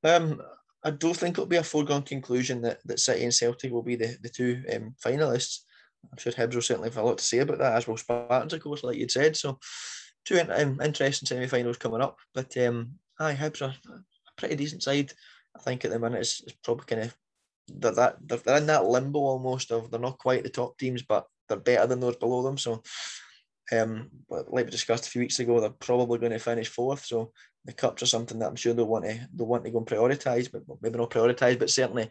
um, 0.03 0.41
I 0.83 0.91
don't 0.91 1.15
think 1.15 1.35
it'll 1.35 1.45
be 1.45 1.57
a 1.57 1.63
foregone 1.63 2.03
conclusion 2.03 2.61
that, 2.61 2.79
that 2.85 2.99
City 2.99 3.23
and 3.23 3.33
Celtic 3.33 3.71
will 3.71 3.83
be 3.83 3.95
the, 3.95 4.17
the 4.21 4.29
two 4.29 4.63
um, 4.73 4.95
finalists. 5.03 5.59
I'm 6.11 6.17
sure 6.17 6.31
Hibs 6.31 6.55
will 6.55 6.61
certainly 6.61 6.89
have 6.89 6.97
a 6.97 7.03
lot 7.03 7.17
to 7.17 7.23
say 7.23 7.39
about 7.39 7.59
that, 7.59 7.75
as 7.75 7.87
well 7.87 7.97
Spartans, 7.97 8.53
of 8.53 8.61
course, 8.61 8.83
like 8.83 8.97
you'd 8.97 9.11
said. 9.11 9.35
So 9.35 9.59
two 10.25 10.39
um, 10.39 10.79
interesting 10.81 11.27
semi-finals 11.27 11.77
coming 11.77 12.01
up. 12.01 12.17
But 12.33 12.55
um, 12.57 12.93
aye, 13.19 13.35
Hibs 13.35 13.61
are 13.61 13.73
a 13.89 14.01
pretty 14.37 14.55
decent 14.55 14.83
side. 14.83 15.11
I 15.55 15.59
think 15.61 15.83
at 15.83 15.91
the 15.91 15.99
minute 15.99 16.19
it's, 16.19 16.41
it's 16.41 16.57
probably 16.63 16.85
kind 16.85 17.01
of 17.03 17.17
they're 17.67 17.91
that 17.91 18.17
they're, 18.25 18.37
they're 18.37 18.57
in 18.57 18.67
that 18.67 18.85
limbo 18.85 19.19
almost 19.19 19.71
of 19.71 19.91
they're 19.91 19.99
not 19.99 20.17
quite 20.17 20.43
the 20.43 20.49
top 20.49 20.77
teams, 20.77 21.03
but 21.03 21.25
they're 21.47 21.57
better 21.57 21.87
than 21.87 21.99
those 21.99 22.15
below 22.17 22.43
them. 22.43 22.57
So, 22.57 22.83
um, 23.71 24.09
but 24.29 24.51
like 24.51 24.65
we 24.65 24.71
discussed 24.71 25.07
a 25.07 25.09
few 25.09 25.21
weeks 25.21 25.39
ago, 25.39 25.59
they're 25.59 25.69
probably 25.69 26.19
going 26.19 26.31
to 26.31 26.39
finish 26.39 26.67
fourth. 26.67 27.05
So 27.05 27.31
the 27.65 27.73
cups 27.73 28.03
are 28.03 28.07
something 28.07 28.39
that 28.39 28.47
I'm 28.47 28.55
sure 28.55 28.73
they'll 28.73 28.87
want 28.87 29.05
to 29.05 29.19
they'll 29.33 29.47
want 29.47 29.65
to 29.65 29.71
go 29.71 29.79
and 29.79 29.87
prioritise, 29.87 30.51
but 30.51 30.63
maybe 30.81 30.97
not 30.97 31.11
prioritise, 31.11 31.59
but 31.59 31.69
certainly 31.69 32.09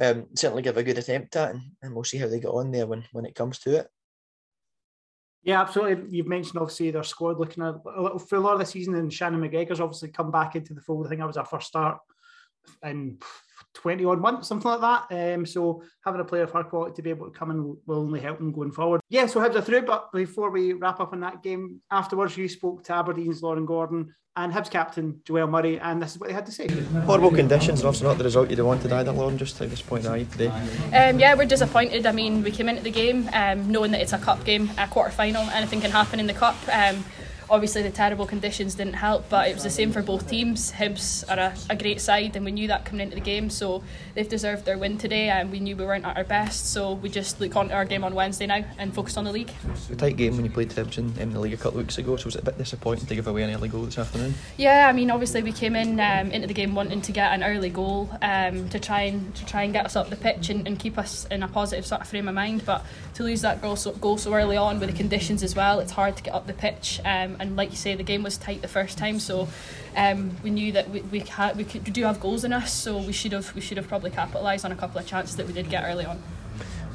um, 0.00 0.26
certainly 0.34 0.62
give 0.62 0.76
a 0.76 0.82
good 0.82 0.98
attempt 0.98 1.36
at, 1.36 1.50
and, 1.50 1.60
and 1.82 1.94
we'll 1.94 2.04
see 2.04 2.18
how 2.18 2.28
they 2.28 2.40
get 2.40 2.48
on 2.48 2.70
there 2.70 2.86
when 2.86 3.04
when 3.12 3.26
it 3.26 3.34
comes 3.34 3.58
to 3.60 3.76
it. 3.78 3.88
Yeah, 5.42 5.60
absolutely. 5.60 6.16
You've 6.16 6.26
mentioned 6.26 6.58
obviously 6.58 6.90
their 6.90 7.04
squad 7.04 7.38
looking 7.38 7.62
uh, 7.62 7.78
a, 7.86 8.00
a 8.00 8.02
little 8.02 8.18
fuller 8.18 8.58
this 8.58 8.70
season, 8.70 8.94
and 8.96 9.12
Shannon 9.12 9.40
McGregor's 9.40 9.80
obviously 9.80 10.10
come 10.10 10.30
back 10.30 10.56
into 10.56 10.74
the 10.74 10.80
fold. 10.80 11.06
I 11.06 11.08
think 11.08 11.20
that 11.20 11.26
was 11.26 11.36
our 11.36 11.44
first 11.44 11.68
start 11.68 11.98
in 12.82 13.18
20 13.74 14.04
odd 14.04 14.20
months, 14.20 14.48
something 14.48 14.70
like 14.70 14.80
that. 14.80 15.34
Um, 15.34 15.46
so 15.46 15.82
having 16.04 16.20
a 16.20 16.24
player 16.24 16.42
of 16.42 16.50
her 16.52 16.64
quality 16.64 16.94
to 16.96 17.02
be 17.02 17.10
able 17.10 17.30
to 17.30 17.38
come 17.38 17.50
in 17.50 17.62
will, 17.62 17.78
will 17.86 18.00
only 18.00 18.20
help 18.20 18.38
them 18.38 18.52
going 18.52 18.72
forward. 18.72 19.00
Yeah, 19.08 19.26
so 19.26 19.40
Hibs 19.40 19.54
are 19.54 19.62
through, 19.62 19.82
but 19.82 20.12
before 20.12 20.50
we 20.50 20.72
wrap 20.72 21.00
up 21.00 21.12
on 21.12 21.20
that 21.20 21.42
game, 21.42 21.80
afterwards 21.90 22.36
you 22.36 22.48
spoke 22.48 22.84
to 22.84 22.92
Aberdeen's 22.94 23.42
Lauren 23.42 23.66
Gordon 23.66 24.14
and 24.36 24.52
Hibs 24.52 24.70
captain 24.70 25.20
Joelle 25.24 25.50
Murray, 25.50 25.80
and 25.80 26.00
this 26.00 26.12
is 26.12 26.20
what 26.20 26.28
they 26.28 26.34
had 26.34 26.46
to 26.46 26.52
say. 26.52 26.68
Horrible 27.04 27.32
conditions, 27.32 27.80
and 27.80 27.88
obviously 27.88 28.06
not 28.06 28.18
the 28.18 28.24
result 28.24 28.50
you'd 28.50 28.60
wanted 28.60 28.92
either, 28.92 29.10
Lauren, 29.10 29.36
just 29.36 29.60
at 29.60 29.68
this 29.68 29.82
point 29.82 30.06
are 30.06 30.16
you 30.16 30.26
today? 30.26 30.46
Um, 30.94 31.18
yeah, 31.18 31.34
we're 31.34 31.44
disappointed. 31.44 32.06
I 32.06 32.12
mean, 32.12 32.44
we 32.44 32.52
came 32.52 32.68
into 32.68 32.82
the 32.82 32.90
game 32.90 33.28
um, 33.32 33.70
knowing 33.70 33.90
that 33.92 34.00
it's 34.00 34.12
a 34.12 34.18
cup 34.18 34.44
game, 34.44 34.70
a 34.78 34.86
quarter 34.86 35.10
final, 35.10 35.42
anything 35.50 35.80
can 35.80 35.90
happen 35.90 36.20
in 36.20 36.28
the 36.28 36.34
cup. 36.34 36.56
Um, 36.72 37.04
obviously 37.50 37.82
the 37.82 37.90
terrible 37.90 38.26
conditions 38.26 38.74
didn't 38.74 38.94
help, 38.94 39.28
but 39.28 39.48
it 39.48 39.54
was 39.54 39.62
the 39.62 39.70
same 39.70 39.92
for 39.92 40.02
both 40.02 40.28
teams. 40.28 40.72
Hibs 40.72 41.24
are 41.28 41.38
a, 41.38 41.54
a 41.70 41.76
great 41.76 42.00
side, 42.00 42.36
and 42.36 42.44
we 42.44 42.52
knew 42.52 42.68
that 42.68 42.84
coming 42.84 43.02
into 43.02 43.14
the 43.14 43.20
game, 43.20 43.50
so 43.50 43.82
they've 44.14 44.28
deserved 44.28 44.64
their 44.64 44.78
win 44.78 44.98
today, 44.98 45.28
and 45.28 45.50
we 45.50 45.60
knew 45.60 45.76
we 45.76 45.84
weren't 45.84 46.04
at 46.04 46.16
our 46.16 46.24
best, 46.24 46.72
so 46.72 46.94
we 46.94 47.08
just 47.08 47.40
look 47.40 47.56
on 47.56 47.68
to 47.68 47.74
our 47.74 47.84
game 47.84 48.04
on 48.04 48.14
Wednesday 48.14 48.46
now 48.46 48.64
and 48.78 48.94
focus 48.94 49.16
on 49.16 49.24
the 49.24 49.32
league. 49.32 49.50
a 49.90 49.96
tight 49.96 50.16
game 50.16 50.36
when 50.36 50.44
you 50.44 50.50
played 50.50 50.70
Hibs 50.70 50.98
in, 50.98 51.16
in, 51.18 51.32
the 51.32 51.40
league 51.40 51.54
a 51.54 51.56
couple 51.56 51.80
of 51.80 51.86
weeks 51.86 51.98
ago, 51.98 52.16
so 52.16 52.26
was 52.26 52.36
it 52.36 52.42
a 52.42 52.44
bit 52.44 52.58
disappointing 52.58 53.06
to 53.06 53.14
give 53.14 53.26
away 53.26 53.42
an 53.42 53.54
early 53.54 53.68
goal 53.68 53.84
this 53.84 53.98
afternoon? 53.98 54.34
Yeah, 54.56 54.86
I 54.88 54.92
mean 54.92 55.10
obviously 55.10 55.42
we 55.42 55.52
came 55.52 55.76
in 55.76 56.00
um, 56.00 56.30
into 56.30 56.46
the 56.46 56.54
game 56.54 56.74
wanting 56.74 57.00
to 57.02 57.12
get 57.12 57.32
an 57.32 57.42
early 57.42 57.70
goal 57.70 58.10
um, 58.22 58.68
to 58.70 58.78
try 58.78 59.02
and 59.02 59.34
to 59.34 59.44
try 59.44 59.62
and 59.62 59.72
get 59.72 59.84
us 59.84 59.96
up 59.96 60.10
the 60.10 60.16
pitch 60.16 60.50
and, 60.50 60.66
and, 60.66 60.78
keep 60.78 60.96
us 60.96 61.26
in 61.30 61.42
a 61.42 61.48
positive 61.48 61.84
sort 61.84 62.00
of 62.00 62.08
frame 62.08 62.28
of 62.28 62.34
mind, 62.34 62.64
but 62.64 62.84
to 63.14 63.24
lose 63.24 63.40
that 63.40 63.60
goal 63.60 63.74
so, 63.74 63.92
goal 63.92 64.16
so 64.16 64.32
early 64.32 64.56
on 64.56 64.78
with 64.78 64.90
the 64.90 64.96
conditions 64.96 65.42
as 65.42 65.56
well, 65.56 65.80
it's 65.80 65.92
hard 65.92 66.16
to 66.16 66.22
get 66.22 66.34
up 66.34 66.46
the 66.46 66.52
pitch, 66.52 67.00
um, 67.04 67.36
and 67.38 67.56
like 67.56 67.70
you 67.70 67.76
say, 67.76 67.94
the 67.94 68.02
game 68.02 68.22
was 68.22 68.36
tight 68.36 68.62
the 68.62 68.68
first 68.68 68.98
time, 68.98 69.18
so 69.18 69.48
um, 69.96 70.36
we 70.42 70.50
knew 70.50 70.72
that 70.72 70.90
we 70.90 71.00
we, 71.02 71.20
had, 71.20 71.56
we, 71.56 71.64
could, 71.64 71.84
we 71.84 71.92
do 71.92 72.04
have 72.04 72.20
goals 72.20 72.44
in 72.44 72.52
us, 72.52 72.72
so 72.72 72.98
we 72.98 73.12
should 73.12 73.32
have 73.32 73.54
we 73.54 73.60
should 73.60 73.76
have 73.76 73.88
probably 73.88 74.10
capitalised 74.10 74.64
on 74.64 74.72
a 74.72 74.76
couple 74.76 74.98
of 75.00 75.06
chances 75.06 75.36
that 75.36 75.46
we 75.46 75.52
did 75.52 75.68
get 75.68 75.84
early 75.84 76.04
on 76.04 76.22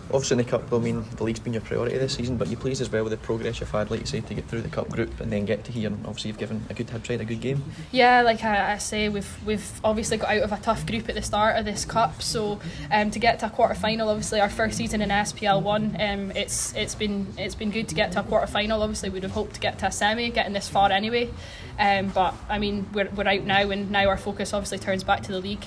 obviously 0.06 0.36
in 0.36 0.46
the 0.46 0.50
cup, 0.50 0.72
I 0.72 0.78
mean, 0.78 1.06
the 1.16 1.24
league's 1.24 1.40
been 1.40 1.54
your 1.54 1.62
priority 1.62 1.98
this 1.98 2.14
season, 2.14 2.38
but 2.38 2.48
you 2.48 2.58
pleased 2.58 2.82
as 2.82 2.92
well 2.92 3.04
with 3.04 3.12
the 3.12 3.18
progress 3.18 3.60
you've 3.60 3.72
had, 3.72 3.90
like 3.90 4.02
you 4.02 4.06
say, 4.06 4.22
to 4.22 4.34
get 4.34 4.46
through 4.48 4.62
the 4.62 4.70
cup 4.70 4.90
group 4.90 5.20
and 5.20 5.32
then 5.32 5.46
get 5.46 5.64
to 5.66 5.72
here. 5.72 5.88
And 5.88 6.06
obviously, 6.06 6.30
you've 6.30 6.38
given 6.38 6.66
a 6.70 6.74
good 6.74 6.88
Hibs 6.88 7.08
side 7.08 7.22
a 7.22 7.26
good 7.26 7.42
game. 7.42 7.64
Yeah, 7.92 8.22
like 8.22 8.44
I, 8.44 8.74
I, 8.74 8.78
say, 8.78 9.10
we've 9.10 9.46
we've 9.46 9.72
obviously 9.84 10.18
got 10.18 10.30
out 10.30 10.44
of 10.44 10.52
a 10.52 10.58
tough 10.58 10.86
group 10.86 11.10
at 11.10 11.16
the 11.16 11.22
start 11.22 11.58
of 11.58 11.66
this 11.66 11.86
cup, 11.86 12.22
so 12.22 12.60
um, 12.92 13.12
to 13.12 13.20
get 13.20 13.40
to 13.40 13.48
a 13.48 13.50
quarter 13.50 13.76
final, 13.76 14.10
obviously 14.10 14.40
our 14.40 14.50
first 14.50 14.78
season 14.78 15.02
in 15.02 15.10
SPL 15.10 15.62
one, 15.62 15.96
um, 16.00 16.32
it's 16.32 16.74
it's 16.76 16.96
been 16.96 17.28
it's 17.38 17.56
been 17.56 17.72
good 17.72 17.88
to 17.90 17.96
get 17.96 18.12
to 18.14 18.20
a 18.20 18.24
quarter 18.24 18.48
final. 18.48 18.82
Obviously, 18.82 19.10
we'd 19.10 19.24
have 19.24 19.32
hoped 19.32 19.56
to 19.56 19.60
get 19.60 19.80
to 19.80 19.88
a 19.88 19.92
semi, 19.92 20.30
getting 20.30 20.54
this 20.54 20.70
far 20.70 20.92
anyway. 20.92 21.30
Um, 21.80 22.10
but 22.10 22.36
I 22.50 22.60
mean, 22.60 22.88
we're, 22.94 23.10
we're 23.10 23.28
out 23.28 23.44
now, 23.44 23.70
and 23.70 23.90
now 23.90 24.08
our 24.08 24.18
focus 24.18 24.54
obviously 24.54 24.80
turns 24.80 25.04
back 25.04 25.24
to 25.24 25.32
the 25.32 25.40
league 25.40 25.66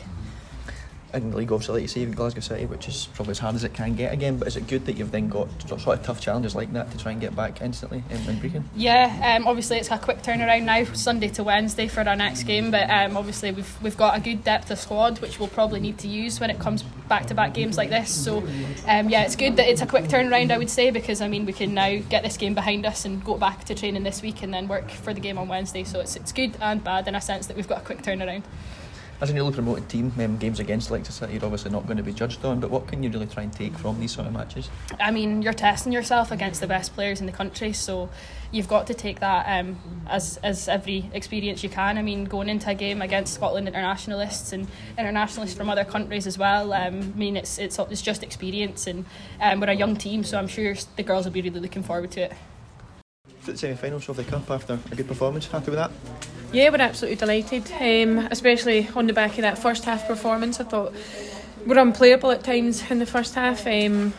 in 1.22 1.30
the 1.30 1.36
league, 1.36 1.52
obviously, 1.52 1.74
like 1.74 1.82
you 1.82 1.88
say, 1.88 2.06
with 2.06 2.16
Glasgow 2.16 2.40
City, 2.40 2.66
which 2.66 2.88
is 2.88 3.08
probably 3.14 3.32
as 3.32 3.38
hard 3.38 3.54
as 3.54 3.64
it 3.64 3.74
can 3.74 3.94
get 3.94 4.12
again. 4.12 4.38
But 4.38 4.48
is 4.48 4.56
it 4.56 4.66
good 4.66 4.86
that 4.86 4.96
you've 4.96 5.10
then 5.10 5.28
got 5.28 5.48
sort 5.68 5.86
of 5.86 6.02
tough 6.02 6.20
challenges 6.20 6.54
like 6.54 6.72
that 6.72 6.90
to 6.90 6.98
try 6.98 7.12
and 7.12 7.20
get 7.20 7.34
back 7.34 7.60
instantly 7.60 8.02
in, 8.10 8.18
Brechin? 8.18 8.64
Yeah, 8.74 9.36
um, 9.36 9.46
obviously 9.46 9.78
it's 9.78 9.90
a 9.90 9.98
quick 9.98 10.22
turnaround 10.22 10.64
now, 10.64 10.84
Sunday 10.94 11.28
to 11.28 11.44
Wednesday 11.44 11.88
for 11.88 12.00
our 12.00 12.16
next 12.16 12.44
game. 12.44 12.70
But 12.70 12.90
um, 12.90 13.16
obviously 13.16 13.52
we've 13.52 13.82
we've 13.82 13.96
got 13.96 14.16
a 14.16 14.20
good 14.20 14.44
depth 14.44 14.70
of 14.70 14.78
squad, 14.78 15.20
which 15.20 15.38
we'll 15.38 15.48
probably 15.48 15.80
need 15.80 15.98
to 15.98 16.08
use 16.08 16.40
when 16.40 16.50
it 16.50 16.58
comes 16.58 16.82
back 16.82 17.26
to 17.26 17.34
back 17.34 17.54
games 17.54 17.76
like 17.76 17.90
this. 17.90 18.10
So 18.10 18.38
um, 18.86 19.08
yeah, 19.08 19.22
it's 19.22 19.36
good 19.36 19.56
that 19.56 19.68
it's 19.68 19.82
a 19.82 19.86
quick 19.86 20.04
turnaround, 20.04 20.50
I 20.50 20.58
would 20.58 20.70
say, 20.70 20.90
because 20.90 21.20
I 21.20 21.28
mean 21.28 21.46
we 21.46 21.52
can 21.52 21.74
now 21.74 21.98
get 22.08 22.22
this 22.22 22.36
game 22.36 22.54
behind 22.54 22.86
us 22.86 23.04
and 23.04 23.24
go 23.24 23.36
back 23.36 23.64
to 23.64 23.74
training 23.74 24.02
this 24.02 24.22
week 24.22 24.42
and 24.42 24.52
then 24.52 24.68
work 24.68 24.90
for 24.90 25.14
the 25.14 25.20
game 25.20 25.38
on 25.38 25.48
Wednesday. 25.48 25.84
So 25.84 26.00
it's 26.00 26.16
it's 26.16 26.32
good 26.32 26.56
and 26.60 26.82
bad 26.82 27.08
in 27.08 27.14
a 27.14 27.20
sense 27.20 27.46
that 27.46 27.56
we've 27.56 27.68
got 27.68 27.82
a 27.82 27.84
quick 27.84 28.02
turnaround 28.02 28.42
as 29.20 29.30
a 29.30 29.34
newly 29.34 29.52
promoted 29.52 29.88
team, 29.88 30.12
um, 30.18 30.36
games 30.36 30.60
against 30.60 30.90
Leicester 30.90 31.12
City 31.12 31.34
you're 31.34 31.44
obviously 31.44 31.70
not 31.70 31.86
going 31.86 31.96
to 31.96 32.02
be 32.02 32.12
judged 32.12 32.44
on. 32.44 32.60
But 32.60 32.70
what 32.70 32.86
can 32.86 33.02
you 33.02 33.10
really 33.10 33.26
try 33.26 33.42
and 33.42 33.52
take 33.52 33.76
from 33.78 33.98
these 34.00 34.12
sort 34.12 34.26
of 34.26 34.32
matches? 34.32 34.68
I 35.00 35.10
mean, 35.10 35.42
you're 35.42 35.52
testing 35.52 35.92
yourself 35.92 36.30
against 36.30 36.60
the 36.60 36.66
best 36.66 36.94
players 36.94 37.20
in 37.20 37.26
the 37.26 37.32
country, 37.32 37.72
so 37.72 38.08
you've 38.52 38.68
got 38.68 38.86
to 38.86 38.94
take 38.94 39.20
that 39.20 39.60
um, 39.60 39.78
as 40.08 40.38
as 40.42 40.68
every 40.68 41.10
experience 41.12 41.62
you 41.62 41.68
can. 41.68 41.98
I 41.98 42.02
mean, 42.02 42.24
going 42.24 42.48
into 42.48 42.70
a 42.70 42.74
game 42.74 43.02
against 43.02 43.34
Scotland 43.34 43.68
internationalists 43.68 44.52
and 44.52 44.66
internationalists 44.98 45.54
from 45.56 45.70
other 45.70 45.84
countries 45.84 46.26
as 46.26 46.38
well. 46.38 46.72
Um, 46.72 47.00
I 47.14 47.18
mean, 47.18 47.36
it's 47.36 47.58
it's 47.58 47.78
it's 47.78 48.02
just 48.02 48.22
experience, 48.22 48.86
and 48.86 49.04
um, 49.40 49.60
we're 49.60 49.68
a 49.68 49.74
young 49.74 49.96
team, 49.96 50.24
so 50.24 50.38
I'm 50.38 50.48
sure 50.48 50.74
the 50.96 51.02
girls 51.02 51.24
will 51.24 51.32
be 51.32 51.42
really 51.42 51.60
looking 51.60 51.82
forward 51.82 52.10
to 52.12 52.22
it. 52.22 52.32
The 53.46 53.56
semi-finals 53.56 54.08
of 54.08 54.16
the 54.16 54.24
cup 54.24 54.50
after 54.50 54.76
a 54.90 54.94
good 54.96 55.06
performance, 55.06 55.46
happy 55.46 55.70
with 55.70 55.78
that? 55.78 55.92
Yeah, 56.52 56.68
we're 56.70 56.80
absolutely 56.80 57.14
delighted, 57.14 57.70
um, 57.80 58.26
especially 58.32 58.88
on 58.96 59.06
the 59.06 59.12
back 59.12 59.30
of 59.32 59.42
that 59.42 59.56
first 59.56 59.84
half 59.84 60.08
performance. 60.08 60.58
I 60.58 60.64
thought 60.64 60.92
we're 61.64 61.78
unplayable 61.78 62.32
at 62.32 62.42
times 62.42 62.82
in 62.90 62.98
the 62.98 63.06
first 63.06 63.36
half, 63.36 63.64
um, 63.68 64.12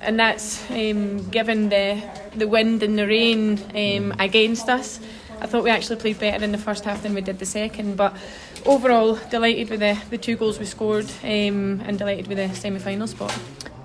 and 0.00 0.20
that's 0.20 0.70
um, 0.70 1.28
given 1.30 1.70
the 1.70 2.00
the 2.36 2.46
wind 2.46 2.84
and 2.84 2.96
the 2.96 3.08
rain 3.08 3.58
um, 3.74 4.14
against 4.20 4.68
us. 4.68 5.00
I 5.40 5.46
thought 5.46 5.64
we 5.64 5.70
actually 5.70 5.96
played 5.96 6.20
better 6.20 6.44
in 6.44 6.52
the 6.52 6.58
first 6.58 6.84
half 6.84 7.02
than 7.02 7.14
we 7.14 7.20
did 7.20 7.40
the 7.40 7.46
second, 7.46 7.96
but 7.96 8.16
overall 8.64 9.18
delighted 9.28 9.70
with 9.70 9.80
the, 9.80 9.98
the 10.10 10.18
two 10.18 10.36
goals 10.36 10.60
we 10.60 10.66
scored 10.66 11.10
um, 11.24 11.80
and 11.84 11.98
delighted 11.98 12.28
with 12.28 12.38
the 12.38 12.54
semi-final 12.54 13.08
spot. 13.08 13.36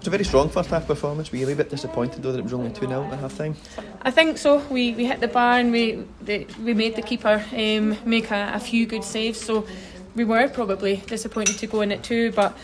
It 0.03 0.07
was 0.07 0.15
a 0.15 0.17
very 0.17 0.25
strong 0.25 0.49
first 0.49 0.69
half 0.69 0.85
performance. 0.85 1.31
Were 1.31 1.37
you 1.37 1.45
a 1.45 1.47
wee 1.47 1.53
bit 1.53 1.69
disappointed 1.69 2.21
though 2.21 2.33
that 2.33 2.39
it 2.39 2.43
was 2.43 2.51
only 2.51 2.71
2 2.71 2.87
0 2.87 3.05
at 3.05 3.19
half 3.19 3.37
time? 3.37 3.55
I 4.01 4.11
think 4.11 4.37
so. 4.37 4.57
We, 4.69 4.91
we 4.91 5.05
hit 5.05 5.21
the 5.21 5.29
bar 5.29 5.59
and 5.59 5.71
we 5.71 6.03
the, 6.21 6.45
we 6.61 6.73
made 6.73 6.97
the 6.97 7.01
keeper 7.01 7.41
um, 7.53 7.97
make 8.03 8.29
a, 8.29 8.51
a 8.53 8.59
few 8.59 8.85
good 8.85 9.05
saves. 9.05 9.39
So 9.39 9.65
we 10.13 10.25
were 10.25 10.49
probably 10.49 10.97
disappointed 11.07 11.57
to 11.57 11.67
go 11.67 11.79
in 11.79 11.93
at 11.93 12.03
two, 12.03 12.33
but 12.33 12.57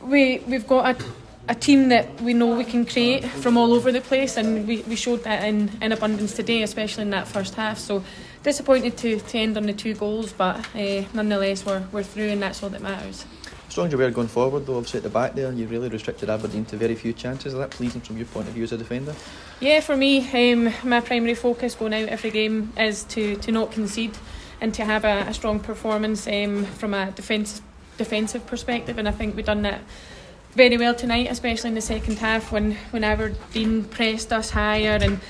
we 0.00 0.38
we've 0.46 0.66
got 0.66 0.96
a, 0.98 1.04
a 1.50 1.54
team 1.54 1.90
that 1.90 2.22
we 2.22 2.32
know 2.32 2.56
we 2.56 2.64
can 2.64 2.86
create 2.86 3.22
from 3.26 3.58
all 3.58 3.74
over 3.74 3.92
the 3.92 4.00
place, 4.00 4.38
and 4.38 4.66
we, 4.66 4.80
we 4.88 4.96
showed 4.96 5.24
that 5.24 5.44
in, 5.44 5.70
in 5.82 5.92
abundance 5.92 6.32
today, 6.32 6.62
especially 6.62 7.02
in 7.02 7.10
that 7.10 7.28
first 7.28 7.54
half. 7.54 7.76
So 7.76 8.02
disappointed 8.42 8.96
to, 8.96 9.20
to 9.20 9.38
end 9.38 9.58
on 9.58 9.64
the 9.64 9.74
two 9.74 9.92
goals, 9.92 10.32
but 10.32 10.56
uh, 10.74 11.04
nonetheless 11.12 11.66
we're, 11.66 11.84
we're 11.92 12.02
through, 12.02 12.28
and 12.28 12.40
that's 12.40 12.62
all 12.62 12.70
that 12.70 12.80
matters. 12.80 13.26
As 13.76 13.92
you 13.92 13.98
were 13.98 14.10
going 14.10 14.28
forward, 14.28 14.66
though, 14.66 14.76
obviously 14.76 14.98
at 14.98 15.04
the 15.04 15.08
back 15.08 15.34
there, 15.34 15.52
you 15.52 15.68
really 15.68 15.88
restricted 15.88 16.28
Aberdeen 16.28 16.64
to 16.64 16.76
very 16.76 16.96
few 16.96 17.12
chances. 17.12 17.52
Is 17.52 17.58
that 17.58 17.70
pleasing 17.70 18.00
from 18.00 18.16
your 18.16 18.26
point 18.26 18.48
of 18.48 18.54
view 18.54 18.64
as 18.64 18.72
a 18.72 18.76
defender? 18.76 19.14
Yeah, 19.60 19.78
for 19.80 19.96
me, 19.96 20.52
um, 20.52 20.72
my 20.82 21.00
primary 21.00 21.36
focus 21.36 21.76
going 21.76 21.94
out 21.94 22.08
every 22.08 22.30
game 22.30 22.72
is 22.76 23.04
to, 23.04 23.36
to 23.36 23.52
not 23.52 23.70
concede 23.70 24.16
and 24.60 24.74
to 24.74 24.84
have 24.84 25.04
a, 25.04 25.28
a 25.28 25.34
strong 25.34 25.60
performance 25.60 26.26
um, 26.26 26.64
from 26.64 26.92
a 26.92 27.12
defence 27.12 27.62
defensive 27.98 28.46
perspective, 28.46 28.96
and 28.96 29.08
I 29.08 29.10
think 29.10 29.36
we've 29.36 29.44
done 29.44 29.62
that 29.62 29.80
very 30.52 30.76
well 30.76 30.94
tonight, 30.94 31.28
especially 31.30 31.68
in 31.68 31.74
the 31.74 31.80
second 31.80 32.18
half 32.18 32.50
when 32.50 32.76
when 32.90 33.04
Aberdeen 33.04 33.84
pressed 33.84 34.32
us 34.32 34.50
higher 34.50 34.98
and 35.00 35.20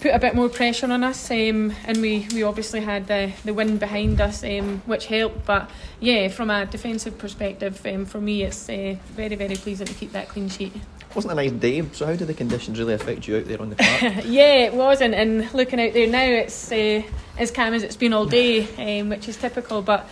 put 0.00 0.14
a 0.14 0.18
bit 0.18 0.34
more 0.34 0.48
pressure 0.48 0.90
on 0.90 1.02
us, 1.04 1.30
um, 1.30 1.72
and 1.84 2.00
we, 2.00 2.26
we 2.32 2.42
obviously 2.42 2.80
had 2.80 3.06
the, 3.06 3.32
the 3.44 3.54
wind 3.54 3.80
behind 3.80 4.20
us, 4.20 4.44
um, 4.44 4.82
which 4.86 5.06
helped. 5.06 5.46
But 5.46 5.70
yeah, 6.00 6.28
from 6.28 6.50
a 6.50 6.66
defensive 6.66 7.18
perspective, 7.18 7.84
um, 7.86 8.04
for 8.04 8.20
me, 8.20 8.42
it's 8.42 8.68
uh, 8.68 8.96
very, 9.12 9.34
very 9.34 9.56
pleasing 9.56 9.86
to 9.86 9.94
keep 9.94 10.12
that 10.12 10.28
clean 10.28 10.48
sheet. 10.48 10.72
Wasn't 11.14 11.32
a 11.32 11.36
nice 11.36 11.52
day, 11.52 11.82
so 11.92 12.04
how 12.04 12.14
did 12.14 12.28
the 12.28 12.34
conditions 12.34 12.78
really 12.78 12.92
affect 12.92 13.26
you 13.26 13.38
out 13.38 13.46
there 13.46 13.60
on 13.60 13.70
the 13.70 13.76
park? 13.76 14.00
yeah, 14.26 14.66
it 14.66 14.74
was, 14.74 15.00
and, 15.00 15.14
and 15.14 15.52
looking 15.54 15.80
out 15.80 15.94
there 15.94 16.06
now, 16.06 16.24
it's 16.24 16.70
uh, 16.70 17.02
as 17.38 17.50
calm 17.50 17.72
as 17.72 17.82
it's 17.82 17.96
been 17.96 18.12
all 18.12 18.26
day, 18.26 19.00
um, 19.00 19.08
which 19.08 19.28
is 19.28 19.36
typical. 19.36 19.80
But 19.80 20.06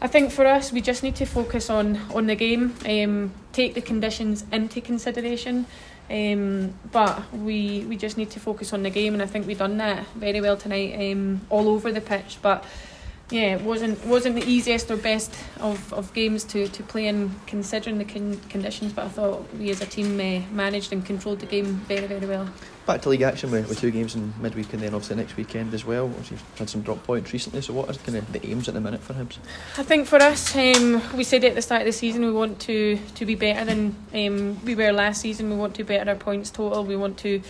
I 0.00 0.06
think 0.06 0.30
for 0.30 0.46
us, 0.46 0.70
we 0.72 0.80
just 0.80 1.02
need 1.02 1.16
to 1.16 1.26
focus 1.26 1.70
on, 1.70 1.96
on 2.14 2.26
the 2.26 2.36
game, 2.36 2.72
um, 2.86 3.32
take 3.52 3.74
the 3.74 3.80
conditions 3.80 4.44
into 4.52 4.80
consideration. 4.80 5.66
Um, 6.10 6.72
but 6.90 7.32
we 7.34 7.84
we 7.88 7.96
just 7.96 8.16
need 8.16 8.30
to 8.30 8.40
focus 8.40 8.72
on 8.72 8.82
the 8.82 8.90
game, 8.90 9.12
and 9.12 9.22
I 9.22 9.26
think 9.26 9.46
we've 9.46 9.58
done 9.58 9.76
that 9.76 10.06
very 10.16 10.40
well 10.40 10.56
tonight, 10.56 11.12
um, 11.12 11.42
all 11.50 11.68
over 11.68 11.92
the 11.92 12.00
pitch. 12.00 12.38
But 12.40 12.64
yeah, 13.30 13.56
it 13.56 13.60
wasn't 13.60 14.04
wasn't 14.06 14.36
the 14.36 14.46
easiest 14.46 14.90
or 14.90 14.96
best 14.96 15.34
of, 15.60 15.92
of 15.92 16.14
games 16.14 16.44
to, 16.44 16.66
to 16.68 16.82
play 16.82 17.06
in 17.08 17.34
considering 17.46 17.98
the 17.98 18.06
con- 18.06 18.40
conditions. 18.48 18.92
But 18.94 19.04
I 19.04 19.08
thought 19.08 19.54
we 19.58 19.70
as 19.70 19.82
a 19.82 19.86
team 19.86 20.18
uh, 20.18 20.46
managed 20.54 20.92
and 20.92 21.04
controlled 21.04 21.40
the 21.40 21.46
game 21.46 21.66
very 21.86 22.06
very 22.06 22.26
well. 22.26 22.48
Back 22.88 23.02
to 23.02 23.10
league 23.10 23.20
action 23.20 23.50
with, 23.50 23.68
with 23.68 23.78
two 23.78 23.90
games 23.90 24.14
in 24.14 24.32
midweek 24.40 24.72
and 24.72 24.82
then 24.82 24.94
obviously 24.94 25.16
next 25.16 25.36
weekend 25.36 25.74
as 25.74 25.84
well. 25.84 26.06
You've 26.30 26.42
had 26.56 26.70
some 26.70 26.80
drop 26.80 27.04
points 27.04 27.34
recently, 27.34 27.60
so 27.60 27.74
what 27.74 27.90
is 27.90 27.98
kind 27.98 28.16
of 28.16 28.32
the 28.32 28.46
aims 28.46 28.66
at 28.66 28.72
the 28.72 28.80
minute 28.80 29.02
for 29.02 29.12
Hibs? 29.12 29.36
I 29.76 29.82
think 29.82 30.06
for 30.06 30.16
us, 30.16 30.56
um, 30.56 31.02
we 31.14 31.22
said 31.22 31.44
at 31.44 31.54
the 31.54 31.60
start 31.60 31.82
of 31.82 31.86
the 31.86 31.92
season 31.92 32.24
we 32.24 32.32
want 32.32 32.60
to, 32.60 32.98
to 33.16 33.26
be 33.26 33.34
better 33.34 33.66
than 33.66 33.94
um, 34.14 34.64
we 34.64 34.74
were 34.74 34.90
last 34.90 35.20
season. 35.20 35.50
We 35.50 35.56
want 35.56 35.74
to 35.74 35.84
better 35.84 36.08
our 36.08 36.16
points 36.16 36.48
total. 36.48 36.82
We 36.82 36.96
want 36.96 37.18
to 37.18 37.42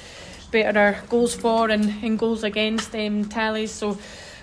better 0.50 0.76
our 0.76 0.98
goals 1.08 1.36
for 1.36 1.70
and, 1.70 1.84
and 2.02 2.18
goals 2.18 2.42
against 2.42 2.92
um, 2.96 3.26
tallies. 3.26 3.70
So 3.70 3.96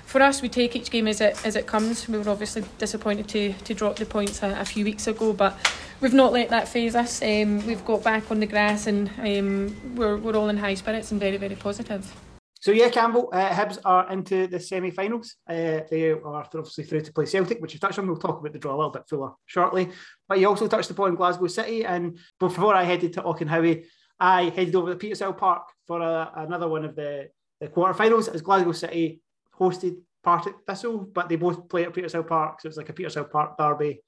for 0.05 0.21
us, 0.21 0.41
we 0.41 0.49
take 0.49 0.75
each 0.75 0.91
game 0.91 1.07
as 1.07 1.21
it 1.21 1.43
as 1.45 1.55
it 1.55 1.67
comes. 1.67 2.07
We 2.07 2.17
were 2.17 2.29
obviously 2.29 2.63
disappointed 2.77 3.27
to 3.29 3.53
to 3.53 3.73
drop 3.73 3.95
the 3.97 4.05
points 4.05 4.43
a, 4.43 4.59
a 4.59 4.65
few 4.65 4.85
weeks 4.85 5.07
ago, 5.07 5.33
but 5.33 5.57
we've 6.01 6.13
not 6.13 6.31
let 6.31 6.49
that 6.49 6.67
phase 6.67 6.95
us. 6.95 7.21
Um, 7.21 7.65
we've 7.65 7.83
got 7.85 8.03
back 8.03 8.29
on 8.31 8.39
the 8.39 8.45
grass, 8.45 8.87
and 8.87 9.09
um, 9.19 9.95
we're 9.95 10.17
we're 10.17 10.35
all 10.35 10.49
in 10.49 10.57
high 10.57 10.75
spirits 10.75 11.11
and 11.11 11.19
very 11.19 11.37
very 11.37 11.55
positive. 11.55 12.13
So 12.61 12.71
yeah, 12.71 12.89
Campbell, 12.89 13.29
uh, 13.31 13.49
Hibs 13.49 13.77
are 13.85 14.11
into 14.11 14.47
the 14.47 14.59
semi-finals. 14.59 15.35
Uh, 15.47 15.81
they 15.91 16.09
are 16.09 16.25
obviously 16.25 16.83
through 16.83 17.01
to 17.01 17.13
play 17.13 17.25
Celtic, 17.25 17.61
which 17.61 17.75
you 17.75 17.79
touched 17.79 17.99
on. 17.99 18.07
We'll 18.07 18.17
talk 18.17 18.39
about 18.39 18.53
the 18.53 18.59
draw 18.59 18.73
a 18.73 18.77
little 18.77 18.89
bit 18.91 19.07
fuller 19.07 19.33
shortly. 19.45 19.89
But 20.27 20.39
you 20.39 20.47
also 20.47 20.67
touched 20.67 20.89
upon 20.89 21.13
Glasgow 21.15 21.45
City, 21.47 21.85
and 21.85 22.17
before 22.39 22.73
I 22.73 22.83
headed 22.83 23.13
to 23.13 23.21
Auchenhowie, 23.21 23.85
I 24.19 24.45
headed 24.45 24.75
over 24.75 24.95
to 24.95 25.07
Petershill 25.07 25.37
Park 25.37 25.67
for 25.85 26.01
a, 26.01 26.31
another 26.37 26.67
one 26.67 26.85
of 26.85 26.95
the 26.95 27.29
the 27.61 27.67
quarterfinals 27.67 28.33
as 28.33 28.41
Glasgow 28.41 28.71
City 28.71 29.21
hosted 29.59 29.97
Partick 30.23 30.55
Thistle, 30.67 30.99
but 30.99 31.29
they 31.29 31.35
both 31.35 31.69
play 31.69 31.83
at 31.83 31.93
Petershill 31.93 32.27
Park, 32.27 32.61
so 32.61 32.67
it's 32.67 32.77
like 32.77 32.89
a 32.89 32.93
Petershill 32.93 33.29
Park 33.29 33.57
derby. 33.57 34.01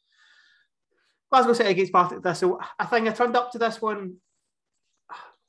Glasgow 1.32 1.54
City 1.54 1.70
against 1.70 1.92
Partick 1.92 2.24
Thistle. 2.24 2.60
I 2.80 2.86
think 2.86 3.08
I 3.08 3.12
turned 3.12 3.36
up 3.36 3.52
to 3.52 3.60
this 3.60 3.82
one 3.82 4.18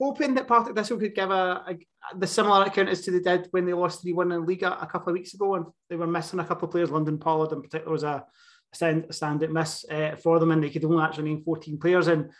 hoping 0.00 0.34
that 0.34 0.46
Partick 0.46 0.76
Thistle 0.76 0.98
could 0.98 1.14
give 1.14 1.30
a, 1.30 1.64
a, 1.68 1.78
the 2.16 2.26
similar 2.26 2.64
account 2.64 2.88
as 2.88 3.00
to 3.02 3.10
they 3.10 3.20
did 3.20 3.48
when 3.50 3.66
they 3.66 3.72
lost 3.72 4.02
3 4.02 4.12
1 4.12 4.32
in 4.32 4.46
league 4.46 4.62
a, 4.62 4.86
couple 4.86 5.08
of 5.08 5.14
weeks 5.14 5.34
ago, 5.34 5.56
and 5.56 5.66
they 5.90 5.96
were 5.96 6.06
missing 6.06 6.40
a 6.40 6.44
couple 6.44 6.66
of 6.66 6.72
players. 6.72 6.90
London 6.90 7.18
Pollard 7.18 7.52
in 7.52 7.62
particular 7.62 7.92
was 7.92 8.04
a, 8.04 8.24
stand, 8.72 9.04
a 9.04 9.08
standout 9.08 9.50
miss 9.50 9.84
uh, 9.90 10.16
for 10.22 10.38
them, 10.38 10.52
and 10.52 10.62
they 10.62 10.70
could 10.70 10.84
only 10.84 11.02
actually 11.02 11.30
name 11.30 11.42
14 11.42 11.78
players. 11.78 12.06
And 12.06 12.30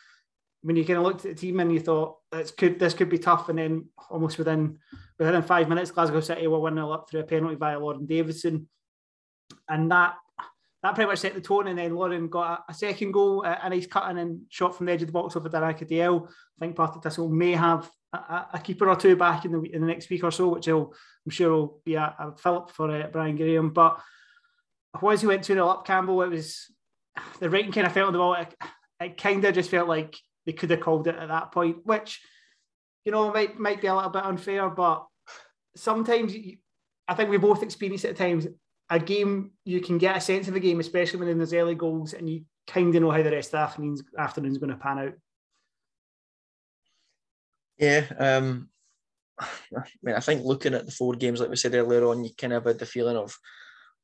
when 0.69 0.77
you 0.77 0.85
kind 0.85 0.99
of 0.99 1.05
looked 1.05 1.25
at 1.25 1.35
the 1.35 1.41
team 1.41 1.61
and 1.61 1.73
you 1.73 1.81
thought 1.81 2.19
this 2.31 2.51
could 2.51 2.79
this 2.79 2.93
could 2.93 3.09
be 3.09 3.17
tough, 3.17 3.49
and 3.49 3.59
then 3.59 3.87
almost 4.11 4.37
within 4.37 4.79
within 5.19 5.41
five 5.41 5.67
minutes, 5.67 5.91
Glasgow 5.91 6.21
City 6.21 6.47
were 6.47 6.61
one 6.61 6.75
0 6.75 6.91
up 6.91 7.09
through 7.09 7.21
a 7.21 7.25
penalty 7.25 7.55
via 7.55 7.79
Lauren 7.79 8.05
Davidson, 8.05 8.69
and 9.67 9.91
that 9.91 10.17
that 10.83 10.95
pretty 10.95 11.09
much 11.09 11.21
set 11.21 11.35
the 11.35 11.41
tone. 11.41 11.69
And 11.69 11.79
then 11.79 11.95
Lauren 11.95 12.29
got 12.29 12.65
a, 12.69 12.73
a 12.73 12.75
second 12.75 13.13
goal, 13.13 13.45
a, 13.47 13.59
a, 13.63 13.71
nice 13.71 13.87
cut 13.87 14.15
and 14.15 14.43
shot 14.51 14.77
from 14.77 14.85
the 14.85 14.93
edge 14.93 15.01
of 15.01 15.07
the 15.07 15.13
box 15.13 15.37
over 15.37 15.49
Danica 15.49 15.89
Dalziel. 15.89 16.29
I 16.29 16.61
think 16.61 16.77
Partick 16.77 17.03
Thistle 17.03 17.31
may 17.31 17.53
have 17.53 17.91
a, 18.13 18.45
a, 18.53 18.61
keeper 18.63 18.91
or 18.91 18.97
two 18.97 19.17
back 19.17 19.47
in 19.47 19.53
the 19.53 19.63
in 19.63 19.81
the 19.81 19.87
next 19.87 20.11
week 20.11 20.23
or 20.23 20.31
so, 20.31 20.49
which 20.49 20.67
will, 20.67 20.95
I'm 21.25 21.31
sure 21.31 21.51
will 21.51 21.81
be 21.83 21.95
a, 21.95 22.15
a 22.19 22.33
fillip 22.37 22.69
for 22.73 22.91
uh, 22.91 23.07
Brian 23.07 23.37
Graham. 23.37 23.71
But 23.71 23.99
once 25.01 25.23
he 25.23 25.29
went 25.29 25.45
2 25.45 25.55
0 25.55 25.67
up 25.67 25.87
Campbell, 25.87 26.21
it 26.21 26.29
was 26.29 26.71
the 27.41 27.49
rating 27.49 27.73
kind 27.73 27.87
of 27.87 27.95
felt 27.95 28.09
on 28.09 28.13
the 28.13 28.19
ball. 28.19 28.35
It, 28.35 28.55
it 29.01 29.17
kind 29.17 29.43
of 29.47 29.55
just 29.55 29.71
felt 29.71 29.89
like 29.89 30.15
they 30.49 30.55
could 30.55 30.71
have 30.71 30.81
called 30.81 31.07
it 31.07 31.15
at 31.15 31.29
that 31.29 31.53
point, 31.53 31.85
which 31.85 32.23
you 33.05 33.13
know 33.13 33.31
might 33.31 33.59
might 33.59 33.83
be 33.83 33.87
a 33.87 33.95
little 33.95 34.09
bit 34.09 34.25
unfair, 34.25 34.71
but 34.71 35.07
sometimes 35.77 36.35
you, 36.35 36.57
I 37.07 37.15
think 37.15 37.29
we 37.29 37.37
both 37.37 37.63
experience 37.63 38.07
at 38.07 38.17
times 38.17 38.47
a 38.89 38.99
game 38.99 39.51
you 39.67 39.83
can 39.83 39.99
get 39.99 40.17
a 40.17 40.23
sense 40.23 40.49
of 40.49 40.57
a 40.57 40.61
game, 40.61 40.81
especially 40.81 41.21
when 41.21 41.37
there's 41.37 41.53
early 41.53 41.75
goals, 41.75 42.15
and 42.15 42.31
you 42.31 42.47
kind 42.67 42.97
of 42.97 43.03
know 43.03 43.11
how 43.11 43.23
the 43.23 43.31
rest 43.31 43.49
of 43.49 43.53
the 43.53 43.59
afternoon's 43.59 44.03
afternoon's 44.19 44.57
going 44.57 44.71
to 44.71 44.77
pan 44.77 44.99
out. 44.99 45.13
Yeah, 47.77 48.07
um, 48.19 48.71
I 49.39 49.83
mean, 50.03 50.15
I 50.15 50.21
think 50.21 50.47
looking 50.47 50.73
at 50.73 50.87
the 50.87 50.93
four 50.93 51.13
games, 51.13 51.41
like 51.41 51.51
we 51.51 51.57
said 51.57 51.75
earlier 51.75 52.07
on, 52.07 52.25
you 52.25 52.31
kind 52.39 52.55
of 52.55 52.65
had 52.65 52.79
the 52.79 52.87
feeling 52.87 53.19
of 53.19 53.37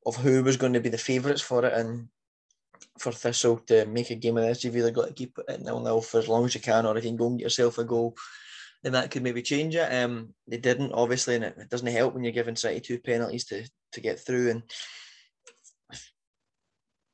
of 0.05 0.17
who 0.17 0.45
was 0.45 0.59
going 0.59 0.75
to 0.75 0.81
be 0.81 0.91
the 0.91 0.99
favourites 0.99 1.41
for 1.41 1.65
it, 1.65 1.73
and 1.73 2.09
for 2.99 3.13
Thistle 3.13 3.59
to 3.67 3.87
make 3.87 4.11
a 4.11 4.15
game 4.15 4.37
of 4.37 4.45
this, 4.45 4.65
you've 4.65 4.77
either 4.77 4.91
got 4.91 5.09
to 5.09 5.15
keep 5.15 5.39
it 5.49 5.63
nil 5.63 5.81
nil 5.81 6.01
for 6.01 6.19
as 6.19 6.29
long 6.29 6.45
as 6.45 6.55
you 6.55 6.61
can, 6.61 6.87
or 6.87 6.95
you 6.97 7.03
can 7.03 7.17
go 7.17 7.27
and 7.27 7.39
get 7.39 7.45
yourself 7.45 7.79
a 7.79 7.85
goal, 7.85 8.17
then 8.83 8.93
that 8.93 9.11
could 9.11 9.23
maybe 9.23 9.43
change 9.43 9.75
it. 9.75 9.93
Um, 9.93 10.35
they 10.47 10.59
didn't 10.59 10.93
obviously, 10.93 11.37
and 11.37 11.45
it, 11.45 11.71
doesn't 11.71 11.87
help 11.87 12.15
when 12.15 12.25
you're 12.25 12.33
given 12.33 12.57
City 12.57 12.81
two 12.81 12.99
penalties 12.99 13.45
to 13.47 13.65
to 13.93 14.01
get 14.01 14.21
through. 14.21 14.51
And 14.51 14.63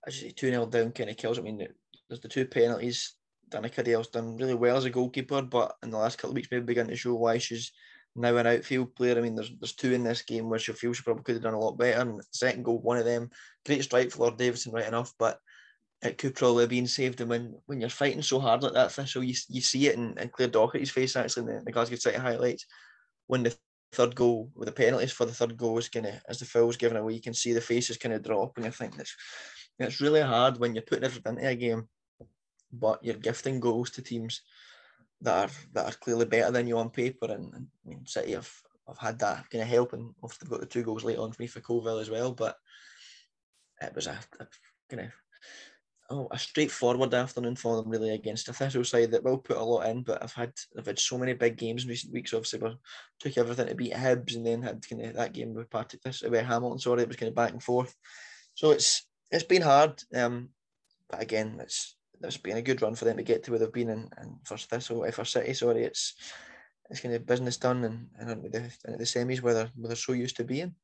as 0.06 0.22
you 0.22 0.30
two 0.32 0.50
0 0.50 0.66
down 0.66 0.92
kind 0.92 1.11
of 1.11 1.16
kills. 1.16 1.38
I 1.38 1.42
mean, 1.42 1.66
there's 2.08 2.20
the 2.20 2.28
two 2.28 2.46
penalties. 2.46 3.14
Danica 3.50 3.84
Dalziel's 3.84 4.08
done 4.08 4.36
really 4.36 4.54
well 4.54 4.76
as 4.76 4.84
a 4.84 4.90
goalkeeper, 4.90 5.42
but 5.42 5.74
in 5.82 5.90
the 5.90 5.98
last 5.98 6.18
couple 6.18 6.30
of 6.30 6.36
weeks, 6.36 6.48
maybe 6.50 6.64
begun 6.64 6.86
to 6.86 6.96
show 6.96 7.14
why 7.14 7.38
she's 7.38 7.72
now 8.14 8.36
an 8.36 8.46
outfield 8.46 8.94
player. 8.94 9.18
I 9.18 9.20
mean, 9.20 9.34
there's 9.34 9.50
there's 9.58 9.74
two 9.74 9.92
in 9.92 10.04
this 10.04 10.22
game 10.22 10.48
where 10.48 10.58
she 10.58 10.72
feels 10.72 10.96
she 10.96 11.02
probably 11.02 11.24
could 11.24 11.36
have 11.36 11.42
done 11.42 11.54
a 11.54 11.58
lot 11.58 11.78
better. 11.78 12.00
And 12.00 12.20
second 12.32 12.64
goal, 12.64 12.80
one 12.80 12.98
of 12.98 13.04
them, 13.04 13.30
great 13.66 13.82
strike 13.82 14.11
for 14.11 14.20
Lauren 14.20 14.36
Davidson, 14.36 14.72
right 14.72 14.86
enough, 14.86 15.12
but 15.18 15.38
it 16.03 16.18
could 16.18 16.34
probably 16.34 16.62
have 16.62 16.70
been 16.70 16.86
saved. 16.86 17.20
And 17.20 17.30
when, 17.30 17.55
when 17.66 17.80
you're 17.80 17.90
fighting 17.90 18.22
so 18.22 18.40
hard 18.40 18.62
like 18.62 18.72
that, 18.72 18.92
Thistle, 18.92 19.22
you, 19.22 19.34
you 19.48 19.61
see 19.61 19.88
it 19.88 19.96
in, 19.96 20.16
in 20.18 20.28
Claire 20.30 20.48
Docherty's 20.48 20.90
face 20.90 21.16
actually 21.16 21.51
in 21.51 21.59
the, 21.59 21.64
the 21.64 21.72
Glasgow 21.72 21.96
City 21.96 22.18
highlights. 22.18 22.66
When 23.26 23.42
the 23.42 23.55
third 23.92 24.14
goal, 24.14 24.51
with 24.55 24.66
the 24.66 24.72
penalties 24.72 25.12
for 25.12 25.26
the 25.26 25.32
third 25.32 25.57
goal 25.57 25.74
was 25.74 25.88
kind 25.88 26.07
of, 26.07 26.14
as 26.28 26.38
the 26.38 26.46
foul 26.46 26.66
was 26.66 26.76
given 26.76 26.96
away, 26.96 27.14
you 27.14 27.20
can 27.20 27.34
see 27.34 27.53
the 27.53 27.61
faces 27.61 27.96
kind 27.96 28.14
of 28.14 28.22
drop 28.22 28.57
and 28.57 28.64
you 28.64 28.72
think 28.72 28.98
it's, 28.98 29.14
it's 29.78 30.01
really 30.01 30.20
hard 30.20 30.59
when 30.59 30.74
you're 30.74 30.82
putting 30.82 31.05
everything 31.05 31.36
into 31.36 31.48
a 31.48 31.55
game, 31.55 31.88
but 32.72 33.03
you're 33.03 33.16
gifting 33.16 33.61
goals 33.61 33.90
to 33.90 34.03
teams 34.03 34.42
that 35.22 35.48
are 35.48 35.53
that 35.74 35.86
are 35.86 35.98
clearly 35.98 36.24
better 36.24 36.51
than 36.51 36.66
you 36.66 36.78
on 36.78 36.90
paper. 36.90 37.26
And, 37.26 37.53
and 37.55 37.66
I 37.84 37.88
mean, 37.88 38.07
City 38.07 38.32
have, 38.32 38.51
have 38.86 38.98
had 38.98 39.18
that 39.18 39.48
kind 39.51 39.62
of 39.62 39.68
help, 39.68 39.92
and 39.92 40.14
obviously 40.22 40.46
they've 40.46 40.51
got 40.51 40.61
the 40.61 40.66
two 40.66 40.82
goals 40.82 41.05
late 41.05 41.18
on 41.18 41.32
for 41.32 41.42
me 41.42 41.46
for 41.46 41.61
Colville 41.61 41.98
as 41.98 42.11
well. 42.11 42.32
But 42.32 42.57
it 43.80 43.94
was 43.94 44.07
a, 44.07 44.18
a 44.38 44.46
kind 44.88 45.07
of 45.07 45.12
oh, 46.11 46.28
a 46.30 46.38
straightforward 46.38 47.14
afternoon 47.14 47.56
for 47.56 47.76
them 47.76 47.88
really 47.88 48.11
against 48.11 48.48
a 48.48 48.52
Thistle 48.52 48.84
side 48.84 49.11
that 49.12 49.22
will 49.24 49.38
put 49.38 49.56
a 49.56 49.62
lot 49.62 49.88
in. 49.88 50.02
But 50.02 50.22
I've 50.22 50.32
had 50.32 50.52
I've 50.76 50.86
had 50.86 50.98
so 50.98 51.16
many 51.16 51.32
big 51.32 51.56
games 51.56 51.84
in 51.84 51.88
recent 51.88 52.12
weeks. 52.12 52.34
Obviously, 52.34 52.58
we 52.58 52.76
took 53.18 53.38
everything 53.38 53.68
to 53.68 53.74
beat 53.74 53.94
Hibs, 53.94 54.34
and 54.34 54.44
then 54.44 54.62
had 54.62 54.86
kind 54.88 55.02
of 55.02 55.14
that 55.14 55.32
game 55.32 55.54
with 55.54 55.70
Partick 55.70 56.02
this 56.02 56.22
with 56.22 56.44
Hamilton. 56.44 56.78
Sorry, 56.78 57.02
it 57.02 57.08
was 57.08 57.16
kind 57.16 57.28
of 57.28 57.34
back 57.34 57.52
and 57.52 57.62
forth. 57.62 57.94
So 58.54 58.70
it's 58.72 59.06
it's 59.30 59.44
been 59.44 59.62
hard. 59.62 60.02
Um, 60.14 60.50
but 61.08 61.22
again, 61.22 61.58
it's 61.61 61.96
it's 62.22 62.36
been 62.36 62.58
a 62.58 62.62
good 62.62 62.82
run 62.82 62.94
for 62.94 63.04
them 63.04 63.16
to 63.16 63.22
get 63.22 63.44
to 63.44 63.52
where 63.52 63.61
they've 63.61 63.72
been 63.72 63.90
in, 63.90 64.11
in 64.20 64.38
first 64.44 64.68
Thistle, 64.68 65.04
uh, 65.04 65.11
for 65.11 65.24
City. 65.24 65.54
Sorry, 65.54 65.84
it's 65.84 66.14
it's 66.90 67.00
kind 67.00 67.14
of 67.14 67.26
business 67.26 67.56
done 67.56 67.84
and, 67.84 68.08
and 68.18 68.30
into 68.30 68.48
the, 68.48 68.58
into 68.84 68.98
the 68.98 69.04
semis 69.04 69.40
where 69.40 69.54
they're, 69.54 69.70
where 69.76 69.88
they're 69.88 69.96
so 69.96 70.12
used 70.12 70.36
to 70.36 70.44
being. 70.44 70.74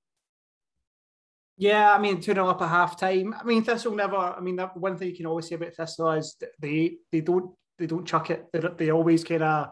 Yeah, 1.59 1.93
I 1.93 1.99
mean, 1.99 2.21
2 2.21 2.35
0 2.35 2.47
up 2.47 2.61
at 2.61 2.69
half 2.69 2.99
time. 3.01 3.35
I 3.39 3.45
mean, 3.45 3.65
Thistle 3.65 3.95
never, 3.95 4.17
I 4.17 4.41
mean, 4.41 4.57
that 4.57 4.77
one 4.77 4.97
thing 4.99 5.09
you 5.09 5.17
can 5.17 5.27
always 5.27 5.49
say 5.49 5.55
about 5.55 5.75
Thistle 5.75 6.13
is 6.13 6.37
they 6.61 6.97
they 7.11 7.23
don't 7.23 7.55
they 7.79 7.87
don't 7.87 8.07
chuck 8.07 8.31
it. 8.31 8.47
They, 8.53 8.61
they 8.77 8.91
always 8.91 9.25
kind 9.25 9.43
of 9.43 9.69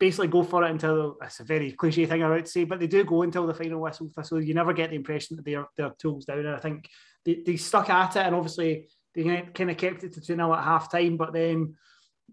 basically 0.00 0.28
go 0.28 0.42
for 0.42 0.64
it 0.64 0.70
until 0.70 1.16
it's 1.22 1.40
a 1.40 1.44
very 1.44 1.72
cliche 1.72 2.06
thing 2.06 2.22
I 2.22 2.30
would 2.30 2.48
say, 2.48 2.64
but 2.64 2.80
they 2.80 2.86
do 2.86 3.04
go 3.04 3.22
until 3.22 3.46
the 3.46 3.54
final 3.54 3.80
whistle. 3.80 4.10
Thistle, 4.14 4.42
you 4.42 4.54
never 4.54 4.72
get 4.72 4.90
the 4.90 4.96
impression 4.96 5.36
that 5.36 5.44
they're 5.44 5.68
they're 5.76 5.94
tools 5.98 6.24
down. 6.24 6.40
And 6.40 6.56
I 6.56 6.58
think 6.60 6.88
they, 7.24 7.42
they 7.46 7.56
stuck 7.56 7.88
at 7.88 8.16
it, 8.16 8.26
and 8.26 8.34
obviously 8.34 8.88
they 9.14 9.48
kind 9.54 9.70
of 9.70 9.76
kept 9.76 10.02
it 10.02 10.14
to 10.14 10.20
2 10.20 10.34
0 10.34 10.54
at 10.54 10.64
half 10.64 10.90
time, 10.90 11.16
but 11.16 11.32
then 11.32 11.76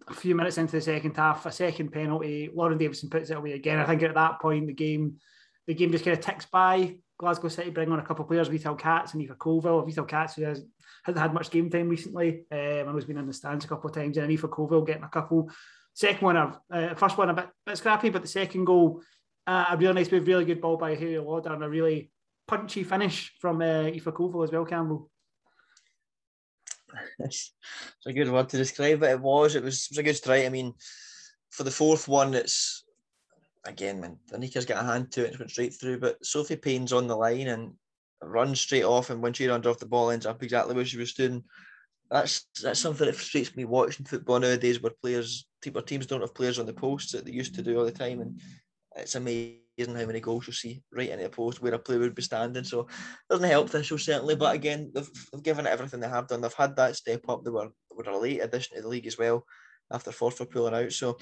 a 0.08 0.14
few 0.14 0.36
minutes 0.36 0.58
into 0.58 0.74
the 0.74 0.82
second 0.82 1.16
half, 1.16 1.46
a 1.46 1.52
second 1.52 1.92
penalty, 1.92 2.50
Lauren 2.54 2.78
Davidson 2.78 3.10
puts 3.10 3.30
it 3.30 3.38
away 3.38 3.54
again. 3.54 3.80
I 3.80 3.86
think 3.86 4.04
at 4.04 4.16
that 4.16 4.42
point 4.42 4.68
the 4.68 4.74
game 4.74 5.18
the 5.68 5.74
game 5.74 5.92
just 5.92 6.06
kind 6.06 6.18
of 6.18 6.24
ticks 6.24 6.46
by. 6.46 6.98
Glasgow 7.18 7.48
City 7.48 7.70
bring 7.70 7.92
on 7.92 8.00
a 8.00 8.06
couple 8.06 8.24
of 8.24 8.30
players, 8.30 8.50
Vital 8.50 8.76
Kats 8.76 9.14
and 9.14 9.22
Aoife 9.22 9.38
Colville. 9.40 9.86
Vital 9.86 10.06
Kats, 10.06 10.36
who 10.36 10.44
has, 10.44 10.64
hasn't 11.04 11.22
had 11.22 11.34
much 11.34 11.50
game 11.50 11.70
time 11.70 11.90
recently, 11.90 12.46
um, 12.52 12.58
and 12.60 12.96
has 12.96 13.06
been 13.06 13.18
in 13.18 13.28
the 13.28 13.34
stands 13.34 13.66
a 13.66 13.68
couple 13.68 13.90
of 13.90 13.96
times, 13.96 14.18
and 14.18 14.32
Aoife 14.32 14.50
Colville 14.52 14.82
getting 14.82 15.04
a 15.04 15.10
couple. 15.10 15.50
Second 15.94 16.26
one, 16.26 16.38
uh, 16.38 16.94
first 16.96 17.18
one 17.18 17.30
a 17.30 17.34
bit, 17.34 17.48
bit 17.66 17.78
scrappy, 17.78 18.10
but 18.10 18.22
the 18.22 18.28
second 18.28 18.66
goal, 18.66 19.02
uh, 19.48 19.66
a 19.70 19.78
really 19.78 19.94
nice 19.94 20.12
move, 20.12 20.28
really 20.28 20.46
good 20.46 20.60
ball 20.60 20.78
by 20.78 20.96
Hayley 20.96 21.20
Lauder, 21.20 21.54
and 21.54 21.64
a 21.64 21.70
really 21.70 22.12
punchy 22.48 22.84
finish 22.84 23.34
from 23.40 23.62
uh, 23.62 23.84
Aoife 23.84 24.14
Colville 24.14 24.44
as 24.44 24.52
well, 24.52 24.66
Campbell. 24.66 25.10
It's 27.20 27.54
a 28.06 28.14
good 28.14 28.30
word 28.30 28.50
to 28.50 28.58
describe 28.58 29.04
it. 29.04 29.12
It 29.12 29.20
was. 29.20 29.56
It 29.56 29.64
was, 29.64 29.86
it 29.86 29.92
was 29.92 29.98
a 29.98 30.04
good 30.04 30.16
strike. 30.16 30.46
I 30.46 30.50
mean, 30.50 30.74
for 31.50 31.64
the 31.64 31.72
fourth 31.72 32.08
one, 32.08 32.34
it's 32.34 32.85
again, 33.66 34.00
man, 34.00 34.18
Anika's 34.32 34.66
got 34.66 34.84
a 34.84 34.88
hand 34.88 35.12
to 35.12 35.26
it 35.26 35.32
and 35.32 35.40
went 35.40 35.52
straight 35.52 35.74
through. 35.74 36.00
But 36.00 36.24
Sophie 36.26 36.56
Payne's 36.56 36.94
on 36.94 37.08
the 37.08 37.16
line 37.16 37.48
and 37.48 37.74
runs 38.22 38.62
straight 38.62 38.84
off, 38.84 39.10
and 39.10 39.22
when 39.22 39.34
she 39.34 39.48
runs 39.48 39.68
off 39.68 39.80
the 39.80 39.86
ball, 39.86 40.10
ends 40.10 40.26
up 40.26 40.42
exactly 40.44 40.76
where 40.76 40.86
she 40.86 40.98
was 40.98 41.14
doing. 41.14 41.44
That's 42.10 42.46
that's 42.62 42.80
something 42.80 43.08
that 43.08 43.16
frustrates 43.16 43.56
me 43.56 43.66
watching 43.66 44.06
football 44.06 44.40
nowadays, 44.40 44.82
where 44.82 44.92
players, 45.02 45.48
or 45.74 45.82
teams 45.82 46.06
don't 46.06 46.22
have 46.22 46.36
players 46.36 46.60
on 46.60 46.66
the 46.66 46.74
posts 46.74 47.12
that 47.12 47.26
they 47.26 47.32
used 47.32 47.56
to 47.56 47.64
do 47.64 47.78
all 47.78 47.86
the 47.86 47.92
time, 47.92 48.22
and 48.22 48.40
it's 48.96 49.16
amazing 49.16 49.60
how 49.78 50.06
many 50.06 50.20
goals 50.20 50.48
you 50.48 50.54
see 50.54 50.82
right 50.94 51.10
into 51.10 51.26
a 51.26 51.30
post 51.30 51.62
where 51.62 51.74
a 51.74 51.80
player 51.80 52.00
would 52.00 52.16
be 52.16 52.22
standing. 52.22 52.64
So 52.64 52.82
it 52.82 52.88
doesn't 53.30 53.50
help 53.50 53.70
Thistle 53.70 53.98
certainly, 53.98 54.36
but 54.36 54.56
again, 54.56 54.92
they've, 54.94 55.10
they've 55.34 55.44
given 55.44 55.66
it 55.66 55.70
everything 55.70 56.00
they 56.00 56.08
have 56.08 56.28
done. 56.28 56.42
They've 56.42 56.54
had 56.54 56.76
that 56.78 56.96
step 56.96 57.28
up. 57.28 57.44
They 57.44 57.52
were 57.52 57.70
were 57.92 58.04
a 58.04 58.18
late 58.18 58.42
addition 58.42 58.76
to 58.76 58.84
the 58.84 58.88
league 58.88 59.08
as 59.08 59.18
well 59.18 59.46
after 59.92 60.12
Forfar 60.12 60.50
pulling 60.50 60.74
out. 60.74 60.92
So 60.92 61.18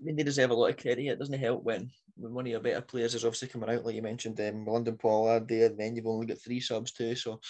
I 0.00 0.04
mean, 0.04 0.16
they 0.16 0.22
deserve 0.22 0.50
a 0.50 0.54
lot 0.54 0.70
of 0.70 0.76
credit. 0.76 1.06
It 1.06 1.18
doesn't 1.18 1.38
help 1.38 1.64
when, 1.64 1.90
when 2.16 2.32
one 2.32 2.46
of 2.46 2.50
your 2.50 2.60
better 2.60 2.80
players 2.80 3.14
is 3.14 3.24
obviously 3.24 3.48
coming 3.48 3.68
out, 3.68 3.84
like 3.84 3.96
you 3.96 4.02
mentioned, 4.02 4.40
um, 4.40 4.64
London 4.64 4.96
Pollard 4.96 5.48
there, 5.48 5.66
and 5.66 5.78
then 5.78 5.96
you've 5.96 6.06
only 6.06 6.26
got 6.26 6.38
three 6.38 6.60
subs 6.60 6.92
too. 6.92 7.16
So 7.16 7.40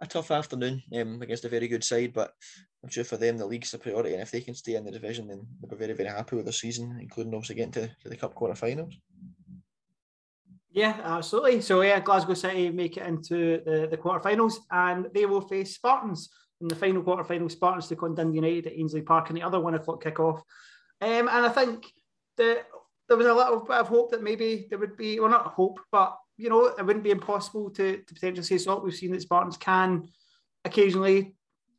a 0.00 0.06
tough 0.06 0.32
afternoon 0.32 0.82
um, 0.96 1.22
against 1.22 1.44
a 1.44 1.48
very 1.48 1.68
good 1.68 1.84
side, 1.84 2.12
but 2.12 2.32
I'm 2.82 2.90
sure 2.90 3.04
for 3.04 3.16
them 3.16 3.38
the 3.38 3.46
league's 3.46 3.72
a 3.74 3.78
priority, 3.78 4.14
and 4.14 4.22
if 4.22 4.32
they 4.32 4.40
can 4.40 4.54
stay 4.54 4.74
in 4.74 4.84
the 4.84 4.90
division, 4.90 5.28
then 5.28 5.46
they'll 5.60 5.70
be 5.70 5.76
very, 5.76 5.92
very 5.92 6.08
happy 6.08 6.34
with 6.34 6.46
the 6.46 6.52
season, 6.52 6.98
including 7.00 7.34
obviously 7.34 7.54
getting 7.54 7.72
to, 7.72 7.86
to 7.86 8.08
the 8.08 8.16
cup 8.16 8.34
quarterfinals. 8.34 8.94
Yeah, 10.72 10.98
absolutely. 11.04 11.60
So 11.60 11.82
yeah, 11.82 12.00
Glasgow 12.00 12.34
City 12.34 12.70
make 12.70 12.96
it 12.96 13.06
into 13.06 13.62
the, 13.64 13.86
the 13.90 13.96
quarterfinals, 13.96 14.54
and 14.70 15.06
they 15.14 15.26
will 15.26 15.42
face 15.42 15.74
Spartans 15.74 16.30
in 16.60 16.66
the 16.66 16.74
final 16.74 17.02
quarterfinal. 17.02 17.50
Spartans 17.50 17.86
to 17.88 17.96
on 17.98 18.14
Dundee 18.14 18.36
United 18.36 18.68
at 18.68 18.72
Ainslie 18.72 19.02
Park 19.02 19.28
in 19.28 19.36
the 19.36 19.42
other 19.42 19.60
one 19.60 19.74
o'clock 19.74 20.02
kickoff. 20.02 20.40
Um, 21.02 21.28
and 21.28 21.46
I 21.46 21.48
think 21.48 21.84
that 22.36 22.66
there 23.08 23.16
was 23.16 23.26
a 23.26 23.34
little 23.34 23.60
bit 23.60 23.76
of 23.76 23.88
hope 23.88 24.12
that 24.12 24.22
maybe 24.22 24.68
there 24.70 24.78
would 24.78 24.96
be, 24.96 25.18
well, 25.18 25.30
not 25.30 25.48
hope, 25.48 25.80
but 25.90 26.16
you 26.36 26.48
know, 26.48 26.66
it 26.66 26.86
wouldn't 26.86 27.04
be 27.04 27.10
impossible 27.10 27.70
to, 27.70 27.98
to 27.98 28.14
potentially 28.14 28.44
say 28.44 28.56
so. 28.56 28.78
We've 28.78 28.94
seen 28.94 29.10
that 29.10 29.22
Spartans 29.22 29.56
can 29.56 30.08
occasionally 30.64 31.34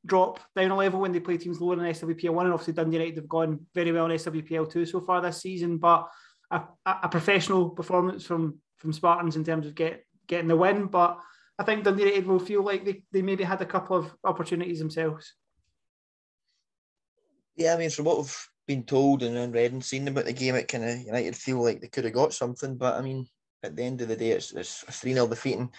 drop 0.06 0.42
down 0.58 0.72
a 0.72 0.76
level 0.76 1.00
when 1.00 1.14
they 1.14 1.22
play 1.22 1.38
teams 1.38 1.62
lower 1.62 1.74
in 1.74 1.80
SWPL 1.80 2.32
one, 2.32 2.46
and 2.48 2.54
obviously 2.54 2.74
Dundee 2.74 2.98
United 2.98 3.16
have 3.16 3.30
gone 3.30 3.66
very 3.74 3.94
well 3.94 4.06
in 4.06 4.12
SWPL 4.12 4.70
two 4.70 4.86
so 4.86 5.00
far 5.00 5.22
this 5.22 5.42
season. 5.42 5.78
But 5.78 6.10
a, 6.52 6.64
a 6.86 7.08
professional 7.10 7.70
performance 7.70 8.26
from 8.26 8.60
from 8.78 8.92
Spartans 8.92 9.38
in 9.38 9.46
terms 9.46 9.66
of 9.66 9.76
get 9.76 10.06
getting 10.28 10.50
the 10.50 10.58
win. 10.58 10.88
But 10.88 11.18
I 11.58 11.64
think 11.64 11.84
Dundee 11.84 12.04
United 12.04 12.28
will 12.28 12.40
feel 12.40 12.64
like 12.64 12.84
they, 12.84 13.04
they 13.14 13.22
maybe 13.22 13.46
had 13.46 13.62
a 13.62 13.66
couple 13.66 13.96
of 13.96 14.14
opportunities 14.24 14.80
themselves. 14.80 15.34
Yeah, 17.56 17.74
I 17.74 17.78
mean, 17.78 17.90
from 17.90 18.06
what 18.06 18.18
we've 18.18 18.48
been 18.68 18.84
told 18.84 19.24
and 19.24 19.54
read 19.54 19.74
and 19.74 19.84
seen 19.84 20.08
about 20.08 20.26
the 20.26 20.34
game, 20.34 20.56
it 20.56 20.68
kind 20.68 20.84
of 20.84 21.00
United 21.00 21.36
feel 21.36 21.62
like 21.62 21.82
they 21.82 21.88
could 21.88 22.06
have 22.06 22.14
got 22.14 22.34
something. 22.34 22.76
But 22.76 22.96
I 22.96 23.02
mean, 23.02 23.28
at 23.64 23.76
the 23.76 23.84
end 23.84 24.02
of 24.02 24.08
the 24.08 24.16
day, 24.16 24.32
it's, 24.32 24.52
it's 24.54 24.84
a 24.88 24.92
3 24.92 25.14
0 25.14 25.28
defeat. 25.28 25.58
And, 25.58 25.70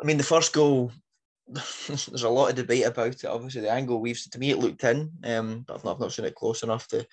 I 0.00 0.06
mean, 0.06 0.16
the 0.16 0.24
first 0.24 0.52
goal, 0.52 0.92
there's 1.48 2.22
a 2.22 2.28
lot 2.28 2.50
of 2.50 2.56
debate 2.56 2.86
about 2.86 3.08
it. 3.08 3.24
Obviously, 3.24 3.62
the 3.62 3.70
angle 3.70 4.00
we've 4.00 4.20
to 4.30 4.38
me, 4.38 4.50
it 4.50 4.58
looked 4.58 4.84
in, 4.84 5.10
um, 5.24 5.64
but 5.66 5.76
I've 5.76 5.84
not, 5.84 5.94
I've 5.94 6.00
not 6.00 6.12
seen 6.12 6.24
it 6.24 6.34
close 6.34 6.62
enough 6.62 6.88
to, 6.88 7.06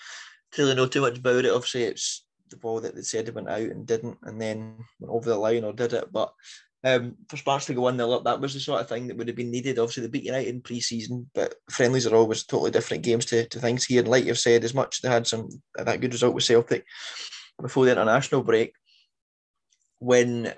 to 0.53 0.61
really 0.61 0.75
know 0.75 0.87
too 0.87 1.01
much 1.01 1.17
about 1.17 1.45
it. 1.45 1.51
Obviously, 1.51 1.83
it's 1.83 2.25
the 2.49 2.57
ball 2.57 2.79
that 2.81 2.95
they 2.95 3.01
said 3.01 3.27
it 3.27 3.35
went 3.35 3.49
out 3.49 3.61
and 3.61 3.85
didn't, 3.85 4.17
and 4.23 4.41
then 4.41 4.77
went 4.99 5.13
over 5.13 5.29
the 5.29 5.37
line 5.37 5.63
or 5.63 5.73
did 5.73 5.93
it. 5.93 6.11
But 6.11 6.33
um, 6.83 7.15
for 7.27 7.37
Sparks 7.37 7.65
to 7.65 7.73
go 7.73 7.81
1 7.81 7.97
0 7.97 8.11
up, 8.11 8.23
that 8.23 8.39
was 8.39 8.53
the 8.53 8.59
sort 8.59 8.81
of 8.81 8.87
thing 8.87 9.07
that 9.07 9.17
would 9.17 9.27
have 9.27 9.35
been 9.35 9.51
needed. 9.51 9.79
Obviously, 9.79 10.03
they 10.03 10.09
beat 10.09 10.23
United 10.23 10.47
in 10.47 10.61
pre 10.61 10.79
season, 10.79 11.29
but 11.33 11.55
friendlies 11.69 12.07
are 12.07 12.15
always 12.15 12.43
totally 12.43 12.71
different 12.71 13.03
games 13.03 13.25
to, 13.25 13.45
to 13.47 13.59
things 13.59 13.85
here. 13.85 13.99
And 13.99 14.07
like 14.07 14.25
you've 14.25 14.39
said, 14.39 14.63
as 14.63 14.73
much 14.73 15.01
they 15.01 15.09
had 15.09 15.27
some 15.27 15.49
that 15.75 15.99
good 15.99 16.13
result 16.13 16.33
with 16.33 16.45
Celtic 16.45 16.85
before 17.61 17.85
the 17.85 17.91
international 17.91 18.43
break, 18.43 18.73
when 19.99 20.53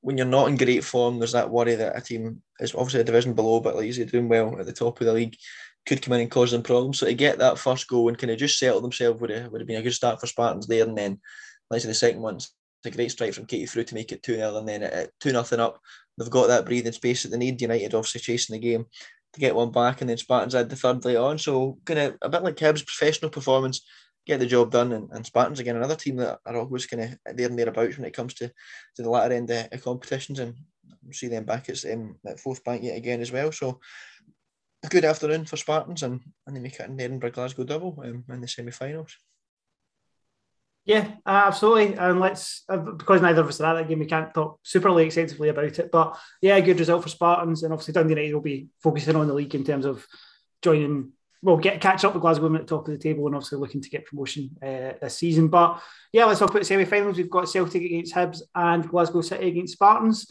when 0.00 0.16
you're 0.16 0.26
not 0.26 0.48
in 0.48 0.56
great 0.56 0.84
form, 0.84 1.18
there's 1.18 1.32
that 1.32 1.50
worry 1.50 1.74
that 1.74 1.96
a 1.96 2.00
team 2.00 2.40
is 2.60 2.74
obviously 2.74 3.00
a 3.00 3.04
division 3.04 3.34
below, 3.34 3.60
but 3.60 3.74
like 3.74 3.84
you 3.84 4.04
doing 4.04 4.28
well 4.28 4.58
at 4.58 4.64
the 4.64 4.72
top 4.72 5.00
of 5.00 5.06
the 5.06 5.12
league 5.12 5.36
could 5.84 6.00
come 6.00 6.14
in 6.14 6.20
and 6.20 6.30
cause 6.30 6.52
them 6.52 6.62
problems. 6.62 6.98
So 6.98 7.06
to 7.06 7.14
get 7.14 7.38
that 7.38 7.58
first 7.58 7.88
goal 7.88 8.08
and 8.08 8.16
kind 8.16 8.30
of 8.30 8.38
just 8.38 8.58
settle 8.58 8.80
themselves 8.80 9.20
would 9.20 9.30
have, 9.30 9.50
would 9.50 9.60
have 9.60 9.68
been 9.68 9.78
a 9.78 9.82
good 9.82 9.92
start 9.92 10.20
for 10.20 10.26
Spartans 10.26 10.66
there. 10.66 10.84
And 10.84 10.96
then, 10.96 11.20
like 11.70 11.78
I 11.78 11.82
say, 11.82 11.88
the 11.88 11.94
second 11.94 12.22
one's 12.22 12.52
a 12.86 12.90
great 12.90 13.10
strike 13.10 13.34
from 13.34 13.46
Katie 13.46 13.66
through 13.66 13.84
to 13.84 13.94
make 13.94 14.12
it 14.12 14.22
2 14.22 14.36
0. 14.36 14.56
And 14.56 14.68
then 14.68 14.82
at 14.82 15.10
2 15.20 15.32
nothing 15.32 15.60
up, 15.60 15.80
they've 16.16 16.30
got 16.30 16.48
that 16.48 16.64
breathing 16.64 16.92
space 16.92 17.22
that 17.22 17.30
they 17.30 17.38
need. 17.38 17.60
United 17.60 17.94
obviously 17.94 18.20
chasing 18.20 18.54
the 18.54 18.60
game 18.60 18.86
to 19.32 19.40
get 19.40 19.54
one 19.54 19.70
back. 19.70 20.00
And 20.00 20.10
then 20.10 20.18
Spartans 20.18 20.54
had 20.54 20.70
the 20.70 20.76
third 20.76 21.04
late 21.04 21.16
on. 21.16 21.38
So 21.38 21.78
kind 21.84 22.00
of 22.00 22.16
a 22.22 22.28
bit 22.28 22.42
like 22.42 22.56
Hibs' 22.56 22.86
professional 22.86 23.30
performance, 23.30 23.86
get 24.26 24.40
the 24.40 24.46
job 24.46 24.70
done. 24.70 24.92
And, 24.92 25.10
and 25.12 25.26
Spartans, 25.26 25.60
again, 25.60 25.76
another 25.76 25.96
team 25.96 26.16
that 26.16 26.40
are 26.46 26.56
always 26.56 26.86
kind 26.86 27.02
of 27.02 27.36
there 27.36 27.48
and 27.48 27.58
thereabouts 27.58 27.96
when 27.96 28.06
it 28.06 28.14
comes 28.14 28.34
to, 28.34 28.48
to 28.48 29.02
the 29.02 29.10
latter 29.10 29.34
end 29.34 29.50
of, 29.50 29.68
of 29.72 29.82
competitions. 29.82 30.38
And 30.38 30.54
see 31.12 31.28
them 31.28 31.44
back 31.44 31.68
at, 31.68 31.84
um, 31.84 32.16
at 32.26 32.38
Forthbank 32.38 32.82
yet 32.82 32.96
again 32.96 33.20
as 33.20 33.32
well. 33.32 33.52
So 33.52 33.80
a 34.84 34.88
good 34.88 35.04
afternoon 35.04 35.44
for 35.44 35.56
Spartans, 35.56 36.02
and, 36.02 36.20
and 36.46 36.56
they 36.56 36.60
make 36.60 36.78
it 36.78 36.96
the 36.96 37.04
Edinburgh 37.04 37.32
Glasgow 37.32 37.64
double 37.64 37.98
um, 38.04 38.24
in 38.28 38.40
the 38.40 38.48
semi 38.48 38.70
finals. 38.70 39.16
Yeah, 40.86 41.14
absolutely. 41.26 41.94
And 41.96 42.20
let's, 42.20 42.62
uh, 42.68 42.76
because 42.76 43.20
neither 43.20 43.40
of 43.40 43.48
us 43.48 43.60
are 43.60 43.74
at 43.76 43.82
that 43.82 43.88
game, 43.88 43.98
we 43.98 44.06
can't 44.06 44.32
talk 44.32 44.60
superly 44.62 45.04
extensively 45.04 45.48
about 45.48 45.64
it. 45.64 45.90
But 45.90 46.16
yeah, 46.40 46.60
good 46.60 46.78
result 46.78 47.02
for 47.02 47.08
Spartans. 47.08 47.64
And 47.64 47.72
obviously, 47.72 47.92
Dundee 47.92 48.14
United 48.14 48.34
will 48.34 48.40
be 48.40 48.68
focusing 48.80 49.16
on 49.16 49.26
the 49.26 49.34
league 49.34 49.54
in 49.56 49.64
terms 49.64 49.84
of 49.84 50.06
joining, 50.62 51.10
well, 51.42 51.56
get 51.56 51.80
catch 51.80 52.04
up 52.04 52.14
with 52.14 52.22
Glasgow 52.22 52.44
women 52.44 52.60
at 52.60 52.68
the 52.68 52.76
top 52.76 52.86
of 52.86 52.94
the 52.94 53.02
table 53.02 53.26
and 53.26 53.34
obviously 53.34 53.58
looking 53.58 53.80
to 53.80 53.90
get 53.90 54.06
promotion 54.06 54.56
uh, 54.62 54.92
this 55.02 55.18
season. 55.18 55.48
But 55.48 55.82
yeah, 56.12 56.24
let's 56.24 56.38
talk 56.38 56.50
about 56.50 56.60
the 56.60 56.64
semi 56.64 56.84
finals. 56.84 57.16
We've 57.16 57.28
got 57.28 57.48
Celtic 57.48 57.82
against 57.82 58.14
Hibs 58.14 58.42
and 58.54 58.88
Glasgow 58.88 59.22
City 59.22 59.48
against 59.48 59.72
Spartans. 59.72 60.30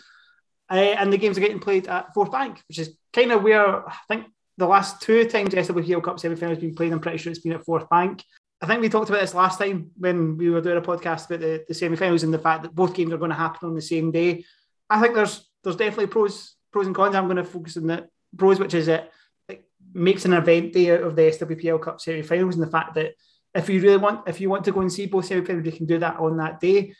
Uh, 0.71 0.75
and 0.75 1.11
the 1.11 1.17
games 1.17 1.37
are 1.37 1.41
getting 1.41 1.59
played 1.59 1.87
at 1.87 2.15
Forthbank, 2.15 2.59
which 2.69 2.79
is 2.79 2.95
kind 3.11 3.33
of 3.33 3.43
where 3.43 3.87
I 3.87 3.95
think 4.07 4.27
the 4.57 4.67
last 4.67 5.01
two 5.01 5.27
times 5.27 5.53
SWPL 5.53 6.01
Cup 6.01 6.17
semi-final 6.17 6.55
has 6.55 6.63
been 6.63 6.73
played, 6.73 6.93
I'm 6.93 7.01
pretty 7.01 7.17
sure 7.17 7.29
it's 7.29 7.41
been 7.41 7.51
at 7.51 7.65
Forthbank. 7.65 8.21
I 8.61 8.67
think 8.67 8.81
we 8.81 8.89
talked 8.89 9.09
about 9.09 9.21
this 9.21 9.33
last 9.33 9.59
time 9.59 9.91
when 9.97 10.37
we 10.37 10.49
were 10.49 10.61
doing 10.61 10.77
a 10.77 10.81
podcast 10.81 11.25
about 11.25 11.41
the, 11.41 11.65
the 11.67 11.73
semi-finals 11.73 12.23
and 12.23 12.33
the 12.33 12.39
fact 12.39 12.63
that 12.63 12.73
both 12.73 12.93
games 12.93 13.11
are 13.11 13.17
going 13.17 13.29
to 13.29 13.35
happen 13.35 13.67
on 13.67 13.75
the 13.75 13.81
same 13.81 14.11
day. 14.11 14.45
I 14.89 15.01
think 15.01 15.15
there's 15.15 15.49
there's 15.63 15.75
definitely 15.75 16.07
pros 16.07 16.55
pros 16.71 16.87
and 16.87 16.95
cons. 16.95 17.15
I'm 17.15 17.25
going 17.25 17.37
to 17.37 17.43
focus 17.43 17.77
on 17.77 17.87
the 17.87 18.07
pros, 18.37 18.59
which 18.59 18.73
is 18.73 18.87
it, 18.87 19.11
it 19.49 19.65
makes 19.93 20.25
an 20.25 20.33
event 20.33 20.73
day 20.73 20.91
out 20.91 21.01
of 21.01 21.15
the 21.15 21.23
SWPL 21.23 21.81
Cup 21.81 21.99
semi-finals 21.99 22.55
and 22.55 22.63
the 22.63 22.71
fact 22.71 22.95
that 22.95 23.13
if 23.53 23.69
you 23.69 23.81
really 23.81 23.97
want 23.97 24.27
if 24.27 24.39
you 24.39 24.49
want 24.49 24.65
to 24.65 24.71
go 24.71 24.81
and 24.81 24.91
see 24.91 25.05
both 25.05 25.25
semi-finals, 25.25 25.65
you 25.65 25.71
can 25.71 25.85
do 25.85 25.99
that 25.99 26.17
on 26.17 26.37
that 26.37 26.59
day. 26.59 26.93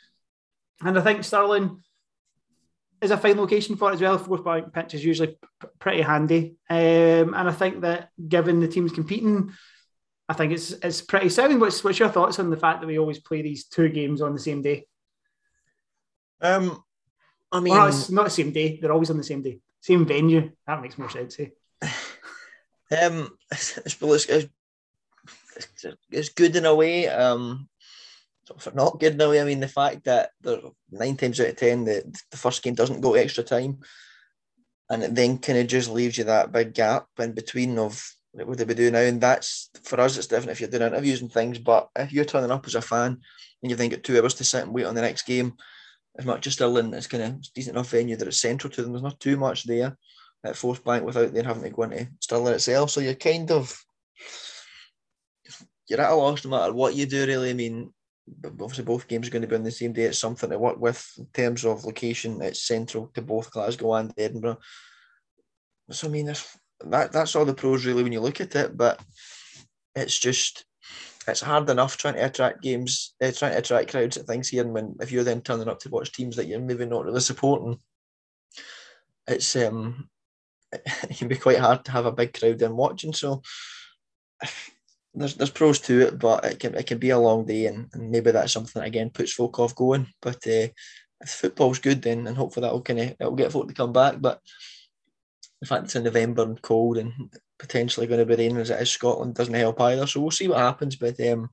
And 0.82 0.98
I 0.98 1.02
think 1.02 1.24
Stirling 1.24 1.82
is 3.02 3.12
a 3.12 3.18
fine 3.18 3.38
location 3.38 3.76
for 3.76 3.92
it 3.92 3.96
as 3.96 4.02
well. 4.02 4.20
Forthbank 4.20 4.74
pitch 4.74 4.94
is 4.94 5.06
usually 5.06 5.38
p- 5.62 5.68
pretty 5.80 6.02
handy, 6.02 6.58
um, 6.70 7.34
and 7.34 7.50
I 7.50 7.52
think 7.52 7.82
that 7.82 8.10
given 8.28 8.60
the 8.60 8.68
teams 8.68 8.92
competing, 8.92 9.54
I 10.28 10.34
think 10.34 10.54
it's 10.54 10.72
it's 10.72 11.02
pretty 11.02 11.30
sound. 11.30 11.60
What's 11.62 11.84
what's 11.84 12.00
your 12.00 12.10
thoughts 12.10 12.40
on 12.40 12.50
the 12.50 12.58
fact 12.58 12.82
that 12.82 12.88
we 12.88 12.98
always 12.98 13.20
play 13.20 13.42
these 13.42 13.66
two 13.66 13.90
games 13.90 14.22
on 14.22 14.34
the 14.34 14.40
same 14.40 14.62
day? 14.62 14.88
Um, 16.42 16.84
I 17.52 17.60
mean, 17.60 17.74
well, 17.74 17.88
it's 17.88 18.10
not 18.10 18.26
the 18.26 18.32
same 18.32 18.52
day; 18.52 18.80
they're 18.82 18.92
always 18.92 19.12
on 19.12 19.18
the 19.18 19.24
same 19.24 19.44
day, 19.44 19.60
same 19.82 20.06
venue. 20.06 20.52
That 20.66 20.82
makes 20.82 20.98
more 20.98 21.10
sense. 21.10 21.40
Eh? 21.40 21.50
Um, 22.92 23.36
it's, 23.52 23.80
it's, 23.80 23.98
it's, 24.30 25.86
it's 26.12 26.30
good 26.30 26.56
in 26.56 26.66
a 26.66 26.76
way. 26.76 27.08
Um, 27.08 27.68
for 28.60 28.72
not 28.72 29.00
good 29.00 29.16
in 29.16 29.22
a 29.22 29.30
way, 29.30 29.42
I 29.42 29.44
mean 29.44 29.60
the 29.60 29.68
fact 29.68 30.04
that 30.06 30.30
nine 30.92 31.18
times 31.18 31.40
out 31.40 31.48
of 31.48 31.56
ten 31.56 31.84
the, 31.84 32.16
the 32.30 32.38
first 32.38 32.62
game 32.62 32.76
doesn't 32.76 33.02
go 33.02 33.16
extra 33.16 33.44
time, 33.44 33.80
and 34.90 35.02
it 35.02 35.16
then 35.16 35.40
kind 35.40 35.58
of 35.58 35.66
just 35.66 35.90
leaves 35.90 36.18
you 36.18 36.26
that 36.26 36.52
big 36.52 36.76
gap 36.76 37.08
in 37.18 37.32
between 37.32 37.80
of 37.80 38.08
what 38.36 38.48
would 38.48 38.58
they 38.58 38.66
be 38.66 38.74
doing 38.74 38.94
now? 38.94 39.00
And 39.00 39.22
that's 39.22 39.70
for 39.84 40.00
us, 40.00 40.18
it's 40.18 40.28
different 40.28 40.52
if 40.52 40.60
you're 40.60 40.70
doing 40.70 40.84
interviews 40.84 41.22
and 41.22 41.32
things. 41.32 41.58
But 41.58 41.90
if 41.96 42.12
you're 42.12 42.26
turning 42.26 42.52
up 42.52 42.68
as 42.68 42.76
a 42.76 42.82
fan 42.82 43.18
and 43.62 43.70
you've 43.70 43.78
then 43.78 43.90
got 43.90 44.04
two 44.04 44.20
hours 44.20 44.34
to 44.36 44.44
sit 44.44 44.64
and 44.64 44.74
wait 44.74 44.86
on 44.86 44.96
the 44.96 45.02
next 45.02 45.26
game, 45.26 45.54
as 46.18 46.26
much 46.26 46.48
as 46.48 46.54
Stirling 46.54 46.94
it's 46.94 47.08
kind 47.08 47.24
of 47.24 47.54
decent 47.54 47.76
enough 47.76 47.90
venue 47.90 48.16
that 48.16 48.28
it's 48.28 48.42
central 48.42 48.72
to 48.72 48.82
them. 48.82 48.92
There's 48.92 49.04
not 49.04 49.20
too 49.20 49.38
much 49.38 49.64
there 49.64 49.98
at 50.44 50.56
Forthbank 50.56 51.04
without 51.04 51.34
then 51.34 51.46
having 51.46 51.64
to 51.64 51.70
go 51.70 51.84
into 51.84 52.08
Stirling 52.20 52.54
itself. 52.54 52.92
So 52.92 53.02
you're 53.02 53.16
kind 53.16 53.50
of 53.52 53.78
you're 55.88 56.02
at 56.02 56.12
a 56.12 56.16
loss 56.16 56.44
no 56.44 56.52
matter 56.52 56.74
what 56.74 56.96
you 56.96 57.06
do. 57.06 57.26
Really, 57.26 57.52
I 57.52 57.54
mean, 57.54 57.94
obviously 58.44 58.84
both 58.84 59.08
games 59.08 59.28
are 59.28 59.32
going 59.32 59.44
to 59.44 59.48
be 59.48 59.56
on 59.56 59.64
the 59.64 59.72
same 59.72 59.94
day. 59.94 60.04
It's 60.04 60.20
something 60.20 60.50
to 60.50 60.58
work 60.58 60.80
with 60.80 61.10
in 61.18 61.28
terms 61.28 61.64
of 61.64 61.86
location. 61.86 62.42
It's 62.42 62.68
central 62.68 63.12
to 63.14 63.22
both 63.22 63.52
Glasgow 63.52 63.94
and 63.94 64.14
Edinburgh. 64.18 64.58
So 65.92 66.08
I 66.08 66.12
mean, 66.12 66.34
that 66.82 67.12
that's 67.12 67.36
all 67.36 67.46
the 67.46 67.54
pros 67.54 67.86
really 67.86 68.04
when 68.04 68.12
you 68.12 68.22
look 68.22 68.42
at 68.42 68.56
it. 68.56 68.78
But 68.78 69.00
it's 69.96 70.18
just 70.18 70.66
it's 71.28 71.42
hard 71.42 71.70
enough 71.70 71.98
trying 71.98 72.16
to 72.16 72.26
attract 72.26 72.62
games, 72.62 73.16
uh, 73.22 73.32
trying 73.32 73.54
to 73.54 73.58
attract 73.58 73.90
crowds 73.90 74.18
at 74.18 74.28
things 74.28 74.50
here. 74.50 74.64
And 74.64 74.74
when 74.74 74.96
if 75.00 75.12
you're 75.12 75.24
then 75.24 75.42
turning 75.42 75.68
up 75.68 75.80
to 75.80 75.90
watch 75.90 76.12
teams 76.12 76.36
that 76.36 76.48
you're 76.48 76.60
maybe 76.60 76.86
not 76.86 77.06
really 77.06 77.22
supporting, 77.22 77.80
it's 79.28 79.56
um 79.56 80.10
it 80.72 81.18
can 81.18 81.28
be 81.28 81.36
quite 81.36 81.60
hard 81.60 81.86
to 81.86 81.92
have 81.92 82.06
a 82.06 82.12
big 82.12 82.38
crowd 82.38 82.62
in 82.62 82.76
watching. 82.76 83.14
So 83.14 83.42
there's 85.16 85.36
there's 85.36 85.50
pros 85.50 85.80
to 85.82 86.02
it, 86.02 86.20
but 86.20 86.46
it 86.46 86.60
can 86.60 86.76
it 86.76 86.86
can 86.86 86.98
be 86.98 87.12
a 87.12 87.20
long 87.20 87.46
day, 87.46 87.68
and, 87.68 87.88
and 87.94 88.12
maybe 88.12 88.32
that's 88.32 88.54
something 88.54 88.82
that 88.82 88.88
again 88.88 89.10
puts 89.10 89.34
folk 89.34 89.58
off 89.60 89.76
going. 89.76 90.08
But 90.22 90.46
uh, 90.48 90.68
if 91.22 91.30
football's 91.30 91.80
good, 91.80 92.02
then 92.02 92.28
and 92.28 92.38
hopefully 92.38 92.64
that'll 92.64 92.82
kind 92.82 93.00
of 93.00 93.18
that'll 93.18 93.36
get 93.36 93.52
folk 93.52 93.68
to 93.68 93.74
come 93.74 93.94
back. 93.94 94.16
But 94.20 94.42
the 95.62 95.68
fact 95.68 95.86
it's 95.86 95.96
in 95.96 96.04
November 96.04 96.44
and 96.44 96.62
cold 96.62 96.98
and 96.98 97.14
potentially 97.58 98.08
going 98.08 98.20
to 98.20 98.26
be 98.26 98.36
raining 98.36 98.58
as 98.58 98.70
it 98.70 98.82
is 98.82 98.90
Scotland 98.90 99.36
doesn't 99.36 99.54
help 99.54 99.80
either. 99.82 100.06
So 100.06 100.22
we'll 100.22 100.32
see 100.32 100.48
what 100.48 100.60
happens. 100.60 100.96
But 100.96 101.20
um, 101.28 101.50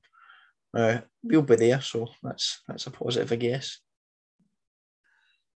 uh, 0.75 0.99
we'll 1.23 1.41
be 1.41 1.55
there, 1.55 1.81
so 1.81 2.07
that's 2.21 2.61
that's 2.67 2.87
a 2.87 2.91
positive, 2.91 3.31
I 3.31 3.35
guess. 3.35 3.79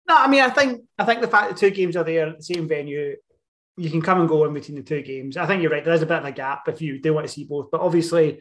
No, 0.09 0.17
I 0.17 0.29
mean, 0.29 0.43
I 0.43 0.51
think 0.51 0.83
I 0.99 1.05
think 1.05 1.21
the 1.21 1.29
fact 1.29 1.51
that 1.51 1.59
two 1.59 1.71
games 1.71 1.97
are 1.97 2.05
there 2.05 2.29
at 2.29 2.39
the 2.39 2.45
same 2.45 2.69
venue 2.69 3.17
you 3.77 3.91
can 3.91 4.01
come 4.01 4.21
and 4.21 4.29
go 4.29 4.45
in 4.45 4.55
between 4.55 4.77
the 4.77 4.83
two 4.83 5.03
games. 5.03 5.37
I 5.37 5.47
think 5.47 5.63
you're 5.63 5.71
right. 5.71 5.85
There 5.85 5.95
is 5.95 6.03
a 6.03 6.07
bit 6.07 6.19
of 6.19 6.25
a 6.25 6.33
gap 6.33 6.69
if 6.69 6.81
you 6.81 7.01
do 7.01 7.13
want 7.13 7.27
to 7.27 7.33
see 7.33 7.45
both, 7.45 7.71
but 7.71 7.81
obviously 7.81 8.41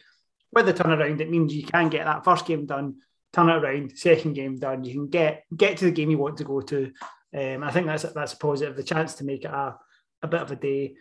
with 0.54 0.66
the 0.66 0.74
turnaround, 0.74 1.20
it 1.20 1.30
means 1.30 1.54
you 1.54 1.66
can 1.66 1.90
get 1.90 2.06
that 2.06 2.24
first 2.24 2.46
game 2.46 2.66
done, 2.66 2.96
turn 3.34 3.50
it 3.50 3.56
around, 3.56 3.98
second 3.98 4.34
game 4.34 4.58
done. 4.58 4.86
You 4.86 4.94
can 4.94 5.08
get 5.10 5.44
get 5.56 5.78
to 5.78 5.86
the 5.86 5.92
game 5.92 6.10
you 6.10 6.18
want 6.18 6.38
to 6.38 6.46
go 6.46 6.62
to. 6.62 6.92
Um, 7.38 7.64
I 7.64 7.72
think 7.72 7.88
that's 7.88 8.04
that's 8.04 8.34
a 8.34 8.38
positive. 8.38 8.78
The 8.78 8.84
chance 8.84 9.16
to 9.16 9.26
make 9.26 9.44
it 9.44 9.52
a, 9.52 9.76
a 10.22 10.28
bit 10.28 10.42
of 10.42 10.52
a 10.52 10.56
day. 10.56 10.96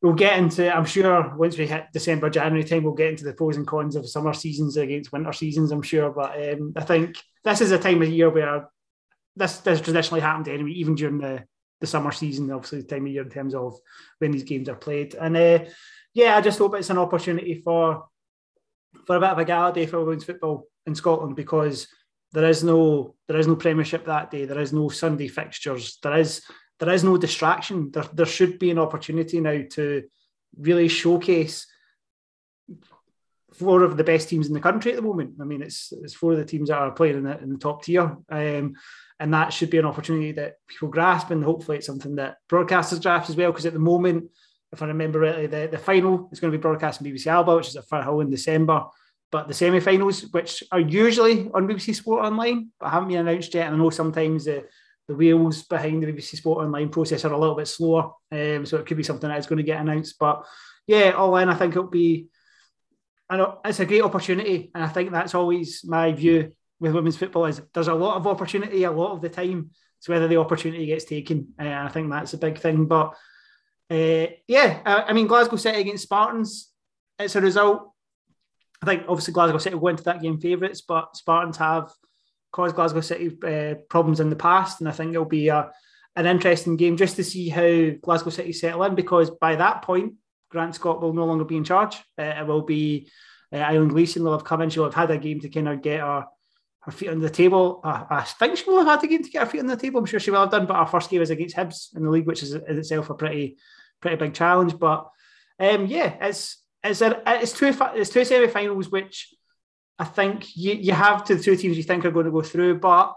We'll 0.00 0.14
get 0.14 0.38
into. 0.38 0.74
I'm 0.74 0.84
sure 0.84 1.36
once 1.36 1.56
we 1.56 1.66
hit 1.66 1.86
December, 1.92 2.28
January 2.28 2.64
time, 2.64 2.82
we'll 2.82 2.94
get 2.94 3.10
into 3.10 3.24
the 3.24 3.34
pros 3.34 3.56
and 3.56 3.66
cons 3.66 3.94
of 3.94 4.08
summer 4.08 4.34
seasons 4.34 4.76
against 4.76 5.12
winter 5.12 5.32
seasons. 5.32 5.70
I'm 5.70 5.82
sure, 5.82 6.10
but 6.10 6.36
um, 6.36 6.72
I 6.76 6.82
think 6.82 7.16
this 7.44 7.60
is 7.60 7.70
a 7.70 7.78
time 7.78 8.02
of 8.02 8.08
year 8.08 8.28
where 8.28 8.68
this 9.36 9.58
this 9.58 9.80
traditionally 9.80 10.20
happened 10.20 10.48
anyway, 10.48 10.72
even 10.72 10.94
during 10.96 11.18
the 11.18 11.44
the 11.80 11.86
summer 11.86 12.12
season, 12.12 12.50
obviously 12.50 12.80
the 12.80 12.86
time 12.86 13.06
of 13.06 13.12
year 13.12 13.22
in 13.22 13.30
terms 13.30 13.54
of 13.54 13.76
when 14.18 14.30
these 14.30 14.44
games 14.44 14.68
are 14.68 14.76
played. 14.76 15.14
And 15.14 15.36
uh, 15.36 15.64
yeah, 16.14 16.36
I 16.36 16.40
just 16.40 16.58
hope 16.58 16.74
it's 16.74 16.90
an 16.90 16.98
opportunity 16.98 17.54
for 17.54 18.04
for 19.06 19.16
a 19.16 19.20
bit 19.20 19.30
of 19.30 19.38
a 19.38 19.44
gala 19.44 19.72
day 19.72 19.86
for 19.86 20.04
women's 20.04 20.24
football 20.24 20.66
in 20.86 20.94
Scotland 20.94 21.36
because 21.36 21.88
there 22.32 22.48
is 22.48 22.62
no 22.64 23.14
there 23.28 23.38
is 23.38 23.46
no 23.46 23.56
Premiership 23.56 24.06
that 24.06 24.30
day. 24.30 24.44
There 24.44 24.60
is 24.60 24.72
no 24.72 24.88
Sunday 24.88 25.28
fixtures. 25.28 25.98
There 26.02 26.16
is 26.16 26.42
there 26.82 26.94
is 26.94 27.04
no 27.04 27.16
distraction. 27.16 27.92
There, 27.92 28.04
there 28.12 28.26
should 28.26 28.58
be 28.58 28.72
an 28.72 28.78
opportunity 28.78 29.40
now 29.40 29.62
to 29.70 30.02
really 30.58 30.88
showcase 30.88 31.68
four 33.54 33.84
of 33.84 33.96
the 33.96 34.02
best 34.02 34.28
teams 34.28 34.48
in 34.48 34.52
the 34.52 34.60
country 34.60 34.90
at 34.90 34.96
the 34.96 35.02
moment. 35.02 35.36
I 35.40 35.44
mean, 35.44 35.62
it's 35.62 35.92
it's 35.92 36.14
four 36.14 36.32
of 36.32 36.38
the 36.38 36.44
teams 36.44 36.70
that 36.70 36.78
are 36.78 36.90
playing 36.90 37.18
in 37.18 37.22
the, 37.22 37.38
in 37.38 37.52
the 37.52 37.58
top 37.58 37.84
tier. 37.84 38.16
Um, 38.28 38.74
and 39.20 39.32
that 39.32 39.52
should 39.52 39.70
be 39.70 39.78
an 39.78 39.86
opportunity 39.86 40.32
that 40.32 40.56
people 40.66 40.88
grasp, 40.88 41.30
and 41.30 41.44
hopefully 41.44 41.76
it's 41.76 41.86
something 41.86 42.16
that 42.16 42.38
broadcasters 42.50 43.00
grasp 43.00 43.30
as 43.30 43.36
well. 43.36 43.52
Because 43.52 43.66
at 43.66 43.74
the 43.74 43.78
moment, 43.78 44.30
if 44.72 44.82
I 44.82 44.86
remember 44.86 45.20
rightly, 45.20 45.46
the, 45.46 45.68
the 45.70 45.78
final 45.78 46.30
is 46.32 46.40
going 46.40 46.50
to 46.50 46.58
be 46.58 46.62
broadcast 46.62 47.00
on 47.00 47.06
BBC 47.06 47.28
Alba, 47.28 47.54
which 47.54 47.68
is 47.68 47.76
at 47.76 47.88
Firhill 47.88 48.22
in 48.22 48.30
December. 48.30 48.86
But 49.30 49.46
the 49.46 49.54
semi-finals, 49.54 50.32
which 50.32 50.64
are 50.72 50.80
usually 50.80 51.48
on 51.54 51.68
BBC 51.68 51.94
Sport 51.94 52.24
Online, 52.24 52.70
but 52.80 52.90
haven't 52.90 53.08
been 53.08 53.18
announced 53.18 53.54
yet. 53.54 53.68
And 53.68 53.76
I 53.76 53.78
know 53.78 53.90
sometimes 53.90 54.46
the 54.46 54.64
the 55.12 55.18
wheels 55.18 55.62
behind 55.62 56.02
the 56.02 56.06
BBC 56.06 56.36
Sport 56.36 56.64
Online 56.64 56.88
process 56.88 57.24
are 57.24 57.32
a 57.32 57.38
little 57.38 57.54
bit 57.54 57.68
slower, 57.68 58.12
um, 58.32 58.64
so 58.64 58.78
it 58.78 58.86
could 58.86 58.96
be 58.96 59.02
something 59.02 59.28
that 59.28 59.38
is 59.38 59.46
going 59.46 59.58
to 59.58 59.62
get 59.62 59.80
announced. 59.80 60.16
But 60.18 60.44
yeah, 60.86 61.10
all 61.10 61.36
in, 61.36 61.48
I 61.48 61.54
think 61.54 61.72
it'll 61.72 61.88
be. 61.88 62.28
I 63.28 63.36
know 63.36 63.60
it's 63.64 63.80
a 63.80 63.86
great 63.86 64.02
opportunity, 64.02 64.70
and 64.74 64.82
I 64.82 64.88
think 64.88 65.10
that's 65.10 65.34
always 65.34 65.84
my 65.84 66.12
view 66.12 66.52
with 66.80 66.94
women's 66.94 67.16
football 67.16 67.46
is 67.46 67.60
there's 67.72 67.88
a 67.88 67.94
lot 67.94 68.16
of 68.16 68.26
opportunity 68.26 68.84
a 68.84 68.90
lot 68.90 69.12
of 69.12 69.20
the 69.20 69.28
time. 69.28 69.70
It's 69.98 70.08
whether 70.08 70.26
the 70.26 70.38
opportunity 70.38 70.86
gets 70.86 71.04
taken. 71.04 71.54
Uh, 71.58 71.68
I 71.68 71.88
think 71.88 72.10
that's 72.10 72.34
a 72.34 72.38
big 72.38 72.58
thing. 72.58 72.86
But 72.86 73.14
uh, 73.90 74.26
yeah, 74.48 74.80
I, 74.84 75.04
I, 75.08 75.12
mean, 75.12 75.28
Glasgow 75.28 75.56
City 75.56 75.80
against 75.80 76.04
Spartans, 76.04 76.70
it's 77.18 77.36
a 77.36 77.40
result. 77.40 77.92
I 78.82 78.86
think 78.86 79.04
obviously 79.08 79.34
Glasgow 79.34 79.58
City 79.58 79.78
go 79.78 79.88
into 79.88 80.02
that 80.04 80.22
game 80.22 80.40
favourites, 80.40 80.80
but 80.80 81.16
Spartans 81.16 81.58
have 81.58 81.92
caused 82.52 82.76
Glasgow 82.76 83.00
City 83.00 83.36
uh, 83.44 83.74
problems 83.88 84.20
in 84.20 84.30
the 84.30 84.36
past. 84.36 84.80
And 84.80 84.88
I 84.88 84.92
think 84.92 85.12
it'll 85.12 85.24
be 85.24 85.48
a, 85.48 85.70
an 86.14 86.26
interesting 86.26 86.76
game 86.76 86.96
just 86.96 87.16
to 87.16 87.24
see 87.24 87.48
how 87.48 87.90
Glasgow 88.02 88.30
City 88.30 88.52
settle 88.52 88.84
in 88.84 88.94
because 88.94 89.30
by 89.30 89.56
that 89.56 89.82
point, 89.82 90.14
Grant 90.50 90.74
Scott 90.74 91.00
will 91.00 91.14
no 91.14 91.24
longer 91.24 91.44
be 91.44 91.56
in 91.56 91.64
charge. 91.64 91.96
Uh, 92.18 92.34
it 92.38 92.46
will 92.46 92.62
be 92.62 93.10
uh, 93.52 93.56
Eileen 93.56 93.88
Gleeson 93.88 94.22
will 94.22 94.32
have 94.32 94.44
come 94.44 94.60
in. 94.60 94.70
She'll 94.70 94.84
have 94.84 94.94
had 94.94 95.10
a 95.10 95.18
game 95.18 95.40
to 95.40 95.48
kind 95.48 95.68
of 95.68 95.82
get 95.82 96.00
her 96.00 96.26
her 96.82 96.92
feet 96.92 97.10
on 97.10 97.20
the 97.20 97.30
table. 97.30 97.80
Uh, 97.84 98.04
I 98.10 98.22
think 98.22 98.56
she 98.56 98.68
will 98.68 98.78
have 98.78 98.88
had 98.88 99.04
a 99.04 99.06
game 99.06 99.22
to 99.22 99.30
get 99.30 99.44
her 99.44 99.48
feet 99.48 99.60
on 99.60 99.66
the 99.66 99.76
table. 99.76 100.00
I'm 100.00 100.06
sure 100.06 100.18
she 100.18 100.32
will 100.32 100.40
have 100.40 100.50
done, 100.50 100.66
but 100.66 100.74
our 100.74 100.86
first 100.86 101.10
game 101.10 101.20
was 101.20 101.30
against 101.30 101.56
Hibs 101.56 101.96
in 101.96 102.02
the 102.02 102.10
league, 102.10 102.26
which 102.26 102.42
is 102.42 102.54
in 102.54 102.78
itself 102.78 103.08
a 103.08 103.14
pretty 103.14 103.56
pretty 104.00 104.16
big 104.16 104.34
challenge. 104.34 104.78
But 104.78 105.08
um, 105.58 105.86
yeah, 105.86 106.16
it's 106.20 106.58
it's 106.82 107.00
a, 107.00 107.22
it's 107.26 107.52
two 107.52 107.72
it's 107.94 108.10
two 108.10 108.24
semi-finals, 108.24 108.90
which 108.90 109.32
I 109.98 110.04
think 110.04 110.56
you, 110.56 110.74
you 110.74 110.92
have 110.92 111.24
to 111.24 111.36
the 111.36 111.42
two 111.42 111.56
teams 111.56 111.76
you 111.76 111.82
think 111.82 112.04
are 112.04 112.10
going 112.10 112.26
to 112.26 112.32
go 112.32 112.42
through, 112.42 112.80
but 112.80 113.14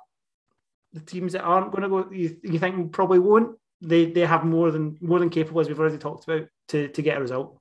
the 0.93 0.99
teams 0.99 1.33
that 1.33 1.43
aren't 1.43 1.71
going 1.71 1.83
to 1.83 1.89
go, 1.89 2.09
you, 2.11 2.37
you 2.43 2.59
think 2.59 2.91
probably 2.91 3.19
won't. 3.19 3.57
They 3.81 4.05
they 4.05 4.21
have 4.21 4.45
more 4.45 4.71
than 4.71 4.97
more 5.01 5.19
than 5.19 5.29
capable, 5.29 5.61
as 5.61 5.67
we've 5.67 5.79
already 5.79 5.97
talked 5.97 6.23
about, 6.23 6.47
to 6.69 6.87
to 6.87 7.01
get 7.01 7.17
a 7.17 7.21
result. 7.21 7.59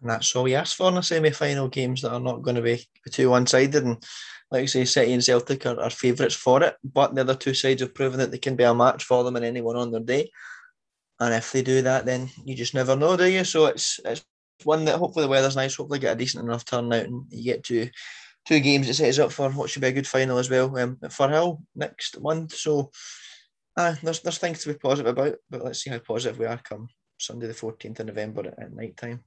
And 0.00 0.10
that's 0.10 0.34
all 0.34 0.44
we 0.44 0.54
ask 0.54 0.76
for 0.76 0.88
in 0.88 0.94
the 0.94 1.02
semi 1.02 1.30
final 1.30 1.68
games 1.68 2.02
that 2.02 2.12
are 2.12 2.20
not 2.20 2.42
going 2.42 2.56
to 2.56 2.62
be 2.62 2.86
too 3.10 3.30
one 3.30 3.46
sided. 3.46 3.84
And 3.84 4.02
like 4.50 4.62
I 4.62 4.66
say, 4.66 4.84
City 4.84 5.12
and 5.12 5.24
Celtic 5.24 5.66
are, 5.66 5.78
are 5.80 5.90
favourites 5.90 6.34
for 6.34 6.62
it, 6.62 6.76
but 6.82 7.14
the 7.14 7.20
other 7.20 7.34
two 7.34 7.54
sides 7.54 7.82
have 7.82 7.94
proven 7.94 8.18
that 8.18 8.30
they 8.30 8.38
can 8.38 8.56
be 8.56 8.64
a 8.64 8.74
match 8.74 9.04
for 9.04 9.24
them 9.24 9.36
and 9.36 9.44
anyone 9.44 9.76
on 9.76 9.90
their 9.90 10.00
day. 10.00 10.30
And 11.18 11.34
if 11.34 11.52
they 11.52 11.62
do 11.62 11.82
that, 11.82 12.06
then 12.06 12.30
you 12.44 12.54
just 12.54 12.74
never 12.74 12.96
know, 12.96 13.16
do 13.16 13.30
you? 13.30 13.44
So 13.44 13.66
it's 13.66 14.00
it's 14.04 14.24
one 14.64 14.84
that 14.86 14.98
hopefully 14.98 15.24
the 15.24 15.30
weather's 15.30 15.56
nice, 15.56 15.76
hopefully 15.76 15.98
get 15.98 16.14
a 16.14 16.18
decent 16.18 16.44
enough 16.44 16.64
turnout 16.64 17.06
and 17.06 17.24
you 17.30 17.44
get 17.44 17.64
to 17.64 17.88
two 18.46 18.60
games 18.60 18.86
that 18.86 18.94
sets 18.94 19.18
up 19.18 19.32
for 19.32 19.50
what 19.50 19.70
should 19.70 19.82
be 19.82 19.88
a 19.88 19.92
good 19.92 20.06
final 20.06 20.38
as 20.38 20.50
well 20.50 20.76
um, 20.78 20.98
at 21.02 21.10
Firhill 21.10 21.62
next 21.74 22.20
month. 22.20 22.54
So 22.54 22.90
uh, 23.76 23.94
there's 24.02 24.20
there's 24.20 24.38
things 24.38 24.62
to 24.62 24.72
be 24.72 24.78
positive 24.78 25.16
about, 25.16 25.36
but 25.48 25.64
let's 25.64 25.82
see 25.82 25.90
how 25.90 25.98
positive 25.98 26.38
we 26.38 26.46
are 26.46 26.58
come 26.58 26.88
Sunday 27.18 27.46
the 27.46 27.54
14th 27.54 28.00
of 28.00 28.06
November 28.06 28.48
at, 28.48 28.58
at 28.58 28.72
night 28.72 28.96
time. 28.96 29.22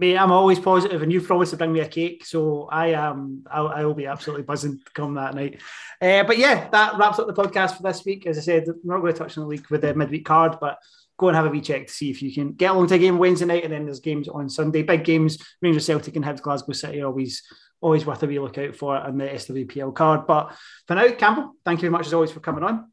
Mate, 0.00 0.16
I'm 0.16 0.30
always 0.30 0.60
positive, 0.60 1.02
and 1.02 1.12
you 1.12 1.20
promised 1.20 1.50
to 1.50 1.56
bring 1.56 1.72
me 1.72 1.80
a 1.80 1.88
cake, 1.88 2.24
so 2.24 2.68
I 2.70 2.88
am. 2.88 3.44
I'll, 3.50 3.66
I 3.66 3.84
will 3.84 3.94
be 3.94 4.06
absolutely 4.06 4.44
buzzing 4.44 4.78
to 4.78 4.92
come 4.92 5.14
that 5.14 5.34
night. 5.34 5.60
Uh, 6.00 6.22
but 6.22 6.38
yeah, 6.38 6.68
that 6.70 6.96
wraps 6.98 7.18
up 7.18 7.26
the 7.26 7.32
podcast 7.32 7.76
for 7.76 7.82
this 7.82 8.04
week. 8.04 8.24
As 8.24 8.38
I 8.38 8.42
said, 8.42 8.66
we're 8.66 8.94
not 8.94 9.00
going 9.00 9.12
to 9.12 9.18
touch 9.18 9.36
on 9.36 9.42
the 9.42 9.48
league 9.48 9.68
with 9.70 9.80
the 9.80 9.94
midweek 9.94 10.24
card, 10.24 10.58
but 10.60 10.78
go 11.18 11.28
and 11.28 11.36
have 11.36 11.46
a 11.46 11.50
wee 11.50 11.60
check 11.60 11.86
to 11.86 11.92
see 11.92 12.10
if 12.10 12.22
you 12.22 12.32
can 12.32 12.52
get 12.52 12.70
along 12.70 12.86
to 12.86 12.94
a 12.94 12.98
game 12.98 13.18
Wednesday 13.18 13.44
night, 13.44 13.64
and 13.64 13.72
then 13.72 13.84
there's 13.84 14.00
games 14.00 14.28
on 14.28 14.48
Sunday. 14.48 14.82
Big 14.82 15.04
games, 15.04 15.36
Rangers 15.60 15.84
Celtic 15.84 16.16
and 16.16 16.24
Hibs 16.24 16.40
Glasgow 16.40 16.72
City, 16.72 17.02
always 17.02 17.42
always 17.80 18.06
worth 18.06 18.22
a 18.22 18.26
wee 18.26 18.38
look 18.38 18.58
out 18.58 18.74
for 18.74 18.96
on 18.96 19.18
the 19.18 19.24
SWPL 19.24 19.94
card. 19.94 20.26
But 20.26 20.56
for 20.86 20.94
now, 20.94 21.08
Campbell, 21.12 21.52
thank 21.64 21.78
you 21.78 21.82
very 21.82 21.92
much 21.92 22.06
as 22.06 22.14
always 22.14 22.32
for 22.32 22.40
coming 22.40 22.64
on. 22.64 22.90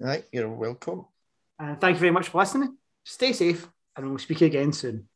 All 0.00 0.06
right, 0.06 0.24
you're 0.32 0.48
welcome. 0.48 1.06
And 1.58 1.80
thank 1.80 1.96
you 1.96 2.00
very 2.00 2.12
much 2.12 2.28
for 2.28 2.38
listening. 2.38 2.76
Stay 3.04 3.32
safe, 3.32 3.68
and 3.96 4.08
we'll 4.08 4.18
speak 4.18 4.40
again 4.40 4.72
soon. 4.72 5.08